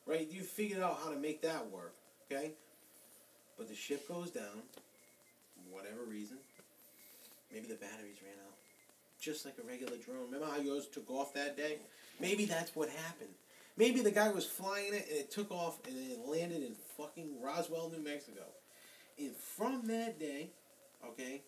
right? 0.05 0.29
You 0.29 0.41
figured 0.43 0.81
out 0.81 0.99
how 1.03 1.09
to 1.11 1.17
make 1.17 1.41
that 1.41 1.69
work, 1.71 1.95
okay? 2.31 2.51
But 3.57 3.69
the 3.69 3.75
ship 3.75 4.07
goes 4.07 4.31
down, 4.31 4.63
whatever 5.71 6.03
reason. 6.03 6.37
Maybe 7.51 7.67
the 7.67 7.75
batteries 7.75 8.17
ran 8.21 8.35
out. 8.47 8.52
Just 9.23 9.45
like 9.45 9.55
a 9.57 9.65
regular 9.65 9.95
drone. 9.95 10.25
Remember 10.25 10.47
how 10.47 10.59
yours 10.59 10.85
took 10.87 11.09
off 11.09 11.33
that 11.33 11.55
day? 11.55 11.77
Maybe 12.19 12.43
that's 12.43 12.75
what 12.75 12.89
happened. 12.89 13.29
Maybe 13.77 14.01
the 14.01 14.11
guy 14.11 14.29
was 14.31 14.45
flying 14.45 14.93
it 14.93 15.07
and 15.09 15.17
it 15.17 15.31
took 15.31 15.49
off 15.49 15.79
and 15.87 15.95
it 15.97 16.19
landed 16.27 16.61
in 16.61 16.75
fucking 16.97 17.41
Roswell, 17.41 17.89
New 17.89 18.03
Mexico. 18.03 18.41
And 19.17 19.33
from 19.33 19.87
that 19.87 20.19
day, 20.19 20.49
okay, 21.07 21.41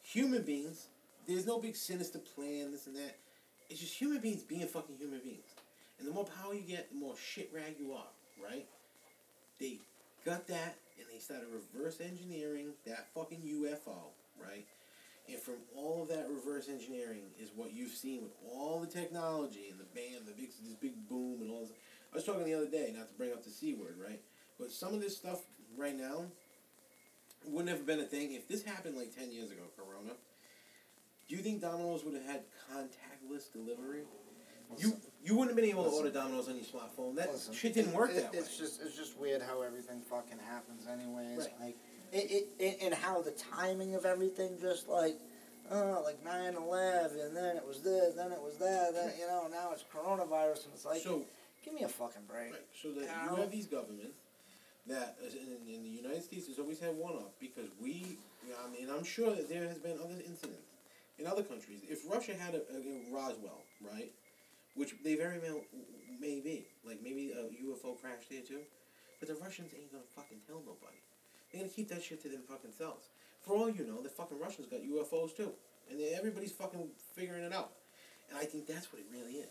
human 0.00 0.42
beings, 0.42 0.86
there's 1.26 1.46
no 1.46 1.58
big 1.58 1.76
sinister 1.76 2.18
plan, 2.18 2.72
this 2.72 2.86
and 2.86 2.96
that. 2.96 3.18
It's 3.68 3.80
just 3.80 3.94
human 3.94 4.22
beings 4.22 4.42
being 4.42 4.66
fucking 4.66 4.96
human 4.96 5.20
beings. 5.20 5.48
And 5.98 6.08
the 6.08 6.12
more 6.12 6.24
power 6.24 6.54
you 6.54 6.62
get, 6.62 6.90
the 6.90 6.96
more 6.96 7.14
shit 7.16 7.50
rag 7.54 7.74
you 7.78 7.92
are, 7.92 8.08
right? 8.42 8.66
They 9.60 9.80
got 10.24 10.46
that 10.46 10.76
and 10.98 11.06
they 11.12 11.18
started 11.18 11.48
reverse 11.52 12.00
engineering 12.00 12.68
that 12.86 13.12
fucking 13.14 13.42
UFO, 13.42 14.12
right? 14.42 14.66
And 15.28 15.38
from 15.38 15.56
all 15.76 16.02
of 16.02 16.08
that 16.08 16.26
reverse 16.30 16.68
engineering 16.68 17.24
is 17.40 17.50
what 17.54 17.72
you've 17.72 17.92
seen 17.92 18.22
with 18.22 18.32
all 18.50 18.80
the 18.80 18.86
technology 18.86 19.66
and 19.70 19.78
the 19.78 19.84
bam, 19.94 20.24
the 20.26 20.32
big 20.32 20.50
this 20.64 20.74
big 20.74 21.08
boom 21.08 21.42
and 21.42 21.50
all 21.50 21.60
this. 21.60 21.72
I 22.12 22.16
was 22.16 22.24
talking 22.24 22.44
the 22.44 22.54
other 22.54 22.68
day, 22.70 22.92
not 22.96 23.08
to 23.08 23.14
bring 23.14 23.32
up 23.32 23.44
the 23.44 23.50
C 23.50 23.74
word, 23.74 23.96
right? 24.02 24.20
But 24.58 24.72
some 24.72 24.94
of 24.94 25.00
this 25.00 25.16
stuff 25.16 25.40
right 25.76 25.96
now 25.96 26.24
wouldn't 27.44 27.68
have 27.76 27.86
been 27.86 28.00
a 28.00 28.04
thing 28.04 28.32
if 28.32 28.48
this 28.48 28.62
happened 28.62 28.96
like 28.96 29.14
ten 29.14 29.30
years 29.30 29.50
ago, 29.50 29.62
Corona. 29.76 30.14
Do 31.28 31.36
you 31.36 31.42
think 31.42 31.60
Domino's 31.60 32.04
would 32.04 32.14
have 32.14 32.24
had 32.24 32.42
contactless 32.72 33.52
delivery? 33.52 34.04
You 34.78 34.96
you 35.24 35.34
wouldn't 35.34 35.50
have 35.50 35.56
been 35.56 35.70
able 35.70 35.84
to 35.84 35.90
order 35.90 36.10
Domino's 36.10 36.48
on 36.48 36.56
your 36.56 36.64
smartphone. 36.64 37.16
That 37.16 37.32
Listen, 37.32 37.54
shit 37.54 37.74
didn't 37.74 37.92
work 37.92 38.10
it- 38.10 38.16
that 38.16 38.32
way. 38.32 38.38
It's 38.38 38.56
just 38.56 38.82
it's 38.82 38.96
just 38.96 39.18
weird 39.18 39.42
how 39.42 39.62
everything 39.62 40.00
fucking 40.02 40.38
happens, 40.38 40.86
anyways. 40.86 41.38
Right. 41.38 41.60
Like 41.60 41.77
it, 42.18 42.48
it, 42.58 42.78
and 42.82 42.94
how 42.94 43.22
the 43.22 43.32
timing 43.32 43.94
of 43.94 44.04
everything 44.04 44.58
just 44.60 44.88
like. 44.88 45.16
Oh, 45.70 46.02
like 46.02 46.24
9-11, 46.24 47.26
and 47.26 47.36
then 47.36 47.58
it 47.58 47.66
was 47.68 47.82
this, 47.82 48.14
then 48.14 48.32
it 48.32 48.40
was 48.40 48.56
that, 48.56 48.94
then, 48.94 49.12
you 49.20 49.26
know, 49.26 49.48
now 49.52 49.68
it's 49.70 49.84
coronavirus, 49.94 50.64
and 50.64 50.72
it's 50.72 50.86
like, 50.86 51.02
so 51.02 51.26
give 51.62 51.74
me 51.74 51.82
a 51.82 51.88
fucking 51.88 52.22
break. 52.26 52.52
Right. 52.52 52.64
So 52.80 52.92
that 52.92 53.08
Ow. 53.10 53.36
you 53.36 53.42
have 53.42 53.50
these 53.50 53.66
governments 53.66 54.16
that 54.86 55.18
in, 55.20 55.74
in 55.74 55.82
the 55.82 55.90
United 55.90 56.24
States 56.24 56.46
has 56.46 56.58
always 56.58 56.80
had 56.80 56.96
one 56.96 57.14
up 57.16 57.34
because 57.40 57.68
we, 57.80 58.16
I 58.48 58.70
mean, 58.72 58.88
I'm 58.88 59.04
sure 59.04 59.34
that 59.34 59.48
there 59.48 59.68
has 59.68 59.78
been 59.78 59.98
other 60.02 60.16
incidents 60.24 60.72
in 61.18 61.26
other 61.26 61.42
countries. 61.42 61.80
If 61.88 62.08
Russia 62.10 62.32
had 62.34 62.54
a, 62.54 62.62
a, 62.72 62.78
a 62.78 63.12
Roswell, 63.12 63.62
right, 63.84 64.10
which 64.74 64.94
they 65.04 65.16
very 65.16 65.38
well 65.38 65.60
may 66.20 66.40
be, 66.40 66.66
like 66.86 67.02
maybe 67.02 67.32
a 67.32 67.44
UFO 67.68 68.00
crashed 68.00 68.30
there 68.30 68.40
too, 68.40 68.60
but 69.20 69.28
the 69.28 69.34
Russians 69.34 69.72
ain't 69.76 69.92
gonna 69.92 70.04
fucking 70.16 70.38
tell 70.46 70.60
nobody. 70.64 70.96
They're 71.50 71.62
gonna 71.62 71.72
keep 71.72 71.88
that 71.88 72.02
shit 72.02 72.22
to 72.22 72.28
them 72.28 72.42
fucking 72.48 72.72
selves. 72.76 73.08
For 73.42 73.54
all 73.54 73.70
you 73.70 73.86
know, 73.86 74.02
the 74.02 74.08
fucking 74.08 74.38
Russians 74.38 74.66
got 74.66 74.80
UFOs 74.80 75.34
too, 75.36 75.52
and 75.90 76.00
everybody's 76.16 76.52
fucking 76.52 76.88
figuring 77.14 77.44
it 77.44 77.52
out. 77.52 77.72
And 78.28 78.38
I 78.38 78.44
think 78.44 78.66
that's 78.66 78.92
what 78.92 79.00
it 79.00 79.06
really 79.10 79.38
is. 79.38 79.48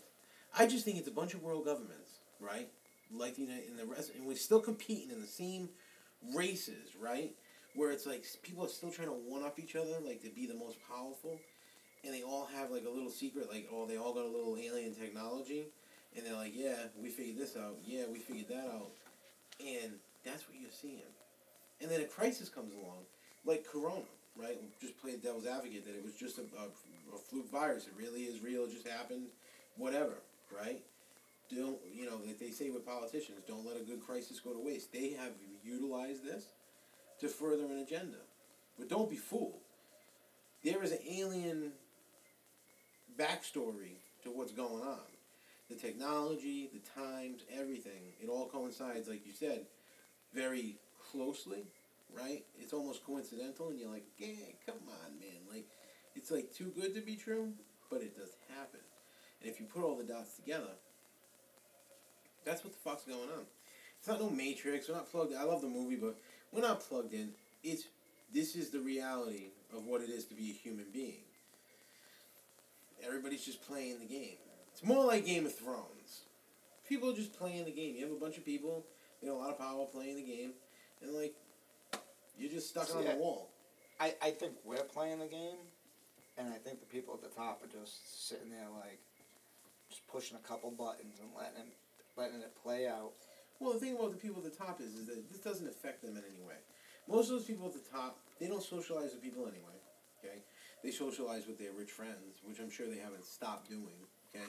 I 0.56 0.66
just 0.66 0.84
think 0.84 0.98
it's 0.98 1.08
a 1.08 1.12
bunch 1.12 1.34
of 1.34 1.42
world 1.42 1.64
governments, 1.64 2.20
right? 2.40 2.68
Like 3.12 3.34
the 3.34 3.42
United, 3.42 3.70
and 3.70 3.78
the 3.78 3.86
rest, 3.86 4.12
and 4.14 4.26
we're 4.26 4.36
still 4.36 4.60
competing 4.60 5.10
in 5.10 5.20
the 5.20 5.26
same 5.26 5.68
races, 6.34 6.94
right? 7.00 7.34
Where 7.74 7.90
it's 7.90 8.06
like 8.06 8.24
people 8.42 8.64
are 8.64 8.68
still 8.68 8.90
trying 8.90 9.08
to 9.08 9.14
one 9.14 9.42
up 9.42 9.58
each 9.58 9.76
other, 9.76 9.96
like 10.04 10.22
to 10.22 10.30
be 10.30 10.46
the 10.46 10.54
most 10.54 10.78
powerful, 10.88 11.38
and 12.04 12.14
they 12.14 12.22
all 12.22 12.48
have 12.54 12.70
like 12.70 12.84
a 12.86 12.90
little 12.90 13.10
secret, 13.10 13.50
like 13.50 13.68
oh, 13.72 13.86
they 13.86 13.96
all 13.96 14.14
got 14.14 14.24
a 14.24 14.28
little 14.28 14.56
alien 14.56 14.94
technology, 14.94 15.66
and 16.16 16.24
they're 16.24 16.34
like, 16.34 16.52
yeah, 16.54 16.76
we 17.00 17.08
figured 17.08 17.38
this 17.38 17.56
out, 17.56 17.76
yeah, 17.84 18.04
we 18.10 18.18
figured 18.18 18.48
that 18.48 18.66
out, 18.72 18.90
and 19.60 19.92
that's 20.24 20.48
what 20.48 20.58
you're 20.60 20.70
seeing. 20.70 21.02
And 21.80 21.90
then 21.90 22.00
a 22.00 22.04
crisis 22.04 22.48
comes 22.48 22.72
along, 22.72 23.04
like 23.44 23.64
Corona, 23.70 24.02
right? 24.36 24.58
Just 24.80 25.00
play 25.00 25.16
devil's 25.16 25.46
advocate 25.46 25.84
that 25.86 25.94
it 25.94 26.04
was 26.04 26.14
just 26.14 26.38
a, 26.38 26.42
a, 26.42 27.14
a 27.14 27.18
fluke 27.18 27.50
virus. 27.50 27.86
It 27.86 27.94
really 27.96 28.22
is 28.22 28.42
real. 28.42 28.64
It 28.64 28.72
just 28.72 28.88
happened. 28.88 29.26
Whatever, 29.76 30.14
right? 30.56 30.82
Don't 31.54 31.78
you 31.94 32.04
know? 32.04 32.20
Like 32.26 32.38
they 32.38 32.50
say 32.50 32.70
with 32.70 32.84
politicians, 32.84 33.38
don't 33.46 33.64
let 33.64 33.76
a 33.76 33.84
good 33.84 34.04
crisis 34.04 34.40
go 34.40 34.52
to 34.52 34.58
waste. 34.58 34.92
They 34.92 35.10
have 35.10 35.32
utilized 35.64 36.24
this 36.24 36.46
to 37.20 37.28
further 37.28 37.64
an 37.64 37.78
agenda, 37.78 38.18
but 38.78 38.88
don't 38.88 39.08
be 39.08 39.16
fooled. 39.16 39.60
There 40.64 40.82
is 40.82 40.92
an 40.92 40.98
alien 41.08 41.72
backstory 43.18 43.96
to 44.24 44.30
what's 44.30 44.52
going 44.52 44.82
on. 44.82 44.98
The 45.70 45.76
technology, 45.76 46.70
the 46.72 46.80
times, 47.00 47.42
everything, 47.54 48.14
it 48.20 48.28
all 48.28 48.48
coincides, 48.48 49.08
like 49.08 49.26
you 49.26 49.32
said, 49.32 49.66
very 50.34 50.76
closely, 51.10 51.64
right? 52.16 52.44
It's 52.58 52.72
almost 52.72 53.04
coincidental, 53.04 53.68
and 53.68 53.78
you're 53.78 53.90
like, 53.90 54.06
yeah, 54.18 54.34
come 54.66 54.80
on, 54.88 55.18
man. 55.18 55.40
Like, 55.50 55.66
it's 56.14 56.30
like 56.30 56.52
too 56.52 56.72
good 56.74 56.94
to 56.94 57.00
be 57.00 57.16
true, 57.16 57.52
but 57.90 58.00
it 58.00 58.16
does 58.16 58.36
happen. 58.56 58.80
And 59.40 59.50
if 59.50 59.60
you 59.60 59.66
put 59.66 59.84
all 59.84 59.96
the 59.96 60.04
dots 60.04 60.36
together, 60.36 60.74
that's 62.44 62.64
what 62.64 62.72
the 62.72 62.78
fuck's 62.78 63.04
going 63.04 63.30
on. 63.36 63.44
It's 63.98 64.08
not 64.08 64.20
no 64.20 64.30
Matrix. 64.30 64.88
We're 64.88 64.94
not 64.94 65.10
plugged. 65.10 65.32
In. 65.32 65.38
I 65.38 65.44
love 65.44 65.60
the 65.60 65.68
movie, 65.68 65.96
but 65.96 66.16
we're 66.52 66.62
not 66.62 66.80
plugged 66.80 67.12
in. 67.12 67.30
It's 67.62 67.84
this 68.32 68.54
is 68.56 68.70
the 68.70 68.80
reality 68.80 69.48
of 69.74 69.86
what 69.86 70.02
it 70.02 70.10
is 70.10 70.24
to 70.26 70.34
be 70.34 70.50
a 70.50 70.52
human 70.52 70.86
being. 70.92 71.24
Everybody's 73.04 73.44
just 73.44 73.66
playing 73.66 74.00
the 74.00 74.06
game. 74.06 74.36
It's 74.72 74.84
more 74.84 75.04
like 75.04 75.26
Game 75.26 75.46
of 75.46 75.54
Thrones. 75.54 76.22
People 76.88 77.10
are 77.10 77.14
just 77.14 77.38
playing 77.38 77.64
the 77.64 77.70
game. 77.70 77.94
You 77.96 78.02
have 78.02 78.12
a 78.12 78.20
bunch 78.20 78.38
of 78.38 78.44
people, 78.44 78.86
you 79.20 79.28
know, 79.28 79.36
a 79.36 79.38
lot 79.38 79.50
of 79.50 79.58
power 79.58 79.84
playing 79.86 80.16
the 80.16 80.22
game, 80.22 80.52
and 81.02 81.12
like 81.12 81.34
you're 82.38 82.50
just 82.50 82.68
stuck 82.70 82.94
on 82.94 83.02
Yeah. 83.02 83.14
the 83.14 83.18
wall. 83.18 83.50
I, 84.00 84.14
I 84.22 84.30
think 84.30 84.52
we're 84.64 84.76
playing 84.84 85.18
the 85.18 85.26
game, 85.26 85.58
and 86.36 86.48
I 86.54 86.56
think 86.58 86.78
the 86.80 86.86
people 86.86 87.14
at 87.14 87.20
the 87.22 87.34
top 87.34 87.62
are 87.64 87.66
just 87.66 88.28
sitting 88.28 88.48
there 88.50 88.68
like, 88.78 89.00
just 89.90 90.06
pushing 90.06 90.36
a 90.36 90.46
couple 90.46 90.70
buttons 90.70 91.18
and 91.18 91.28
letting 91.36 91.58
it, 91.66 91.76
letting 92.16 92.40
it 92.40 92.54
play 92.62 92.86
out. 92.86 93.12
Well, 93.58 93.72
the 93.72 93.80
thing 93.80 93.96
about 93.96 94.12
the 94.12 94.18
people 94.18 94.38
at 94.38 94.44
the 94.44 94.56
top 94.56 94.80
is, 94.80 94.94
is 94.94 95.06
that 95.06 95.28
this 95.32 95.40
doesn't 95.40 95.66
affect 95.66 96.02
them 96.02 96.16
in 96.16 96.22
any 96.22 96.40
way. 96.46 96.54
Most 97.08 97.24
of 97.26 97.30
those 97.38 97.44
people 97.44 97.66
at 97.66 97.72
the 97.72 97.90
top, 97.90 98.20
they 98.38 98.46
don't 98.46 98.62
socialize 98.62 99.10
with 99.12 99.22
people 99.22 99.42
anyway. 99.42 99.74
Okay, 100.22 100.38
they 100.84 100.90
socialize 100.92 101.46
with 101.48 101.58
their 101.58 101.72
rich 101.72 101.90
friends, 101.90 102.38
which 102.44 102.60
I'm 102.60 102.70
sure 102.70 102.86
they 102.86 102.98
haven't 103.02 103.24
stopped 103.26 103.68
doing. 103.68 103.98
Okay, 104.30 104.46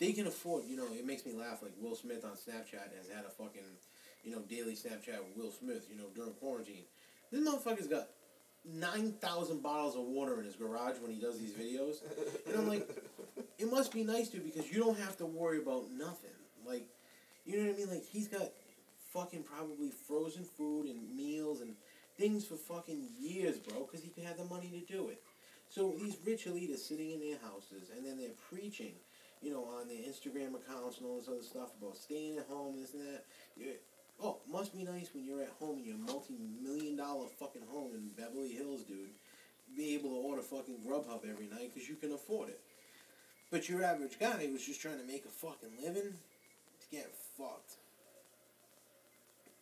they 0.00 0.12
can 0.12 0.26
afford. 0.26 0.64
You 0.66 0.76
know, 0.78 0.86
it 0.90 1.06
makes 1.06 1.24
me 1.24 1.32
laugh. 1.32 1.62
Like 1.62 1.74
Will 1.80 1.94
Smith 1.94 2.24
on 2.24 2.32
Snapchat 2.32 2.90
has 2.98 3.06
had 3.14 3.24
a 3.24 3.30
fucking, 3.30 3.70
you 4.24 4.30
know, 4.30 4.40
daily 4.48 4.74
Snapchat 4.74 5.18
with 5.18 5.36
Will 5.36 5.50
Smith. 5.50 5.86
You 5.90 5.98
know, 5.98 6.06
during 6.14 6.32
quarantine, 6.32 6.84
this 7.30 7.46
motherfucker's 7.46 7.88
got 7.88 8.08
nine 8.64 9.12
thousand 9.20 9.62
bottles 9.62 9.96
of 9.96 10.02
water 10.02 10.38
in 10.38 10.44
his 10.44 10.56
garage 10.56 10.98
when 11.00 11.12
he 11.12 11.20
does 11.20 11.38
these 11.38 11.52
videos, 11.52 11.96
and 12.46 12.56
I'm 12.56 12.68
like, 12.68 12.88
it 13.58 13.70
must 13.70 13.92
be 13.92 14.04
nice, 14.04 14.28
dude, 14.28 14.44
because 14.44 14.70
you 14.70 14.78
don't 14.78 14.98
have 14.98 15.16
to 15.18 15.26
worry 15.26 15.58
about 15.58 15.90
nothing. 15.90 16.30
Like, 16.66 16.86
you 17.46 17.56
know 17.56 17.66
what 17.66 17.74
I 17.74 17.78
mean? 17.78 17.90
Like 17.90 18.04
he's 18.04 18.28
got 18.28 18.50
fucking 19.12 19.42
probably 19.42 19.90
frozen 19.90 20.44
food 20.44 20.86
and 20.86 21.16
meals 21.16 21.60
and 21.60 21.74
things 22.16 22.44
for 22.46 22.56
fucking 22.56 23.08
years, 23.18 23.58
bro, 23.58 23.84
because 23.84 24.02
he 24.02 24.10
can 24.10 24.24
have 24.24 24.36
the 24.36 24.44
money 24.44 24.68
to 24.68 24.92
do 24.92 25.08
it. 25.08 25.22
So 25.68 25.94
these 25.98 26.16
rich 26.26 26.46
elites 26.46 26.78
sitting 26.80 27.12
in 27.12 27.20
their 27.20 27.38
houses 27.38 27.90
and 27.96 28.04
then 28.04 28.18
they're 28.18 28.36
preaching, 28.50 28.92
you 29.40 29.52
know, 29.52 29.64
on 29.64 29.88
their 29.88 29.98
Instagram 29.98 30.54
accounts 30.54 30.98
and 30.98 31.06
all 31.06 31.18
this 31.18 31.28
other 31.28 31.42
stuff 31.42 31.70
about 31.80 31.96
staying 31.96 32.38
at 32.38 32.46
home, 32.48 32.80
this 32.80 32.92
and 32.92 33.02
that. 33.02 33.24
Oh, 34.22 34.38
must 34.50 34.76
be 34.76 34.84
nice 34.84 35.08
when 35.14 35.24
you're 35.24 35.42
at 35.42 35.52
home 35.58 35.78
in 35.78 35.84
your 35.84 35.98
multi-million 35.98 36.96
dollar 36.96 37.26
fucking 37.38 37.62
home 37.70 37.92
in 37.94 38.08
Beverly 38.16 38.50
Hills, 38.52 38.82
dude. 38.82 39.10
Be 39.76 39.94
able 39.94 40.10
to 40.10 40.16
order 40.16 40.42
fucking 40.42 40.78
Grubhub 40.86 41.28
every 41.28 41.46
night 41.46 41.70
because 41.72 41.88
you 41.88 41.94
can 41.96 42.12
afford 42.12 42.48
it. 42.48 42.60
But 43.50 43.68
your 43.68 43.82
average 43.82 44.18
guy 44.18 44.46
who's 44.46 44.66
just 44.66 44.80
trying 44.80 44.98
to 44.98 45.04
make 45.04 45.24
a 45.24 45.28
fucking 45.28 45.70
living, 45.82 46.14
is 46.80 46.86
getting 46.90 47.10
fucked. 47.36 47.76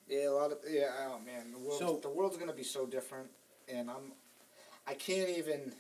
Yeah, 0.09 0.31
a 0.31 0.31
lot 0.31 0.53
of 0.53 0.59
yeah. 0.69 0.89
Oh 1.07 1.19
man, 1.25 1.53
the 1.53 1.59
world 1.59 1.79
So- 1.79 1.97
the 2.03 2.09
world's 2.09 2.37
gonna 2.37 2.53
be 2.53 2.65
so 2.65 2.87
different, 2.87 3.29
and 3.69 3.91
I'm, 3.91 4.13
I 4.87 4.95
can't 4.95 5.29
even, 5.31 5.73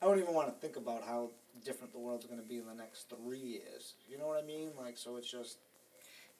I 0.00 0.06
don't 0.06 0.18
even 0.18 0.34
want 0.34 0.48
to 0.48 0.60
think 0.60 0.76
about 0.76 1.02
how 1.02 1.30
different 1.64 1.92
the 1.92 1.98
world's 1.98 2.26
gonna 2.26 2.42
be 2.42 2.58
in 2.58 2.66
the 2.66 2.74
next 2.74 3.08
three 3.08 3.38
years. 3.38 3.94
You 4.08 4.18
know 4.18 4.28
what 4.28 4.42
I 4.42 4.46
mean? 4.46 4.70
Like, 4.78 4.96
so 4.96 5.16
it's 5.16 5.30
just 5.30 5.58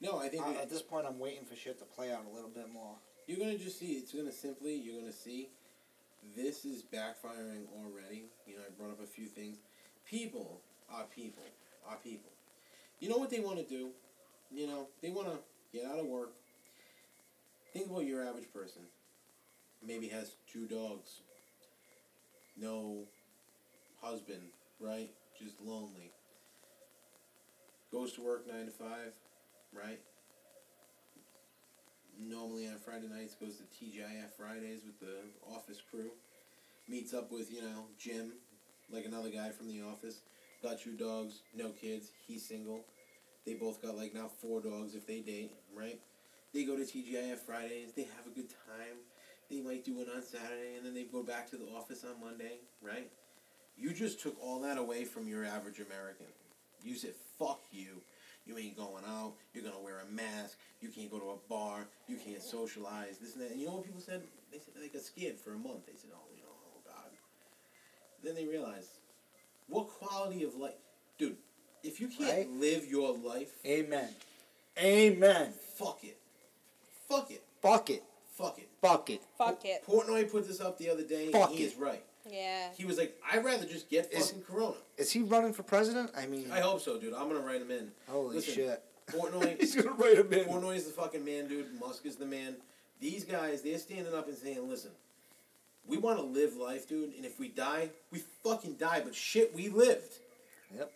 No, 0.01 0.17
I 0.19 0.29
think 0.29 0.45
I, 0.45 0.53
at 0.61 0.69
this 0.69 0.81
point, 0.81 1.05
I'm 1.05 1.19
waiting 1.19 1.45
for 1.45 1.55
shit 1.55 1.77
to 1.79 1.85
play 1.85 2.11
out 2.11 2.25
a 2.31 2.33
little 2.33 2.49
bit 2.49 2.71
more. 2.71 2.95
you're 3.27 3.37
gonna 3.37 3.57
just 3.57 3.79
see. 3.79 3.93
It's 3.93 4.13
gonna 4.13 4.31
simply. 4.31 4.75
You're 4.75 4.99
gonna 4.99 5.11
see. 5.11 5.49
This 6.35 6.65
is 6.65 6.83
backfiring 6.83 7.65
already. 7.83 8.25
You 8.45 8.55
know, 8.55 8.61
I 8.67 8.71
brought 8.77 8.91
up 8.91 9.03
a 9.03 9.07
few 9.07 9.25
things. 9.25 9.57
People 10.05 10.61
are 10.91 11.03
people. 11.15 11.43
Are 11.87 11.97
people. 11.97 12.31
You 12.99 13.09
know 13.09 13.17
what 13.17 13.29
they 13.29 13.39
want 13.39 13.57
to 13.57 13.63
do? 13.63 13.89
You 14.51 14.67
know, 14.67 14.87
they 15.01 15.09
want 15.09 15.27
to 15.27 15.37
get 15.77 15.85
out 15.85 15.99
of 15.99 16.05
work. 16.05 16.31
Think 17.73 17.89
about 17.89 18.05
your 18.05 18.25
average 18.27 18.51
person. 18.53 18.81
Maybe 19.85 20.07
has 20.07 20.35
two 20.51 20.65
dogs. 20.65 21.21
No 22.57 23.03
husband, 24.01 24.41
right? 24.79 25.09
Just 25.41 25.61
lonely. 25.61 26.11
Goes 27.91 28.13
to 28.13 28.21
work 28.21 28.45
nine 28.51 28.65
to 28.65 28.71
five, 28.71 29.13
right? 29.73 29.99
Normally 32.19 32.67
on 32.67 32.77
Friday 32.77 33.07
nights 33.07 33.35
goes 33.35 33.57
to 33.57 33.63
TGIF 33.63 34.31
Fridays 34.37 34.81
with 34.85 34.99
the 34.99 35.53
office 35.53 35.81
crew. 35.89 36.11
Meets 36.87 37.13
up 37.13 37.31
with, 37.31 37.51
you 37.51 37.61
know, 37.61 37.85
Jim, 37.97 38.33
like 38.91 39.05
another 39.05 39.29
guy 39.29 39.49
from 39.51 39.67
the 39.67 39.81
office. 39.81 40.21
Got 40.61 40.81
two 40.81 40.93
dogs, 40.93 41.41
no 41.55 41.69
kids, 41.69 42.11
he's 42.27 42.45
single. 42.45 42.83
They 43.45 43.53
both 43.53 43.81
got 43.81 43.95
like 43.95 44.13
now 44.13 44.27
four 44.27 44.59
dogs 44.59 44.95
if 44.95 45.07
they 45.07 45.21
date, 45.21 45.51
right? 45.73 45.99
They 46.53 46.65
go 46.65 46.75
to 46.75 46.81
TGIF 46.81 47.37
Fridays, 47.37 47.93
they 47.95 48.03
have 48.03 48.25
a 48.25 48.35
good 48.35 48.49
time. 48.49 48.97
They 49.49 49.61
might 49.61 49.85
do 49.85 50.01
it 50.01 50.07
on 50.13 50.21
Saturday 50.21 50.75
and 50.75 50.85
then 50.85 50.93
they 50.93 51.03
go 51.03 51.23
back 51.23 51.49
to 51.51 51.57
the 51.57 51.67
office 51.75 52.03
on 52.03 52.19
Monday, 52.23 52.59
right? 52.81 53.09
You 53.77 53.93
just 53.93 54.19
took 54.19 54.35
all 54.43 54.59
that 54.61 54.77
away 54.77 55.05
from 55.05 55.27
your 55.27 55.45
average 55.45 55.79
American. 55.79 56.25
You 56.83 56.95
said, 56.95 57.13
fuck 57.37 57.61
you. 57.71 58.01
You 58.49 58.57
ain't 58.57 58.75
going 58.75 59.03
out. 59.07 59.33
You're 59.53 59.61
going 59.63 59.75
to 59.75 59.81
wear 59.83 59.99
a 59.99 60.11
mask. 60.11 60.57
You 60.81 60.89
can't 60.89 61.11
go 61.11 61.19
to 61.19 61.29
a 61.29 61.37
bar. 61.47 61.85
You 62.07 62.17
can't 62.17 62.41
socialize. 62.41 63.19
This 63.19 63.35
and 63.35 63.43
that. 63.43 63.51
And 63.51 63.59
you 63.61 63.67
know 63.67 63.73
what 63.75 63.85
people 63.85 64.01
said? 64.01 64.23
They 64.51 64.57
said 64.57 64.73
they 64.81 64.87
got 64.87 65.03
scared 65.03 65.37
for 65.37 65.53
a 65.53 65.57
month. 65.59 65.85
They 65.85 65.93
said, 65.95 66.09
oh, 66.15 66.25
you 66.35 66.41
know, 66.41 66.49
oh, 66.49 66.81
God. 66.83 67.11
Then 68.23 68.33
they 68.33 68.47
realized, 68.47 68.89
what 69.67 69.87
quality 69.87 70.43
of 70.43 70.55
life? 70.55 70.73
Dude, 71.19 71.37
if 71.83 72.01
you 72.01 72.07
can't 72.07 72.29
Right? 72.31 72.49
live 72.49 72.87
your 72.87 73.15
life, 73.15 73.51
Amen. 73.67 74.09
Amen. 74.81 75.53
fuck 75.77 75.99
it. 76.03 76.17
Fuck 77.07 77.29
it. 77.29 77.43
Fuck 77.61 77.91
it. 77.91 78.03
Fuck 78.35 78.57
it. 78.57 78.69
Fuck 78.81 79.09
it. 79.11 79.21
Fuck 79.37 79.61
it. 79.65 79.85
Portnoy 79.85 80.31
put 80.31 80.47
this 80.47 80.59
up 80.59 80.79
the 80.79 80.89
other 80.89 81.03
day, 81.03 81.31
Fuck 81.31 81.49
and 81.51 81.57
he 81.59 81.65
it. 81.65 81.67
is 81.67 81.75
right. 81.75 82.03
Yeah. 82.31 82.69
He 82.77 82.85
was 82.85 82.97
like, 82.97 83.19
I'd 83.31 83.43
rather 83.43 83.65
just 83.65 83.89
get 83.89 84.11
Is- 84.13 84.27
fucking 84.31 84.43
Corona. 84.43 84.75
Is 84.97 85.11
he 85.11 85.21
running 85.21 85.53
for 85.53 85.63
president? 85.63 86.11
I 86.17 86.25
mean, 86.27 86.51
I 86.51 86.59
hope 86.59 86.81
so, 86.81 86.97
dude. 86.99 87.13
I'm 87.13 87.27
gonna 87.27 87.39
write 87.39 87.61
him 87.61 87.71
in. 87.71 87.91
holy 88.07 88.35
Listen, 88.37 88.53
shit. 88.53 88.83
Portnoy, 89.07 89.57
He's 89.59 89.75
gonna 89.75 89.91
write 89.93 90.17
him 90.17 90.31
in. 90.33 90.45
Portnoy's 90.45 90.85
the 90.85 90.91
fucking 90.91 91.25
man, 91.25 91.47
dude. 91.47 91.67
Musk 91.79 92.05
is 92.05 92.15
the 92.15 92.25
man. 92.25 92.55
These 92.99 93.23
guys, 93.23 93.61
they're 93.61 93.77
standing 93.79 94.13
up 94.13 94.27
and 94.27 94.37
saying, 94.37 94.67
listen, 94.69 94.91
we 95.87 95.97
want 95.97 96.17
to 96.19 96.23
live 96.25 96.55
life, 96.57 96.87
dude, 96.87 97.15
and 97.15 97.25
if 97.25 97.39
we 97.39 97.47
die, 97.47 97.89
we 98.11 98.19
fucking 98.43 98.73
die, 98.75 99.01
but 99.03 99.15
shit, 99.15 99.55
we 99.55 99.69
lived. 99.69 100.19
Yep. 100.77 100.91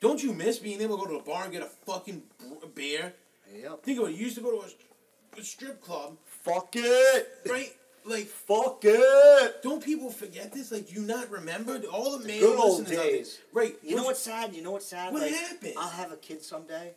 Don't 0.00 0.22
you 0.22 0.32
miss 0.32 0.58
being 0.58 0.80
able 0.80 0.96
to 0.96 1.04
go 1.06 1.10
to 1.12 1.18
a 1.18 1.22
bar 1.22 1.42
and 1.44 1.52
get 1.52 1.62
a 1.62 1.66
fucking 1.66 2.22
br- 2.38 2.66
beer? 2.74 3.12
Yep. 3.54 3.82
Think 3.82 3.98
about 3.98 4.12
it. 4.12 4.16
You 4.16 4.24
used 4.24 4.36
to 4.36 4.42
go 4.42 4.52
to 4.52 4.66
a, 4.66 5.40
a 5.40 5.44
strip 5.44 5.82
club, 5.82 6.16
Fuck 6.24 6.70
it. 6.74 7.28
right? 7.50 7.74
Like, 8.04 8.26
Fuck 8.26 8.80
it. 8.84 9.62
don't 9.62 9.82
people 9.84 10.10
forget 10.10 10.52
this? 10.52 10.72
Like, 10.72 10.92
you 10.92 11.02
not 11.02 11.30
remember 11.30 11.80
all 11.92 12.18
the 12.18 12.26
male 12.26 12.40
good 12.40 12.58
old 12.58 12.78
listeners 12.80 12.98
out 12.98 13.04
there- 13.04 13.12
days. 13.12 13.38
Right. 13.52 13.76
You 13.82 13.96
know 13.96 14.04
what's 14.04 14.20
sad? 14.20 14.54
You 14.54 14.62
know 14.62 14.70
what's 14.72 14.86
sad? 14.86 15.12
What 15.12 15.22
like, 15.22 15.32
happened? 15.32 15.74
I'll 15.76 15.88
have 15.90 16.10
a 16.12 16.16
kid 16.16 16.42
someday, 16.42 16.94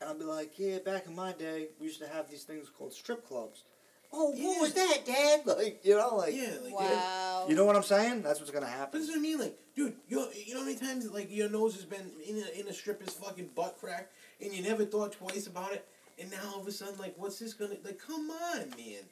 and 0.00 0.08
I'll 0.10 0.18
be 0.18 0.24
like, 0.24 0.58
yeah, 0.58 0.78
back 0.78 1.06
in 1.06 1.14
my 1.14 1.32
day, 1.32 1.68
we 1.80 1.86
used 1.86 2.00
to 2.00 2.08
have 2.08 2.30
these 2.30 2.44
things 2.44 2.68
called 2.68 2.92
strip 2.92 3.26
clubs. 3.26 3.64
Oh, 4.12 4.32
Yeah. 4.34 4.46
what 4.46 4.60
was 4.60 4.74
that, 4.74 5.04
Dad? 5.06 5.40
Like, 5.46 5.80
you 5.84 5.96
know, 5.96 6.14
like, 6.16 6.34
Yeah, 6.34 6.54
like, 6.62 6.74
Wow. 6.74 7.46
you 7.48 7.56
know 7.56 7.64
what 7.64 7.74
I'm 7.74 7.82
saying? 7.82 8.22
That's 8.22 8.38
what's 8.38 8.52
gonna 8.52 8.66
But 8.66 8.72
happen. 8.72 9.00
that's 9.00 9.10
what 9.10 9.18
I 9.18 9.22
mean, 9.22 9.38
like, 9.38 9.58
dude, 9.74 9.96
you 10.08 10.28
you 10.46 10.54
know 10.54 10.60
how 10.60 10.66
many 10.66 10.78
times 10.78 11.10
like 11.10 11.30
your 11.32 11.48
nose 11.48 11.74
has 11.74 11.84
been 11.84 12.12
in 12.24 12.36
a, 12.36 12.60
in 12.60 12.68
a 12.68 12.72
stripper's 12.72 13.14
fucking 13.14 13.48
butt 13.56 13.76
crack, 13.80 14.10
and 14.40 14.52
you 14.52 14.62
never 14.62 14.84
thought 14.84 15.12
twice 15.12 15.46
about 15.48 15.72
it, 15.72 15.84
and 16.18 16.30
now 16.30 16.52
all 16.54 16.60
of 16.60 16.66
a 16.68 16.70
sudden, 16.72 16.96
like, 16.98 17.14
what's 17.16 17.38
this 17.40 17.54
gonna 17.54 17.76
like? 17.82 17.98
Come 17.98 18.30
on, 18.30 18.70
man, 18.76 19.02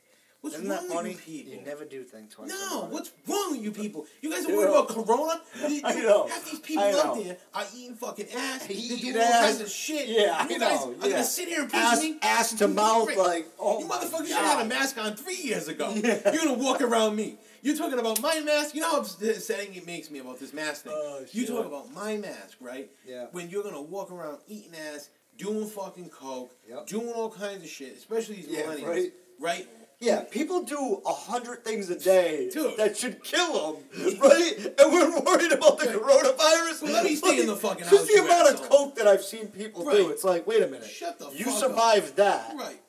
what's 0.43 0.57
Isn't 0.57 0.69
wrong 0.69 0.87
that 0.89 0.95
funny? 0.95 1.11
with 1.15 1.27
you 1.29 1.35
people? 1.45 1.53
You 1.55 1.61
never 1.65 1.85
do 1.87 2.03
think 2.05 2.31
twice. 2.31 2.51
no, 2.51 2.67
about 2.81 2.85
it. 2.89 2.93
what's 2.93 3.13
wrong 3.27 3.53
with 3.53 3.63
you 3.63 3.71
people? 3.73 4.07
You 4.21 4.31
guys 4.31 4.45
are 4.45 4.55
worried 4.55 4.69
about 4.69 4.89
Corona? 4.89 5.41
You- 5.69 5.81
I 5.85 5.95
you- 5.95 6.03
know. 6.03 6.27
Half 6.29 6.51
these 6.51 6.61
people 6.61 6.85
I 6.85 6.93
out 6.93 7.17
there 7.23 7.37
are 7.55 7.65
eating 7.75 7.95
fucking 7.97 8.27
ass. 8.37 8.67
They're 8.67 8.77
Eating 8.77 8.99
doing 8.99 9.17
all 9.17 9.23
ass. 9.23 9.45
kinds 9.47 9.61
of 9.63 9.71
shit. 9.71 10.09
Yeah, 10.09 10.47
you 10.49 10.57
I 10.57 10.59
guys 10.59 10.61
know, 10.61 10.91
are 11.01 11.07
yeah. 11.07 11.11
gonna 11.13 11.25
sit 11.25 11.49
here 11.49 11.61
and 11.63 11.71
push 11.71 11.81
Ass, 11.81 12.03
me. 12.03 12.17
ass 12.23 12.53
to 12.55 12.69
mouth, 12.69 13.09
Right. 13.09 13.17
like, 13.19 13.47
oh 13.59 13.81
you 13.81 13.87
motherfuckers 13.87 14.27
should 14.27 14.37
have 14.37 14.59
had 14.59 14.67
a 14.67 14.69
mask 14.69 14.99
on 14.99 15.17
three 15.17 15.37
years 15.37 15.69
ago. 15.69 15.91
Yeah. 15.97 16.21
You're 16.33 16.43
gonna 16.45 16.55
walk 16.55 16.81
around 16.83 17.17
me. 17.17 17.39
You're 17.63 17.77
talking 17.77 17.99
about 17.99 18.21
my 18.21 18.41
mask. 18.41 18.75
You 18.75 18.81
know 18.81 18.91
how 18.91 18.99
upsetting 19.01 19.75
it 19.75 19.87
makes 19.87 20.11
me 20.11 20.19
about 20.19 20.41
this 20.41 20.53
mask 20.53 20.83
thing. 20.83 20.93
Oh, 20.97 21.25
you 21.31 21.47
talk 21.47 21.65
about 21.65 21.93
my 21.93 22.17
mask, 22.17 22.57
right? 22.61 22.91
Yeah. 23.07 23.27
When 23.31 23.49
you're 23.51 23.63
gonna 23.63 23.81
walk 23.81 24.11
around 24.11 24.39
eating 24.49 24.73
ass, 24.93 25.09
doing 25.39 25.67
fucking 25.69 26.09
coke, 26.11 26.53
Yep. 26.69 26.87
doing 26.89 27.09
all 27.11 27.31
kinds 27.31 27.63
of 27.63 27.69
shit, 27.69 27.97
especially 27.97 28.37
these 28.37 28.49
Yeah, 28.49 28.63
millennials, 28.63 28.89
right. 28.89 29.13
right? 29.39 29.69
Yeah, 30.03 30.23
people 30.29 30.65
do 30.65 31.01
a 31.07 31.13
hundred 31.13 31.65
things 31.65 31.89
a 31.89 31.97
day 31.97 32.51
Dude. 32.53 32.77
that 32.77 32.97
should 32.97 33.23
kill 33.23 33.75
them, 33.75 34.19
right? 34.21 34.53
And 34.81 34.93
we're 34.93 35.21
worried 35.21 35.53
about 35.53 35.79
the 35.79 35.87
coronavirus. 35.87 36.83
Well, 36.83 36.93
let 36.93 37.05
me 37.05 37.15
stay 37.15 37.39
in 37.41 37.47
the 37.47 37.55
fucking 37.55 37.85
house. 37.85 37.91
Just 37.93 38.09
the 38.13 38.21
amount 38.21 38.49
of 38.53 38.69
coke 38.69 38.97
that 38.97 39.07
I've 39.07 39.23
seen 39.23 39.47
people 39.47 39.85
do. 39.89 40.11
It's 40.11 40.25
like, 40.25 40.45
wait 40.45 40.61
a 40.61 40.67
minute. 40.67 40.89
Shut 40.89 41.21
the 41.21 41.27
You 41.31 41.45
fuck 41.45 41.55
up. 41.55 41.61
survived 41.61 42.17
that, 42.17 42.53
Right. 42.57 42.81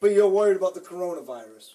but 0.00 0.10
you're 0.10 0.28
worried 0.28 0.56
about 0.56 0.74
the 0.74 0.80
coronavirus. 0.80 1.74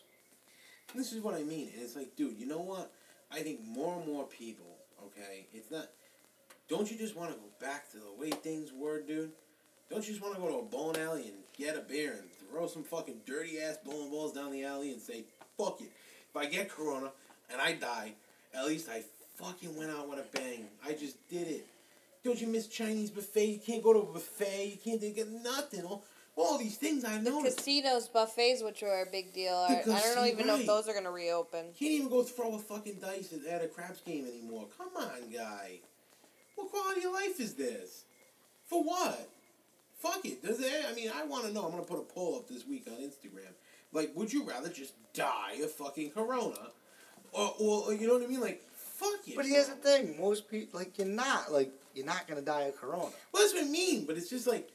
This 0.94 1.14
is 1.14 1.22
what 1.24 1.36
I 1.36 1.44
mean. 1.44 1.70
And 1.74 1.82
it's 1.82 1.96
like, 1.96 2.14
dude, 2.18 2.38
you 2.38 2.46
know 2.46 2.60
what? 2.60 2.92
I 3.32 3.44
think 3.44 3.62
more 3.64 3.96
and 3.98 4.06
more 4.06 4.26
people, 4.26 4.76
okay, 5.06 5.48
it's 5.54 5.72
not. 5.72 5.88
Don't 6.68 6.92
you 6.92 6.98
just 6.98 7.16
want 7.16 7.32
to 7.32 7.38
go 7.38 7.46
back 7.62 7.90
to 7.92 7.98
the 7.98 8.12
way 8.20 8.30
things 8.32 8.74
were, 8.74 9.02
dude? 9.02 9.32
Don't 9.90 10.06
you 10.06 10.14
just 10.14 10.22
want 10.22 10.36
to 10.36 10.42
go 10.42 10.50
to 10.50 10.56
a 10.58 10.64
bowling 10.64 10.98
alley 11.02 11.22
and 11.28 11.38
get 11.58 11.78
a 11.78 11.82
beer 11.82 12.14
and 12.14 12.30
throw 12.50 12.68
some 12.68 12.84
fucking 12.84 13.22
dirty 13.26 13.60
ass 13.60 13.78
bowling 13.86 14.10
balls 14.10 14.34
down 14.34 14.52
the 14.52 14.64
alley 14.64 14.92
and 14.92 15.02
say, 15.02 15.24
fuck 15.58 15.82
it. 15.82 15.92
If 16.30 16.36
I 16.36 16.46
get 16.46 16.70
corona 16.70 17.12
and 17.52 17.62
I 17.62 17.74
die, 17.74 18.14
at 18.54 18.66
least 18.66 18.90
I 18.90 19.04
fucking 19.36 19.76
went 19.76 19.92
out 19.92 20.10
with 20.10 20.20
a 20.20 20.38
bang. 20.38 20.68
I 20.86 20.94
just 20.94 21.18
did 21.30 21.48
it. 21.48 21.68
Don't 22.24 22.42
you 22.42 22.48
miss 22.48 22.68
Chinese 22.68 23.12
buffet? 23.12 23.46
You 23.46 23.60
can't 23.60 23.84
go 23.84 23.94
to 23.94 24.00
a 24.00 24.06
buffet. 24.06 24.66
You 24.72 24.78
can't 24.84 25.16
get 25.16 25.30
nothing. 25.30 25.84
All, 25.84 26.04
all 26.36 26.58
these 26.58 26.76
things 26.78 27.06
I 27.06 27.20
noticed. 27.20 27.58
Casinos, 27.58 28.08
buffets, 28.08 28.64
which 28.64 28.84
are 28.84 29.04
a 29.04 29.06
big 29.12 29.34
deal. 29.34 29.54
Are, 29.54 29.70
I 29.70 29.84
don't 29.86 30.16
know, 30.16 30.26
even 30.26 30.48
know 30.48 30.58
if 30.58 30.66
those 30.66 30.88
are 30.88 30.94
gonna 30.94 31.12
reopen. 31.12 31.68
Can't 31.78 31.92
even 31.92 32.10
go 32.10 32.24
throw 32.24 32.56
a 32.56 32.60
fucking 32.60 32.98
dice 33.02 33.34
at 33.50 33.64
a 33.64 33.68
craps 33.68 34.02
game 34.02 34.26
anymore. 34.26 34.66
Come 34.78 34.90
on, 34.98 35.32
guy. 35.32 35.80
What 36.56 36.72
quality 36.72 37.06
of 37.06 37.14
life 37.14 37.40
is 37.40 37.54
this? 37.54 38.06
For 38.66 38.84
what? 38.84 39.30
Fuck 40.06 40.26
it. 40.26 40.44
Does 40.44 40.60
it? 40.60 40.86
I 40.88 40.94
mean, 40.94 41.10
I 41.16 41.26
want 41.26 41.46
to 41.46 41.54
know. 41.54 41.66
I'm 41.66 41.72
gonna 41.72 41.84
put 41.84 41.98
a 42.00 42.04
poll 42.04 42.36
up 42.36 42.48
this 42.48 42.66
week 42.68 42.86
on 42.88 42.98
Instagram. 42.98 43.52
Like, 43.92 44.12
would 44.16 44.32
you 44.32 44.44
rather 44.44 44.70
just 44.70 44.94
die 45.14 45.54
of 45.64 45.72
fucking 45.72 46.12
corona, 46.12 46.70
or, 47.32 47.54
or, 47.60 47.94
you 47.94 48.08
know 48.08 48.14
what 48.16 48.24
I 48.24 48.28
mean? 48.28 48.42
Like, 48.42 48.62
fuck 48.74 49.28
it. 49.28 49.36
But 49.36 49.46
here's 49.46 49.68
the 49.68 49.76
thing: 49.76 50.20
most 50.20 50.50
people, 50.50 50.80
like, 50.80 50.98
you're 50.98 51.08
not, 51.08 51.52
like, 51.52 51.72
you're 51.96 52.06
not 52.06 52.28
gonna 52.28 52.42
die 52.42 52.64
of 52.64 52.76
corona. 52.76 53.10
Well, 53.32 53.42
that's 53.42 53.54
what 53.54 53.64
I 53.64 53.68
mean. 53.68 54.06
But 54.06 54.18
it's 54.18 54.30
just 54.30 54.46
like, 54.46 54.70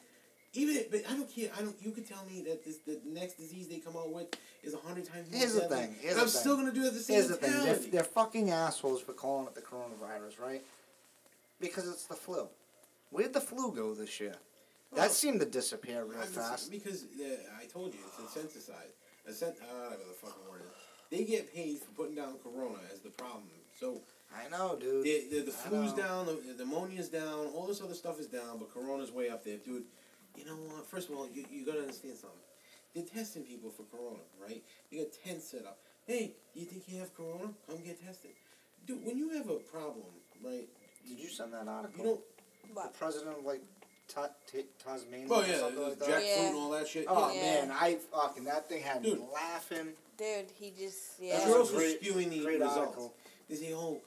even 0.55 0.74
if, 0.74 0.91
but 0.91 1.03
I 1.09 1.14
don't 1.14 1.33
care. 1.33 1.51
I 1.57 1.62
don't. 1.62 1.76
You 1.81 1.93
could 1.93 2.09
tell 2.09 2.24
me 2.24 2.43
that 2.49 2.64
this 2.64 2.78
the 2.78 2.99
next 3.07 3.35
disease 3.35 3.68
they 3.68 3.78
come 3.78 3.97
out 3.97 4.12
with 4.12 4.26
is 4.64 4.74
a 4.74 4.78
hundred 4.78 5.05
times 5.05 5.31
more 5.31 5.39
Here's 5.39 5.55
the 5.55 5.61
deadly, 5.61 5.76
thing, 5.76 5.97
here's 6.01 6.12
and 6.12 6.16
the 6.16 6.22
I'm 6.22 6.28
thing. 6.28 6.41
still 6.41 6.57
gonna 6.57 6.72
do 6.72 6.87
it 6.87 6.95
the 6.95 6.99
same 6.99 7.16
Here's 7.16 7.28
the 7.28 7.37
thing: 7.37 7.53
they're, 7.64 7.76
they're 7.76 8.03
fucking 8.03 8.51
assholes 8.51 9.01
for 9.01 9.12
calling 9.12 9.47
it 9.47 9.55
the 9.55 9.61
coronavirus, 9.61 10.41
right? 10.41 10.62
Because 11.61 11.89
it's 11.89 12.07
the 12.07 12.14
flu. 12.14 12.49
Where'd 13.11 13.33
the 13.33 13.41
flu 13.41 13.72
go 13.72 13.95
this 13.95 14.18
year? 14.18 14.35
Well, 14.91 15.03
that 15.03 15.12
seemed 15.12 15.41
to 15.41 15.47
disappear 15.47 16.05
real 16.05 16.18
I'm 16.18 16.24
just- 16.24 16.34
fast. 16.34 16.70
Because 16.70 17.05
uh, 17.05 17.24
I 17.61 17.66
told 17.66 17.95
you 17.95 18.01
it's 18.07 18.16
incentivized. 18.36 18.97
Incent- 19.28 19.61
uh, 19.62 19.84
whatever 19.84 20.03
the 20.09 20.14
fucking 20.14 20.51
word 20.51 20.62
is. 20.62 20.76
They 21.11 21.24
get 21.24 21.53
paid 21.55 21.78
for 21.80 21.91
putting 21.93 22.14
down 22.14 22.34
Corona 22.43 22.78
as 22.93 23.01
the 23.01 23.11
problem. 23.11 23.45
So 23.78 24.01
I 24.34 24.49
know, 24.49 24.76
dude. 24.80 25.05
the 25.05 25.24
the, 25.30 25.41
the 25.47 25.51
flu's 25.53 25.93
down, 25.93 26.26
the, 26.26 26.32
the 26.57 26.64
pneumonia's 26.64 27.09
down, 27.09 27.47
all 27.55 27.66
this 27.66 27.80
other 27.82 27.95
stuff 27.95 28.20
is 28.20 28.26
down, 28.26 28.59
but 28.59 28.72
Corona's 28.72 29.11
way 29.11 29.28
up 29.30 29.45
there, 29.45 29.57
dude. 29.57 29.84
You 30.36 30.45
know 30.45 30.55
what? 30.55 30.86
First 30.86 31.09
of 31.09 31.16
all, 31.16 31.28
you 31.32 31.45
you 31.51 31.64
gotta 31.66 31.80
understand 31.80 32.16
something. 32.16 32.38
They're 32.95 33.05
testing 33.05 33.43
people 33.43 33.70
for 33.70 33.82
Corona, 33.84 34.22
right? 34.41 34.62
You 34.91 35.05
got 35.05 35.12
tents 35.24 35.49
set 35.51 35.64
up. 35.66 35.78
Hey, 36.07 36.32
do 36.55 36.61
you 36.61 36.66
think 36.66 36.84
you 36.88 36.99
have 36.99 37.14
Corona? 37.16 37.51
Come 37.68 37.82
get 37.84 38.05
tested, 38.05 38.30
dude. 38.86 39.05
When 39.05 39.16
you 39.16 39.30
have 39.30 39.49
a 39.49 39.57
problem, 39.57 40.07
right? 40.45 40.68
Did 41.09 41.18
you 41.18 41.28
send 41.28 41.53
that 41.55 41.66
article? 41.66 42.05
You 42.05 42.11
don't. 42.74 42.93
the 42.93 42.99
president 42.99 43.45
like 43.45 43.62
Ta- 44.13 44.29
Ta- 44.51 44.59
Tasmania 44.85 45.27
Oh 45.31 45.41
or 45.43 45.47
yeah, 45.47 45.59
something 45.59 45.77
the 45.77 45.89
like 45.89 45.99
that. 46.01 46.09
jackfruit 46.09 46.27
Yeah. 46.37 46.47
and 46.49 46.57
all 46.57 46.71
that 46.71 46.89
shit. 46.89 47.05
Oh 47.09 47.33
Yeah. 47.33 47.41
man, 47.67 47.71
I 47.71 47.95
fucking 48.13 48.45
that 48.45 48.69
thing 48.69 48.83
had 48.83 49.03
me 49.03 49.17
laughing. 49.33 49.89
Dude, 50.19 50.51
he 50.59 50.73
just 50.79 51.21
yeah. 51.21 51.39
you're 51.39 51.39
That's 51.47 51.53
also 51.53 51.77
great- 51.77 52.01
spewing 52.03 52.31
the 52.31 52.41
great 52.45 52.61
results. 52.61 52.77
article. 52.79 53.15
They 53.49 53.57
say, 53.57 53.73
oh, 53.75 54.01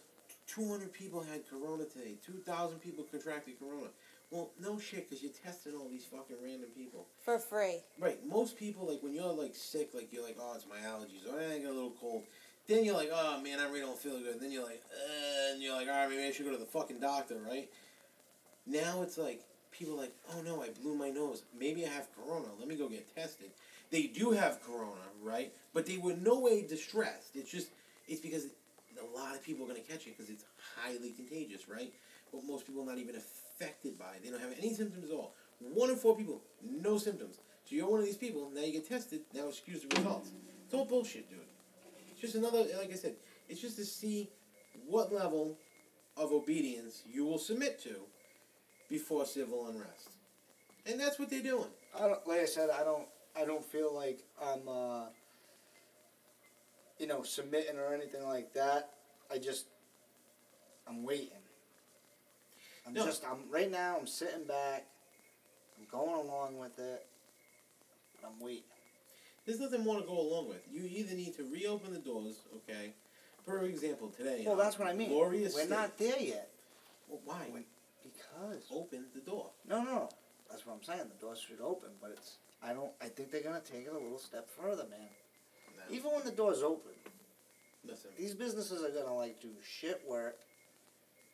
200 0.47 0.91
people 0.93 1.21
had 1.21 1.47
corona 1.49 1.85
today. 1.85 2.15
2,000 2.25 2.79
people 2.79 3.03
contracted 3.05 3.59
corona. 3.59 3.87
Well, 4.29 4.49
no 4.59 4.79
shit, 4.79 5.07
because 5.09 5.21
you're 5.23 5.31
testing 5.31 5.73
all 5.75 5.87
these 5.89 6.05
fucking 6.05 6.37
random 6.43 6.69
people. 6.75 7.07
for 7.23 7.37
free. 7.39 7.81
Right, 7.99 8.23
most 8.25 8.57
people, 8.57 8.87
like, 8.87 9.01
when 9.03 9.13
you're, 9.13 9.31
like, 9.31 9.53
sick, 9.55 9.93
like, 9.93 10.11
you're 10.11 10.23
like, 10.23 10.37
oh, 10.39 10.53
it's 10.55 10.65
my 10.67 10.77
allergies. 10.77 11.21
Oh, 11.29 11.37
I 11.37 11.59
got 11.59 11.69
a 11.69 11.73
little 11.73 11.91
cold. 11.99 12.23
Then 12.67 12.83
you're 12.83 12.95
like, 12.95 13.09
oh, 13.13 13.41
man, 13.41 13.59
I 13.59 13.65
really 13.67 13.81
don't 13.81 13.97
feel 13.97 14.17
good. 14.19 14.39
Then 14.39 14.51
you're 14.51 14.63
like, 14.65 14.81
uh, 14.91 15.51
and 15.53 15.61
you're 15.61 15.75
like, 15.75 15.87
all 15.87 15.93
right, 15.93 16.09
maybe 16.09 16.23
I 16.23 16.31
should 16.31 16.45
go 16.45 16.51
to 16.51 16.57
the 16.57 16.65
fucking 16.65 16.99
doctor, 16.99 17.35
right? 17.47 17.69
Now 18.65 19.01
it's 19.01 19.17
like, 19.17 19.41
people 19.73 19.97
like, 19.97 20.13
oh, 20.31 20.41
no, 20.41 20.61
I 20.61 20.69
blew 20.69 20.95
my 20.95 21.09
nose. 21.09 21.43
Maybe 21.57 21.85
I 21.85 21.89
have 21.89 22.07
corona. 22.15 22.47
Let 22.59 22.67
me 22.67 22.75
go 22.75 22.87
get 22.87 23.13
tested. 23.15 23.51
They 23.91 24.03
do 24.03 24.31
have 24.31 24.63
corona, 24.63 25.01
right? 25.21 25.53
But 25.73 25.85
they 25.85 25.97
were 25.97 26.15
no 26.15 26.39
way 26.39 26.65
distressed. 26.67 27.35
It's 27.35 27.51
just, 27.51 27.67
it's 28.07 28.21
because 28.21 28.45
a 28.99 29.17
lot 29.17 29.35
of 29.35 29.43
people 29.43 29.65
are 29.65 29.69
going 29.69 29.81
to 29.81 29.87
catch 29.87 30.07
it 30.07 30.17
because 30.17 30.31
it's 30.31 30.45
highly 30.81 31.11
contagious, 31.11 31.67
right? 31.67 31.93
But 32.31 32.43
most 32.45 32.65
people 32.65 32.81
are 32.83 32.85
not 32.85 32.97
even 32.97 33.15
affected 33.15 33.99
by 33.99 34.15
it. 34.15 34.23
They 34.23 34.29
don't 34.29 34.41
have 34.41 34.53
any 34.57 34.73
symptoms 34.73 35.09
at 35.09 35.15
all. 35.15 35.33
One 35.59 35.89
in 35.89 35.95
four 35.95 36.15
people, 36.15 36.41
no 36.63 36.97
symptoms. 36.97 37.37
So 37.65 37.75
you're 37.75 37.89
one 37.89 37.99
of 37.99 38.05
these 38.05 38.17
people, 38.17 38.49
now 38.53 38.61
you 38.61 38.73
get 38.73 38.87
tested, 38.87 39.21
now 39.33 39.47
excuse 39.47 39.81
the 39.83 39.95
results. 39.95 40.31
It's 40.65 40.73
all 40.73 40.85
bullshit, 40.85 41.29
dude. 41.29 41.39
It's 42.11 42.19
just 42.19 42.35
another, 42.35 42.65
like 42.77 42.91
I 42.91 42.95
said, 42.95 43.15
it's 43.47 43.61
just 43.61 43.77
to 43.77 43.85
see 43.85 44.29
what 44.87 45.13
level 45.13 45.57
of 46.17 46.31
obedience 46.31 47.03
you 47.09 47.25
will 47.25 47.37
submit 47.37 47.81
to 47.83 47.95
before 48.89 49.25
civil 49.25 49.67
unrest. 49.67 50.09
And 50.85 50.99
that's 50.99 51.17
what 51.19 51.29
they're 51.29 51.41
doing. 51.41 51.69
I 51.97 52.07
don't 52.07 52.27
like 52.27 52.41
I 52.41 52.45
said, 52.45 52.69
I 52.69 52.83
don't 52.83 53.07
I 53.39 53.45
don't 53.45 53.63
feel 53.65 53.93
like 53.93 54.19
I'm 54.41 54.67
uh 54.67 55.05
you 56.99 57.07
know, 57.07 57.23
submitting 57.23 57.77
or 57.77 57.93
anything 57.93 58.23
like 58.27 58.53
that. 58.53 58.91
I 59.31 59.37
just 59.37 59.65
I'm 60.87 61.03
waiting. 61.03 61.29
I'm 62.85 62.93
No. 62.93 63.05
just 63.05 63.23
I'm 63.25 63.49
right 63.49 63.71
now 63.71 63.97
I'm 63.99 64.07
sitting 64.07 64.43
back, 64.45 64.85
I'm 65.79 65.85
going 65.89 66.27
along 66.27 66.57
with 66.57 66.77
it, 66.79 67.05
but 68.19 68.27
I'm 68.27 68.39
waiting. 68.39 68.63
There's 69.45 69.59
nothing 69.59 69.83
more 69.83 69.99
to 69.99 70.05
go 70.05 70.19
along 70.19 70.49
with. 70.49 70.61
You 70.71 70.83
either 70.85 71.15
need 71.15 71.35
to 71.35 71.43
reopen 71.43 71.91
the 71.93 71.99
doors, 71.99 72.37
okay? 72.55 72.93
For 73.45 73.63
example, 73.65 74.09
today. 74.09 74.43
Well 74.45 74.55
that's 74.55 74.77
what 74.77 74.87
I 74.87 74.93
mean. 74.93 75.09
Glorious 75.09 75.53
We're 75.53 75.61
State- 75.61 75.69
not 75.69 75.97
there 75.97 76.19
yet. 76.19 76.49
Well, 77.07 77.21
why? 77.25 77.47
When- 77.49 77.65
Because 78.33 78.63
Open 78.71 79.05
the 79.13 79.21
door. 79.21 79.51
no 79.67 79.83
no. 79.83 80.09
That's 80.49 80.65
what 80.65 80.75
I'm 80.75 80.83
saying. 80.83 81.09
The 81.09 81.25
door 81.25 81.35
should 81.35 81.61
open, 81.61 81.89
but 82.01 82.11
it's 82.11 82.37
I 82.61 82.73
don't 82.73 82.91
I 83.01 83.05
think 83.07 83.31
they're 83.31 83.41
gonna 83.41 83.61
take 83.61 83.85
it 83.85 83.91
a 83.91 83.97
little 83.97 84.19
step 84.19 84.49
further, 84.49 84.85
man. 84.89 85.09
No. 85.77 85.95
Even 85.95 86.11
when 86.11 86.23
the 86.23 86.31
doors 86.31 86.61
open, 86.61 86.91
Listen, 87.85 88.11
these 88.17 88.33
businesses 88.33 88.83
are 88.83 88.89
gonna 88.89 89.15
like 89.15 89.41
do 89.41 89.49
shit 89.61 90.01
work. 90.07 90.37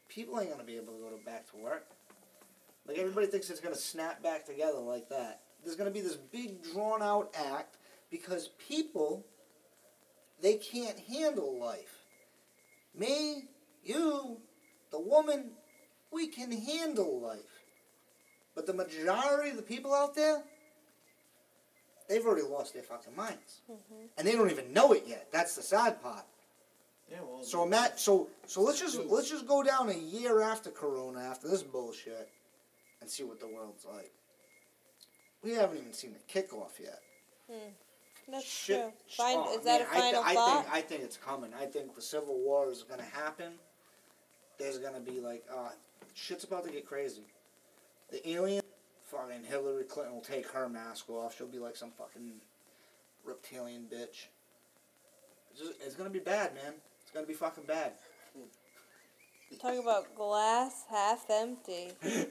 People 0.07 0.39
ain't 0.39 0.49
gonna 0.49 0.63
be 0.63 0.77
able 0.77 0.93
to 0.93 0.99
go 0.99 1.09
to 1.09 1.23
back 1.23 1.49
to 1.51 1.57
work. 1.57 1.85
Like 2.87 2.97
everybody 2.97 3.27
thinks 3.27 3.49
it's 3.49 3.59
gonna 3.59 3.75
snap 3.75 4.23
back 4.23 4.45
together 4.45 4.79
like 4.79 5.09
that. 5.09 5.41
There's 5.63 5.75
gonna 5.75 5.91
be 5.91 6.01
this 6.01 6.15
big 6.15 6.63
drawn 6.63 7.03
out 7.03 7.35
act 7.35 7.77
because 8.09 8.49
people 8.67 9.25
they 10.41 10.55
can't 10.55 10.97
handle 10.99 11.59
life. 11.59 12.05
Me, 12.95 13.43
you, 13.83 14.37
the 14.91 14.99
woman, 14.99 15.51
we 16.11 16.27
can 16.27 16.51
handle 16.51 17.19
life. 17.19 17.39
But 18.55 18.65
the 18.65 18.73
majority 18.73 19.51
of 19.51 19.55
the 19.57 19.61
people 19.63 19.93
out 19.93 20.15
there, 20.15 20.41
they've 22.07 22.25
already 22.25 22.45
lost 22.47 22.73
their 22.73 22.83
fucking 22.83 23.15
minds. 23.15 23.61
And 24.17 24.27
they 24.27 24.33
don't 24.33 24.49
even 24.51 24.73
know 24.73 24.91
it 24.93 25.03
yet. 25.07 25.27
That's 25.31 25.55
the 25.55 25.61
sad 25.61 26.01
part. 26.01 26.25
yeah, 27.09 27.17
well, 27.21 27.43
So 27.43 27.65
Matt, 27.65 27.99
so 27.99 28.27
so 28.47 28.61
let's 28.61 28.79
just 28.79 28.99
let's 29.05 29.29
just 29.29 29.47
go 29.47 29.63
down 29.63 29.89
a 29.89 29.93
year 29.97 30.41
after 30.41 30.71
Corona, 30.71 31.19
after 31.21 31.47
this 31.47 31.63
bullshit, 31.63 32.29
and 33.01 33.09
see 33.09 33.23
what 33.23 33.39
the 33.39 33.47
world's 33.47 33.85
like. 33.85 34.11
We 35.43 35.51
haven't 35.51 35.77
even 35.77 35.93
seen 35.93 36.13
the 36.13 36.41
kickoff 36.41 36.79
yet. 36.81 36.99
That's 38.27 38.45
Shit. 38.45 38.81
true. 38.81 38.91
Fin- 39.25 39.37
Oh, 39.39 39.57
is 39.57 39.63
that 39.65 39.79
man, 39.79 39.81
a 39.81 39.85
final 40.01 40.21
I, 40.23 40.25
th- 40.25 40.35
thought? 40.35 40.57
I 40.57 40.61
think 40.61 40.73
I 40.73 40.81
think 40.81 41.01
it's 41.03 41.17
coming. 41.17 41.51
I 41.59 41.65
think 41.65 41.95
the 41.95 42.01
civil 42.01 42.37
war 42.39 42.69
is 42.69 42.83
gonna 42.83 43.01
happen. 43.03 43.53
There's 44.59 44.77
gonna 44.79 44.99
be 44.99 45.19
like, 45.21 45.45
uh, 45.55 45.69
shit's 46.19 46.43
about 46.43 46.65
to 46.65 46.71
get 46.71 46.85
crazy. 46.85 47.23
The 48.11 48.27
alien, 48.29 48.61
fucking 49.05 49.43
Hillary 49.43 49.83
Clinton 49.83 50.15
will 50.15 50.21
take 50.21 50.47
her 50.49 50.67
mask 50.69 51.09
off. 51.09 51.37
She'll 51.37 51.47
be 51.47 51.59
like 51.59 51.75
some 51.75 51.91
fucking 51.91 52.33
reptilian 53.23 53.83
bitch. 53.83 54.27
It's, 55.51 55.59
just, 55.59 55.73
it's 55.85 55.95
gonna 55.95 56.09
be 56.09 56.19
bad, 56.19 56.53
man. 56.55 56.73
It's 57.01 57.11
gonna 57.11 57.25
be 57.27 57.33
fucking 57.33 57.65
bad. 57.65 57.93
Talking 59.61 59.79
about 59.79 60.13
glass 60.15 60.83
half 60.89 61.25
empty. 61.29 61.91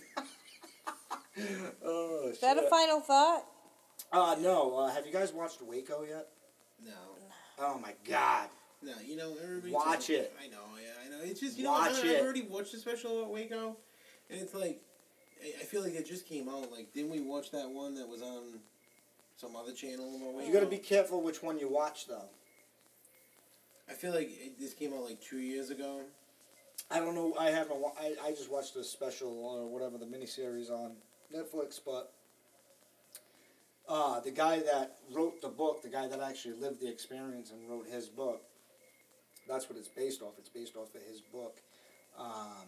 Oh, 1.85 2.31
Is 2.33 2.41
that 2.41 2.59
a 2.59 2.63
final 2.69 2.99
thought? 3.01 3.45
Uh, 4.13 4.35
no. 4.41 4.77
Uh, 4.77 4.91
have 4.91 5.07
you 5.07 5.13
guys 5.13 5.33
watched 5.33 5.63
Waco 5.63 6.03
yet? 6.03 6.27
no, 6.85 6.93
Oh 7.61 7.79
my 7.79 7.93
god. 8.09 8.49
no, 8.83 8.93
you 9.07 9.15
know 9.17 9.37
everybody. 9.41 9.73
Watch 9.73 10.11
it. 10.11 10.35
I 10.43 10.49
know, 10.49 10.59
yeah, 10.83 10.91
I 10.98 10.98
know. 10.98 10.98
It's 11.23 11.41
just 11.41 11.59
you 11.59 11.67
Watch 11.67 12.03
know 12.03 12.11
I, 12.11 12.17
I've 12.17 12.23
already 12.23 12.43
watched 12.43 12.73
the 12.73 12.79
special 12.79 13.21
about 13.21 13.33
Waco, 13.33 13.77
and 14.31 14.41
it's 14.41 14.55
like 14.55 14.81
I, 15.43 15.61
I 15.61 15.65
feel 15.65 15.83
like 15.83 15.95
it 15.95 16.07
just 16.07 16.27
came 16.27 16.49
out. 16.49 16.71
Like, 16.71 16.93
didn't 16.93 17.11
we 17.11 17.21
watch 17.21 17.51
that 17.53 17.69
one 17.71 17.95
that 17.95 18.09
was 18.09 18.23
on 18.23 18.61
some 19.37 19.57
other 19.57 19.73
channel 19.73 20.17
about 20.17 20.35
Waco? 20.35 20.47
You 20.47 20.53
gotta 20.53 20.67
be 20.67 20.79
careful 20.79 21.23
which 21.23 21.43
one 21.43 21.59
you 21.59 21.69
watch, 21.69 22.07
though. 22.07 22.29
I 23.89 23.95
feel 23.95 24.13
like 24.13 24.29
it, 24.31 24.59
this 24.59 24.75
came 24.75 24.93
out 24.93 25.05
like 25.05 25.21
two 25.21 25.39
years 25.39 25.71
ago. 25.71 26.03
I 26.91 27.01
don't 27.01 27.15
know. 27.15 27.35
I 27.39 27.51
haven't. 27.51 27.81
wa- 27.81 27.93
I, 28.01 28.15
I 28.25 28.31
just 28.31 28.51
watched 28.51 28.75
the 28.75 28.85
special 28.85 29.29
or 29.29 29.67
whatever 29.69 29.99
the 29.99 30.07
miniseries 30.07 30.71
on 30.71 30.93
Netflix, 31.35 31.81
but 31.85 32.13
uh, 33.89 34.21
the 34.21 34.31
guy 34.31 34.61
that 34.61 34.99
wrote 35.13 35.41
the 35.41 35.49
book, 35.49 35.83
the 35.83 35.89
guy 35.89 36.07
that 36.07 36.21
actually 36.21 36.55
lived 36.55 36.81
the 36.81 36.89
experience 36.89 37.51
and 37.51 37.69
wrote 37.69 37.87
his 37.89 38.07
book, 38.07 38.43
that's 39.49 39.69
what 39.69 39.79
it's 39.79 39.89
based 39.89 40.23
off. 40.23 40.35
It's 40.39 40.49
based 40.49 40.77
off 40.77 40.95
of 40.95 41.03
his 41.03 41.21
book. 41.21 41.61
Um, 42.19 42.67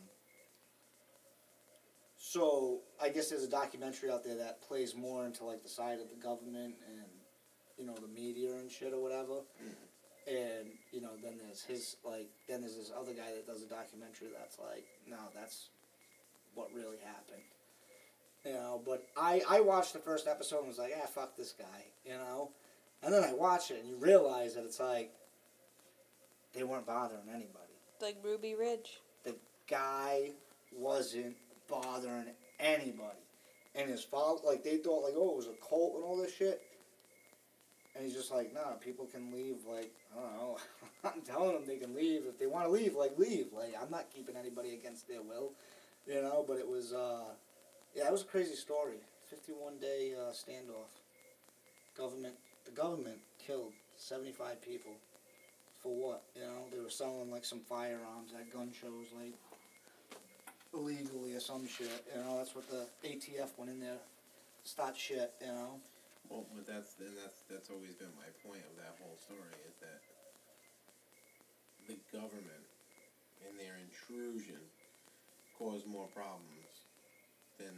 so 2.17 2.81
I 3.03 3.09
guess 3.09 3.31
there's 3.31 3.45
a 3.45 3.51
documentary 3.51 4.11
out 4.11 4.25
there 4.25 4.37
that 4.37 4.63
plays 4.63 4.95
more 4.95 5.25
into 5.25 5.45
like 5.45 5.63
the 5.63 5.69
side 5.69 5.99
of 6.01 6.11
the 6.11 6.23
government 6.23 6.75
and 6.89 7.09
you 7.79 7.87
know 7.87 7.95
the 7.95 8.09
media 8.09 8.55
and 8.57 8.71
shit 8.71 8.93
or 8.93 9.03
whatever. 9.03 9.41
And 10.29 10.69
you 10.93 11.01
know, 11.01 11.11
then 11.23 11.39
there's 11.43 11.63
his 11.63 11.97
like, 12.05 12.29
then 12.49 12.61
there's 12.61 12.77
this 12.77 12.93
other 12.97 13.13
guy 13.13 13.33
that 13.35 13.47
does 13.47 13.63
a 13.63 13.67
documentary 13.67 14.29
that's 14.39 14.59
like, 14.59 14.85
no, 15.09 15.17
that's 15.35 15.71
what 16.55 16.69
really 16.75 16.99
happened. 17.05 17.43
You 18.45 18.53
know, 18.53 18.81
but 18.85 19.07
I 19.17 19.43
I 19.49 19.61
watched 19.61 19.93
the 19.93 19.99
first 19.99 20.29
episode 20.29 20.59
and 20.59 20.69
was 20.69 20.79
like, 20.79 20.93
ah, 20.97 21.07
fuck 21.07 21.37
this 21.37 21.53
guy, 21.53 21.85
you 22.05 22.13
know, 22.13 22.51
and 23.03 23.13
then 23.13 23.25
I 23.25 23.33
watch 23.33 23.71
it 23.71 23.81
and 23.81 23.89
you 23.89 23.97
realize 23.97 24.55
that 24.55 24.65
it's 24.65 24.79
like 24.79 25.13
they 26.55 26.63
weren't 26.63 26.87
bothering 26.87 27.29
anybody. 27.29 27.75
Like 28.01 28.17
Ruby 28.23 28.55
Ridge. 28.55 29.01
The 29.25 29.35
guy 29.69 30.31
wasn't 30.77 31.37
bothering 31.69 32.27
anybody, 32.59 33.25
and 33.75 33.91
his 33.91 34.03
father 34.03 34.41
like 34.45 34.65
they 34.65 34.79
thought 34.79 35.05
like, 35.05 35.15
oh, 35.17 35.33
it 35.33 35.37
was 35.37 35.47
a 35.47 35.69
cult 35.69 35.95
and 35.97 36.05
all 36.05 36.17
this 36.17 36.35
shit. 36.35 36.63
And 37.95 38.05
he's 38.05 38.15
just 38.15 38.31
like, 38.31 38.55
nah, 38.55 38.73
people 38.81 39.07
can 39.07 39.33
leave. 39.33 39.57
Like, 39.69 39.93
I 40.17 40.21
don't 40.21 40.37
know. 40.37 40.59
I'm 41.05 41.23
telling 41.23 41.55
them 41.55 41.65
they 41.67 41.77
can 41.77 41.95
leave 41.95 42.23
if 42.29 42.39
they 42.39 42.47
want 42.47 42.67
to 42.67 42.71
leave. 42.71 42.95
Like, 42.95 43.19
leave. 43.19 43.47
Like, 43.53 43.75
I'm 43.81 43.91
not 43.91 44.07
keeping 44.15 44.37
anybody 44.37 44.75
against 44.75 45.09
their 45.09 45.23
will, 45.23 45.53
you 46.07 46.23
know. 46.23 46.45
But 46.47 46.59
it 46.59 46.69
was, 46.69 46.93
uh, 46.93 47.25
yeah, 47.95 48.07
it 48.07 48.13
was 48.13 48.23
a 48.23 48.27
crazy 48.27 48.55
story. 48.55 48.97
51 49.29 49.79
day 49.79 50.13
uh, 50.17 50.31
standoff. 50.31 50.91
Government, 51.97 52.35
the 52.65 52.71
government 52.71 53.19
killed 53.45 53.73
75 53.97 54.63
people. 54.63 54.93
For 55.83 55.95
what? 55.95 56.23
You 56.37 56.43
know, 56.43 56.69
they 56.73 56.81
were 56.81 56.91
selling 56.91 57.31
like 57.31 57.45
some 57.45 57.61
firearms 57.61 58.33
at 58.37 58.53
gun 58.53 58.71
shows, 58.73 59.09
like 59.17 59.33
illegally 60.75 61.35
or 61.35 61.41
some 61.41 61.67
shit. 61.67 62.05
You 62.15 62.23
know, 62.23 62.37
that's 62.37 62.55
what 62.55 62.69
the 62.69 62.87
ATF 63.07 63.57
went 63.57 63.71
in 63.71 63.81
there, 63.81 64.01
start 64.65 64.97
shit. 64.97 65.33
You 65.41 65.53
know. 65.53 65.81
Well, 66.29 66.45
but 66.55 66.67
that's 66.67 66.95
and 67.01 67.17
that's 67.17 67.43
that's 67.51 67.71
always 67.71 67.95
been 67.95 68.13
my 68.15 68.29
point 68.47 68.63
of 68.63 68.77
that 68.77 68.95
whole 69.01 69.17
story 69.19 69.57
is 69.67 69.75
that 69.81 69.99
the 71.89 71.97
government 72.13 72.65
and 73.49 73.59
their 73.59 73.75
intrusion 73.83 74.61
caused 75.59 75.87
more 75.87 76.07
problems 76.15 76.87
than 77.59 77.75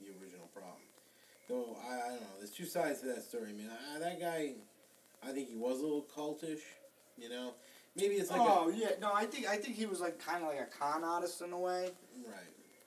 the 0.00 0.14
original 0.20 0.46
problem. 0.54 0.84
Though 1.48 1.76
I, 1.82 1.94
I 1.94 2.08
don't 2.10 2.20
know, 2.20 2.36
there's 2.38 2.50
two 2.50 2.66
sides 2.66 3.00
to 3.00 3.06
that 3.06 3.24
story, 3.24 3.52
man. 3.52 3.70
I, 3.72 3.98
that 3.98 4.20
guy, 4.20 4.52
I 5.26 5.32
think 5.32 5.48
he 5.48 5.56
was 5.56 5.80
a 5.80 5.82
little 5.82 6.06
cultish. 6.14 6.62
You 7.20 7.28
know, 7.28 7.54
maybe 7.96 8.14
it's 8.14 8.30
like 8.30 8.40
oh 8.40 8.72
yeah, 8.74 8.90
no, 9.00 9.12
I 9.12 9.24
think 9.26 9.46
I 9.48 9.56
think 9.56 9.76
he 9.76 9.86
was 9.86 10.00
like 10.00 10.24
kind 10.24 10.42
of 10.42 10.48
like 10.48 10.60
a 10.60 10.78
con 10.78 11.04
artist 11.04 11.42
in 11.42 11.52
a 11.52 11.58
way, 11.58 11.90
right. 12.26 12.36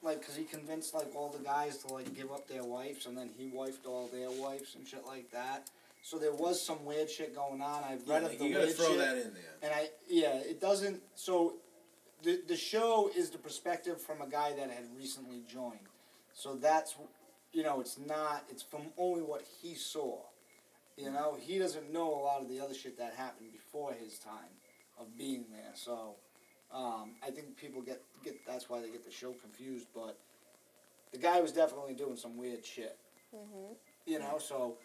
like 0.02 0.20
because 0.20 0.36
he 0.36 0.44
convinced 0.44 0.94
like 0.94 1.14
all 1.16 1.30
the 1.30 1.44
guys 1.44 1.78
to 1.80 1.94
like 1.94 2.14
give 2.16 2.32
up 2.32 2.48
their 2.48 2.64
wives, 2.64 3.06
and 3.06 3.18
then 3.18 3.30
he 3.38 3.48
wifed 3.48 3.86
all 3.86 4.08
their 4.08 4.32
wives 4.32 4.76
and 4.76 4.88
shit 4.88 5.06
like 5.06 5.30
that. 5.32 5.70
So 6.04 6.18
there 6.18 6.34
was 6.34 6.60
some 6.66 6.84
weird 6.84 7.10
shit 7.10 7.36
going 7.36 7.62
on. 7.62 7.84
I've 7.84 8.02
Yeah, 8.08 8.16
read 8.16 8.24
like, 8.24 8.34
of 8.34 8.40
the 8.40 8.46
you 8.46 8.54
gotta 8.54 8.66
weird 8.66 8.78
throw 8.78 8.88
shit. 8.88 8.98
that 8.98 9.18
in 9.18 9.34
there. 9.34 9.56
And 9.62 9.72
I 9.74 9.90
yeah, 10.10 10.36
it 10.38 10.60
doesn't. 10.60 11.02
So 11.16 11.56
the 12.24 12.42
the 12.48 12.56
show 12.58 13.12
is 13.16 13.30
the 13.30 13.38
perspective 13.38 14.02
from 14.02 14.22
a 14.22 14.28
guy 14.28 14.54
that 14.54 14.70
had 14.72 14.86
recently 14.98 15.44
joined. 15.52 15.88
So 16.34 16.56
that's 16.56 16.96
you 17.54 17.64
know, 17.64 17.82
it's 17.82 17.98
not. 18.00 18.46
It's 18.50 18.64
from 18.64 18.82
only 18.98 19.22
what 19.22 19.44
he 19.62 19.76
saw. 19.76 20.20
You 20.98 21.12
know, 21.12 21.38
he 21.40 21.58
doesn't 21.58 21.92
know 21.92 22.14
a 22.14 22.22
lot 22.22 22.42
of 22.42 22.50
the 22.50 22.60
other 22.60 22.74
shit 22.74 22.98
that 22.98 23.14
happened 23.16 23.52
before 23.52 23.94
his 23.94 24.20
time 24.20 24.54
of 25.00 25.18
being 25.18 25.46
there. 25.52 25.72
So 25.74 26.16
um, 26.74 27.12
I 27.26 27.32
think 27.32 27.58
people 27.58 27.82
get 27.82 28.02
get 28.24 28.46
that's 28.46 28.70
why 28.70 28.82
they 28.82 28.90
get 28.90 29.06
the 29.06 29.12
show 29.12 29.34
confused. 29.34 29.88
But 29.96 30.18
the 31.12 31.18
guy 31.18 31.40
was 31.42 31.52
definitely 31.52 31.94
doing 31.94 32.18
some 32.18 32.38
weird 32.38 32.66
shit. 32.66 32.98
Mm-hmm. 33.36 33.74
You 34.06 34.20
know, 34.20 34.38
so 34.40 34.76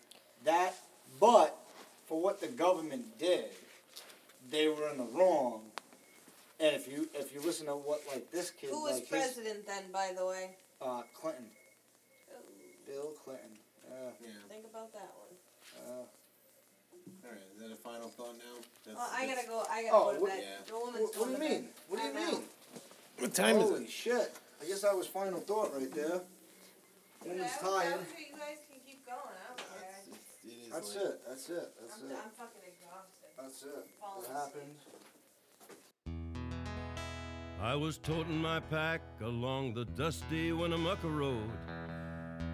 that. 0.44 0.74
But 1.20 1.56
for 2.06 2.20
what 2.20 2.40
the 2.40 2.48
government 2.48 3.18
did, 3.18 3.46
they 4.50 4.68
were 4.68 4.90
in 4.90 4.98
the 4.98 5.04
wrong. 5.04 5.62
And 6.58 6.74
if 6.74 6.88
you 6.88 7.08
if 7.14 7.34
you 7.34 7.40
listen 7.42 7.66
to 7.66 7.76
what 7.76 8.00
like 8.12 8.30
this 8.30 8.50
kid 8.50 8.70
Who 8.70 8.82
was 8.82 8.94
like 8.94 9.02
his, 9.02 9.08
president 9.08 9.66
then, 9.66 9.84
by 9.92 10.12
the 10.16 10.24
way? 10.26 10.56
uh, 10.80 11.02
Clinton, 11.14 11.46
Bill 12.86 13.12
Clinton. 13.22 13.58
Uh, 13.86 14.10
Yeah. 14.20 14.28
Think 14.48 14.64
about 14.70 14.92
that 14.94 15.12
one. 15.14 15.25
Uh, 15.86 15.90
All 15.90 17.30
right. 17.30 17.40
Is 17.54 17.60
that 17.62 17.72
a 17.72 17.76
final 17.76 18.08
thought 18.08 18.34
now? 18.38 18.44
That's, 18.84 18.96
Well, 18.98 19.08
I 19.12 19.26
that's- 19.26 19.46
gotta 19.46 19.48
go. 19.48 19.64
I 19.70 19.82
gotta 19.82 19.94
Oh, 19.96 20.04
go 20.04 20.14
to 20.14 20.20
what- 20.20 20.30
bed. 20.30 20.44
yeah. 20.44 20.64
The 20.66 20.78
woman's 20.78 21.00
what, 21.00 21.16
what 21.16 21.26
do 21.26 21.30
you 21.30 21.36
to 21.36 21.40
mean? 21.42 21.62
bed. 21.62 21.72
What 21.88 21.96
do 21.96 22.02
you 22.02 22.10
I'm 22.10 22.16
out. 22.16 22.32
mean? 22.32 22.42
What 23.18 23.34
time 23.34 23.56
is 23.56 23.62
Holy 23.70 23.84
it? 23.84 23.90
shit! 23.90 24.36
I 24.60 24.64
guess 24.66 24.80
that 24.82 24.96
was 24.96 25.06
final 25.06 25.40
thought 25.40 25.72
right 25.74 25.90
there. 25.92 26.20
Woman's 27.24 27.40
Yeah, 27.40 27.56
tired. 27.60 27.94
I'm 27.94 28.06
sure 28.06 28.20
you 28.20 28.32
guys 28.36 28.58
can 28.70 28.80
keep 28.86 29.06
going. 29.06 29.18
I 29.18 29.46
don't 29.48 29.58
care. 29.58 30.04
It 30.44 30.50
is 30.66 30.72
That's 30.72 30.94
late. 30.96 31.04
it. 31.06 31.20
That's 31.28 31.48
it. 31.50 31.74
That's 31.80 31.94
I'm, 32.02 32.10
it. 32.10 32.16
I'm 32.22 32.30
fucking 32.30 32.62
exhausted. 32.68 33.30
That's 33.40 33.62
it. 33.62 33.86
Falling 34.00 34.24
It 34.24 34.30
happened. 34.32 34.76
I 37.62 37.74
was 37.74 37.96
toting 37.98 38.36
my 38.38 38.60
pack 38.60 39.00
along 39.22 39.74
the 39.74 39.86
dusty 39.86 40.52
Winnemucca 40.52 41.08
Road 41.08 41.50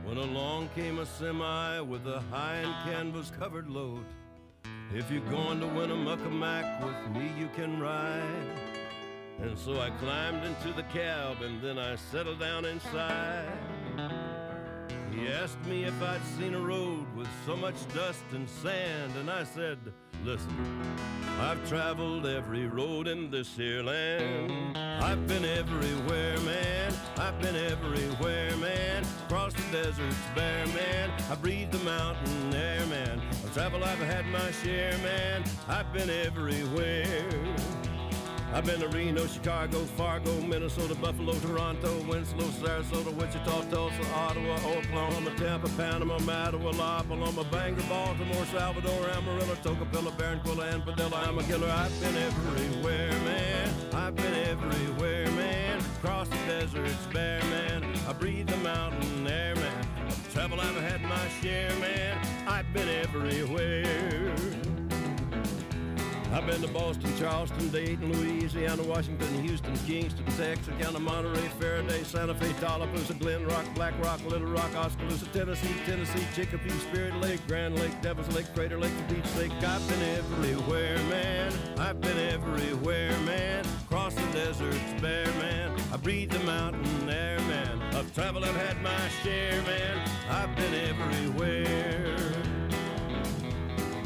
when 0.05 0.17
along 0.17 0.69
came 0.75 0.99
a 0.99 1.07
semi 1.07 1.81
with 1.81 2.07
a 2.07 2.21
high 2.31 2.57
and 2.57 2.73
ah. 2.73 2.89
canvas 2.91 3.33
covered 3.39 3.69
load. 3.69 4.05
If 4.95 5.11
you're 5.11 5.31
going 5.31 5.61
to 5.61 5.67
Winnemucca 5.67 6.29
Mac 6.29 6.85
with 6.85 7.17
me, 7.17 7.31
you 7.39 7.49
can 7.55 7.81
ride. 7.81 8.59
And 9.41 9.57
so 9.59 9.81
I 9.81 9.91
climbed 9.91 10.45
into 10.45 10.73
the 10.75 10.83
cab 10.85 11.43
and 11.43 11.63
then 11.63 11.79
I 11.79 11.97
settled 11.97 12.41
down 12.41 12.65
inside. 12.65 13.59
He 15.13 15.29
asked 15.29 15.63
me 15.67 15.85
if 15.85 16.03
I'd 16.03 16.25
seen 16.39 16.55
a 16.55 16.61
road 16.61 17.07
with 17.15 17.29
so 17.45 17.55
much 17.55 17.75
dust 17.95 18.25
and 18.33 18.49
sand, 18.49 19.13
and 19.17 19.31
I 19.31 19.45
said, 19.45 19.79
Listen, 20.25 20.83
I've 21.41 21.69
traveled 21.69 22.27
every 22.27 22.67
road 22.67 23.09
in 23.09 23.31
this 23.31 23.57
here 23.57 23.83
land. 23.83 24.79
I've 24.79 25.27
been 25.27 25.45
everywhere, 25.45 26.39
man. 26.41 26.95
I've 27.17 27.41
been 27.41 27.57
everywhere, 27.57 28.57
man. 28.57 29.05
Across 29.27 29.55
the 29.55 29.63
deserts 29.73 30.17
bare, 30.35 30.67
man. 30.69 31.11
I 31.31 31.35
breathe 31.35 31.73
the 31.73 31.85
mountain 31.85 32.55
air, 32.55 32.87
man. 32.87 33.21
Of 33.45 33.53
travel, 33.53 33.83
I've 33.83 33.99
had 33.99 34.25
my 34.27 34.51
share, 34.63 34.97
man. 34.99 35.43
I've 35.69 35.93
been 35.93 36.09
everywhere. 36.09 37.29
I've 38.55 38.67
been 38.67 38.81
to 38.81 38.89
Reno, 38.89 39.27
Chicago, 39.27 39.79
Fargo, 39.97 40.31
Minnesota, 40.43 40.95
Buffalo, 40.95 41.33
Toronto, 41.41 41.91
Winslow, 42.07 42.45
Sarasota, 42.61 43.11
Wichita, 43.15 43.63
Tulsa, 43.71 44.15
Ottawa, 44.15 44.57
Oklahoma, 44.77 45.31
Tampa, 45.39 45.71
Panama, 45.71 46.19
Mattawa, 46.19 46.77
La 46.77 47.03
Paloma, 47.03 47.45
Bangor, 47.45 47.83
Baltimore, 47.89 48.45
Salvador, 48.53 49.09
Amarillo, 49.09 49.55
Tocopilla, 49.63 50.13
Barranquilla, 50.19 50.71
and 50.75 50.85
Padilla. 50.85 51.17
I'm 51.27 51.39
a 51.39 51.43
killer. 51.45 51.71
I've 51.71 51.99
been 52.03 52.15
everywhere, 52.15 53.11
man. 53.25 53.75
I've 53.95 54.15
been 54.15 54.35
everywhere, 54.35 55.31
man. 55.31 55.81
Across 55.97 56.29
the 56.29 56.37
deserts, 56.47 57.07
bare, 57.11 57.41
man. 57.45 57.85
I 58.07 58.13
breathe 58.13 58.49
the 58.49 58.59
mountain 58.59 59.27
air, 59.27 59.55
man. 59.55 59.87
Of 60.09 60.33
travel, 60.35 60.61
I've 60.61 60.77
had 60.77 61.01
my 61.01 61.29
share, 61.41 61.75
man. 61.77 62.19
I've 62.47 62.71
been 62.75 62.89
everywhere. 62.89 64.62
I've 66.33 66.47
been 66.47 66.63
to 66.63 66.69
Boston, 66.69 67.13
Charleston, 67.19 67.69
Dayton, 67.69 68.11
Louisiana, 68.11 68.83
Washington, 68.85 69.43
Houston, 69.45 69.77
Kingston, 69.87 70.25
Texarkana, 70.39 70.99
Monterey, 70.99 71.47
Faraday, 71.61 72.03
Santa 72.05 72.35
Fe, 72.35 72.55
Tallapoosa, 72.55 73.13
Glen 73.19 73.47
Rock, 73.47 73.67
Black 73.75 73.93
Rock, 74.03 74.25
Little 74.25 74.49
Rock, 74.49 74.75
Oskaloosa, 74.75 75.27
Tennessee, 75.27 75.75
Tennessee, 75.85 76.27
Chicopee, 76.35 76.71
Spirit 76.71 77.15
Lake, 77.21 77.47
Grand 77.47 77.79
Lake, 77.79 78.01
Devil's 78.01 78.35
Lake, 78.35 78.47
Crater 78.55 78.79
Lake, 78.79 78.93
the 78.97 79.15
Beach 79.15 79.37
Lake. 79.37 79.53
I've 79.63 79.87
been 79.89 80.03
everywhere, 80.17 80.97
man. 81.11 81.53
I've 81.77 82.01
been 82.01 82.19
everywhere, 82.19 83.15
man. 83.27 83.67
Across 83.85 84.15
the 84.15 84.27
deserts, 84.33 84.79
bare, 85.03 85.27
man. 85.35 85.79
I 85.93 85.99
breathe 85.99 86.31
the 86.31 86.39
mountain 86.41 87.11
air, 87.11 87.39
man. 87.41 87.95
Of 87.95 88.15
travel, 88.15 88.43
I've 88.43 88.57
had 88.57 88.81
my 88.81 89.09
share, 89.23 89.61
man. 89.63 90.09
I've 90.31 90.57
been 90.57 90.73
everywhere. 90.73 92.22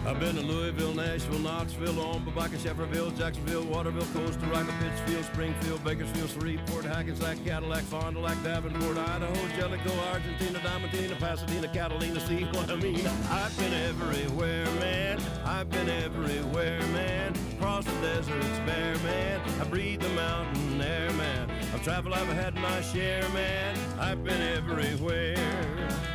I've 0.06 0.20
been 0.20 0.36
to 0.36 0.40
Louisville, 0.40 0.94
Nashville, 0.94 1.40
Knoxville, 1.40 1.98
Omaha, 1.98 2.46
Shefferville, 2.50 3.18
Jacksonville, 3.18 3.64
Waterville, 3.64 4.06
Costa 4.14 4.46
Rica, 4.46 4.72
Pittsfield, 4.78 5.24
Springfield, 5.24 5.82
Bakersfield, 5.82 6.30
Shreveport, 6.30 6.84
Hackensack, 6.84 7.44
Cadillac, 7.44 7.82
Fond 7.82 8.14
du 8.14 8.22
Lac, 8.22 8.40
Davenport, 8.44 8.96
Idaho, 8.96 9.48
Jellicoe, 9.56 9.98
Argentina, 10.12 10.60
Diamantina, 10.60 11.18
Pasadena, 11.18 11.66
Catalina, 11.66 12.20
see 12.20 12.44
what 12.44 12.70
I 12.70 12.76
mean? 12.76 13.04
I've 13.04 13.58
been 13.58 13.74
everywhere, 13.74 14.64
man. 14.78 15.20
I've 15.44 15.70
been 15.70 15.88
everywhere, 15.88 16.78
man. 16.92 17.34
Across 17.56 17.86
the 17.86 18.00
deserts, 18.00 18.58
bare, 18.64 18.96
man. 18.98 19.40
I 19.60 19.64
breathe 19.64 20.02
the 20.02 20.08
mountain 20.10 20.80
air, 20.80 21.10
man. 21.14 21.50
I've 21.74 21.82
traveled, 21.82 22.14
I've 22.14 22.28
had 22.28 22.54
my 22.54 22.80
share, 22.80 23.28
man. 23.30 23.76
I've 23.98 24.22
been 24.22 24.40
everywhere. 24.40 26.05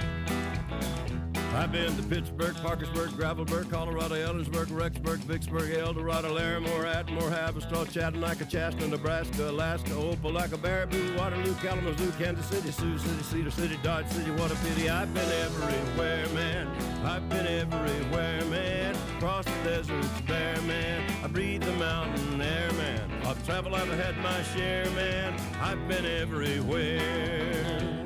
I've 1.53 1.71
been 1.71 1.93
to 1.97 2.03
Pittsburgh, 2.03 2.55
Parkersburg, 2.55 3.09
Gravelburg, 3.11 3.69
Colorado, 3.69 4.15
Ellensburg, 4.15 4.67
Rexburg, 4.67 5.17
Vicksburg, 5.19 5.69
El 5.71 5.93
Dorado, 5.93 6.33
Larimore, 6.33 6.85
Atmore, 6.85 7.29
Haverstraw, 7.29 7.91
Chattanooga, 7.91 8.45
Chastity, 8.45 8.89
Nebraska, 8.89 9.49
Alaska, 9.49 9.89
Opelika, 9.89 10.57
Baraboo, 10.57 11.17
Waterloo, 11.17 11.53
Kalamazoo, 11.55 12.11
Kansas 12.13 12.45
City, 12.45 12.71
Sioux 12.71 12.97
City, 12.97 13.23
Cedar 13.23 13.51
City, 13.51 13.77
Dodge 13.83 14.07
City. 14.07 14.31
What 14.31 14.51
a 14.51 14.55
pity. 14.55 14.89
I've 14.89 15.13
been 15.13 15.29
everywhere, 15.29 16.27
man. 16.29 16.67
I've 17.05 17.27
been 17.27 17.45
everywhere, 17.45 18.45
man. 18.45 18.95
Across 19.17 19.45
the 19.45 19.63
deserts, 19.65 20.21
bare, 20.21 20.61
man. 20.61 21.11
I 21.21 21.27
breathe 21.27 21.63
the 21.63 21.73
mountain 21.73 22.41
air, 22.41 22.71
man. 22.73 23.11
I've 23.25 23.45
traveled, 23.45 23.75
I've 23.75 23.89
had 23.89 24.17
my 24.19 24.41
share, 24.55 24.89
man. 24.91 25.37
I've 25.61 25.85
been 25.89 26.05
everywhere. 26.05 28.00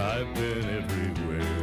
I've 0.00 0.32
been 0.34 0.64
everywhere. 0.78 1.59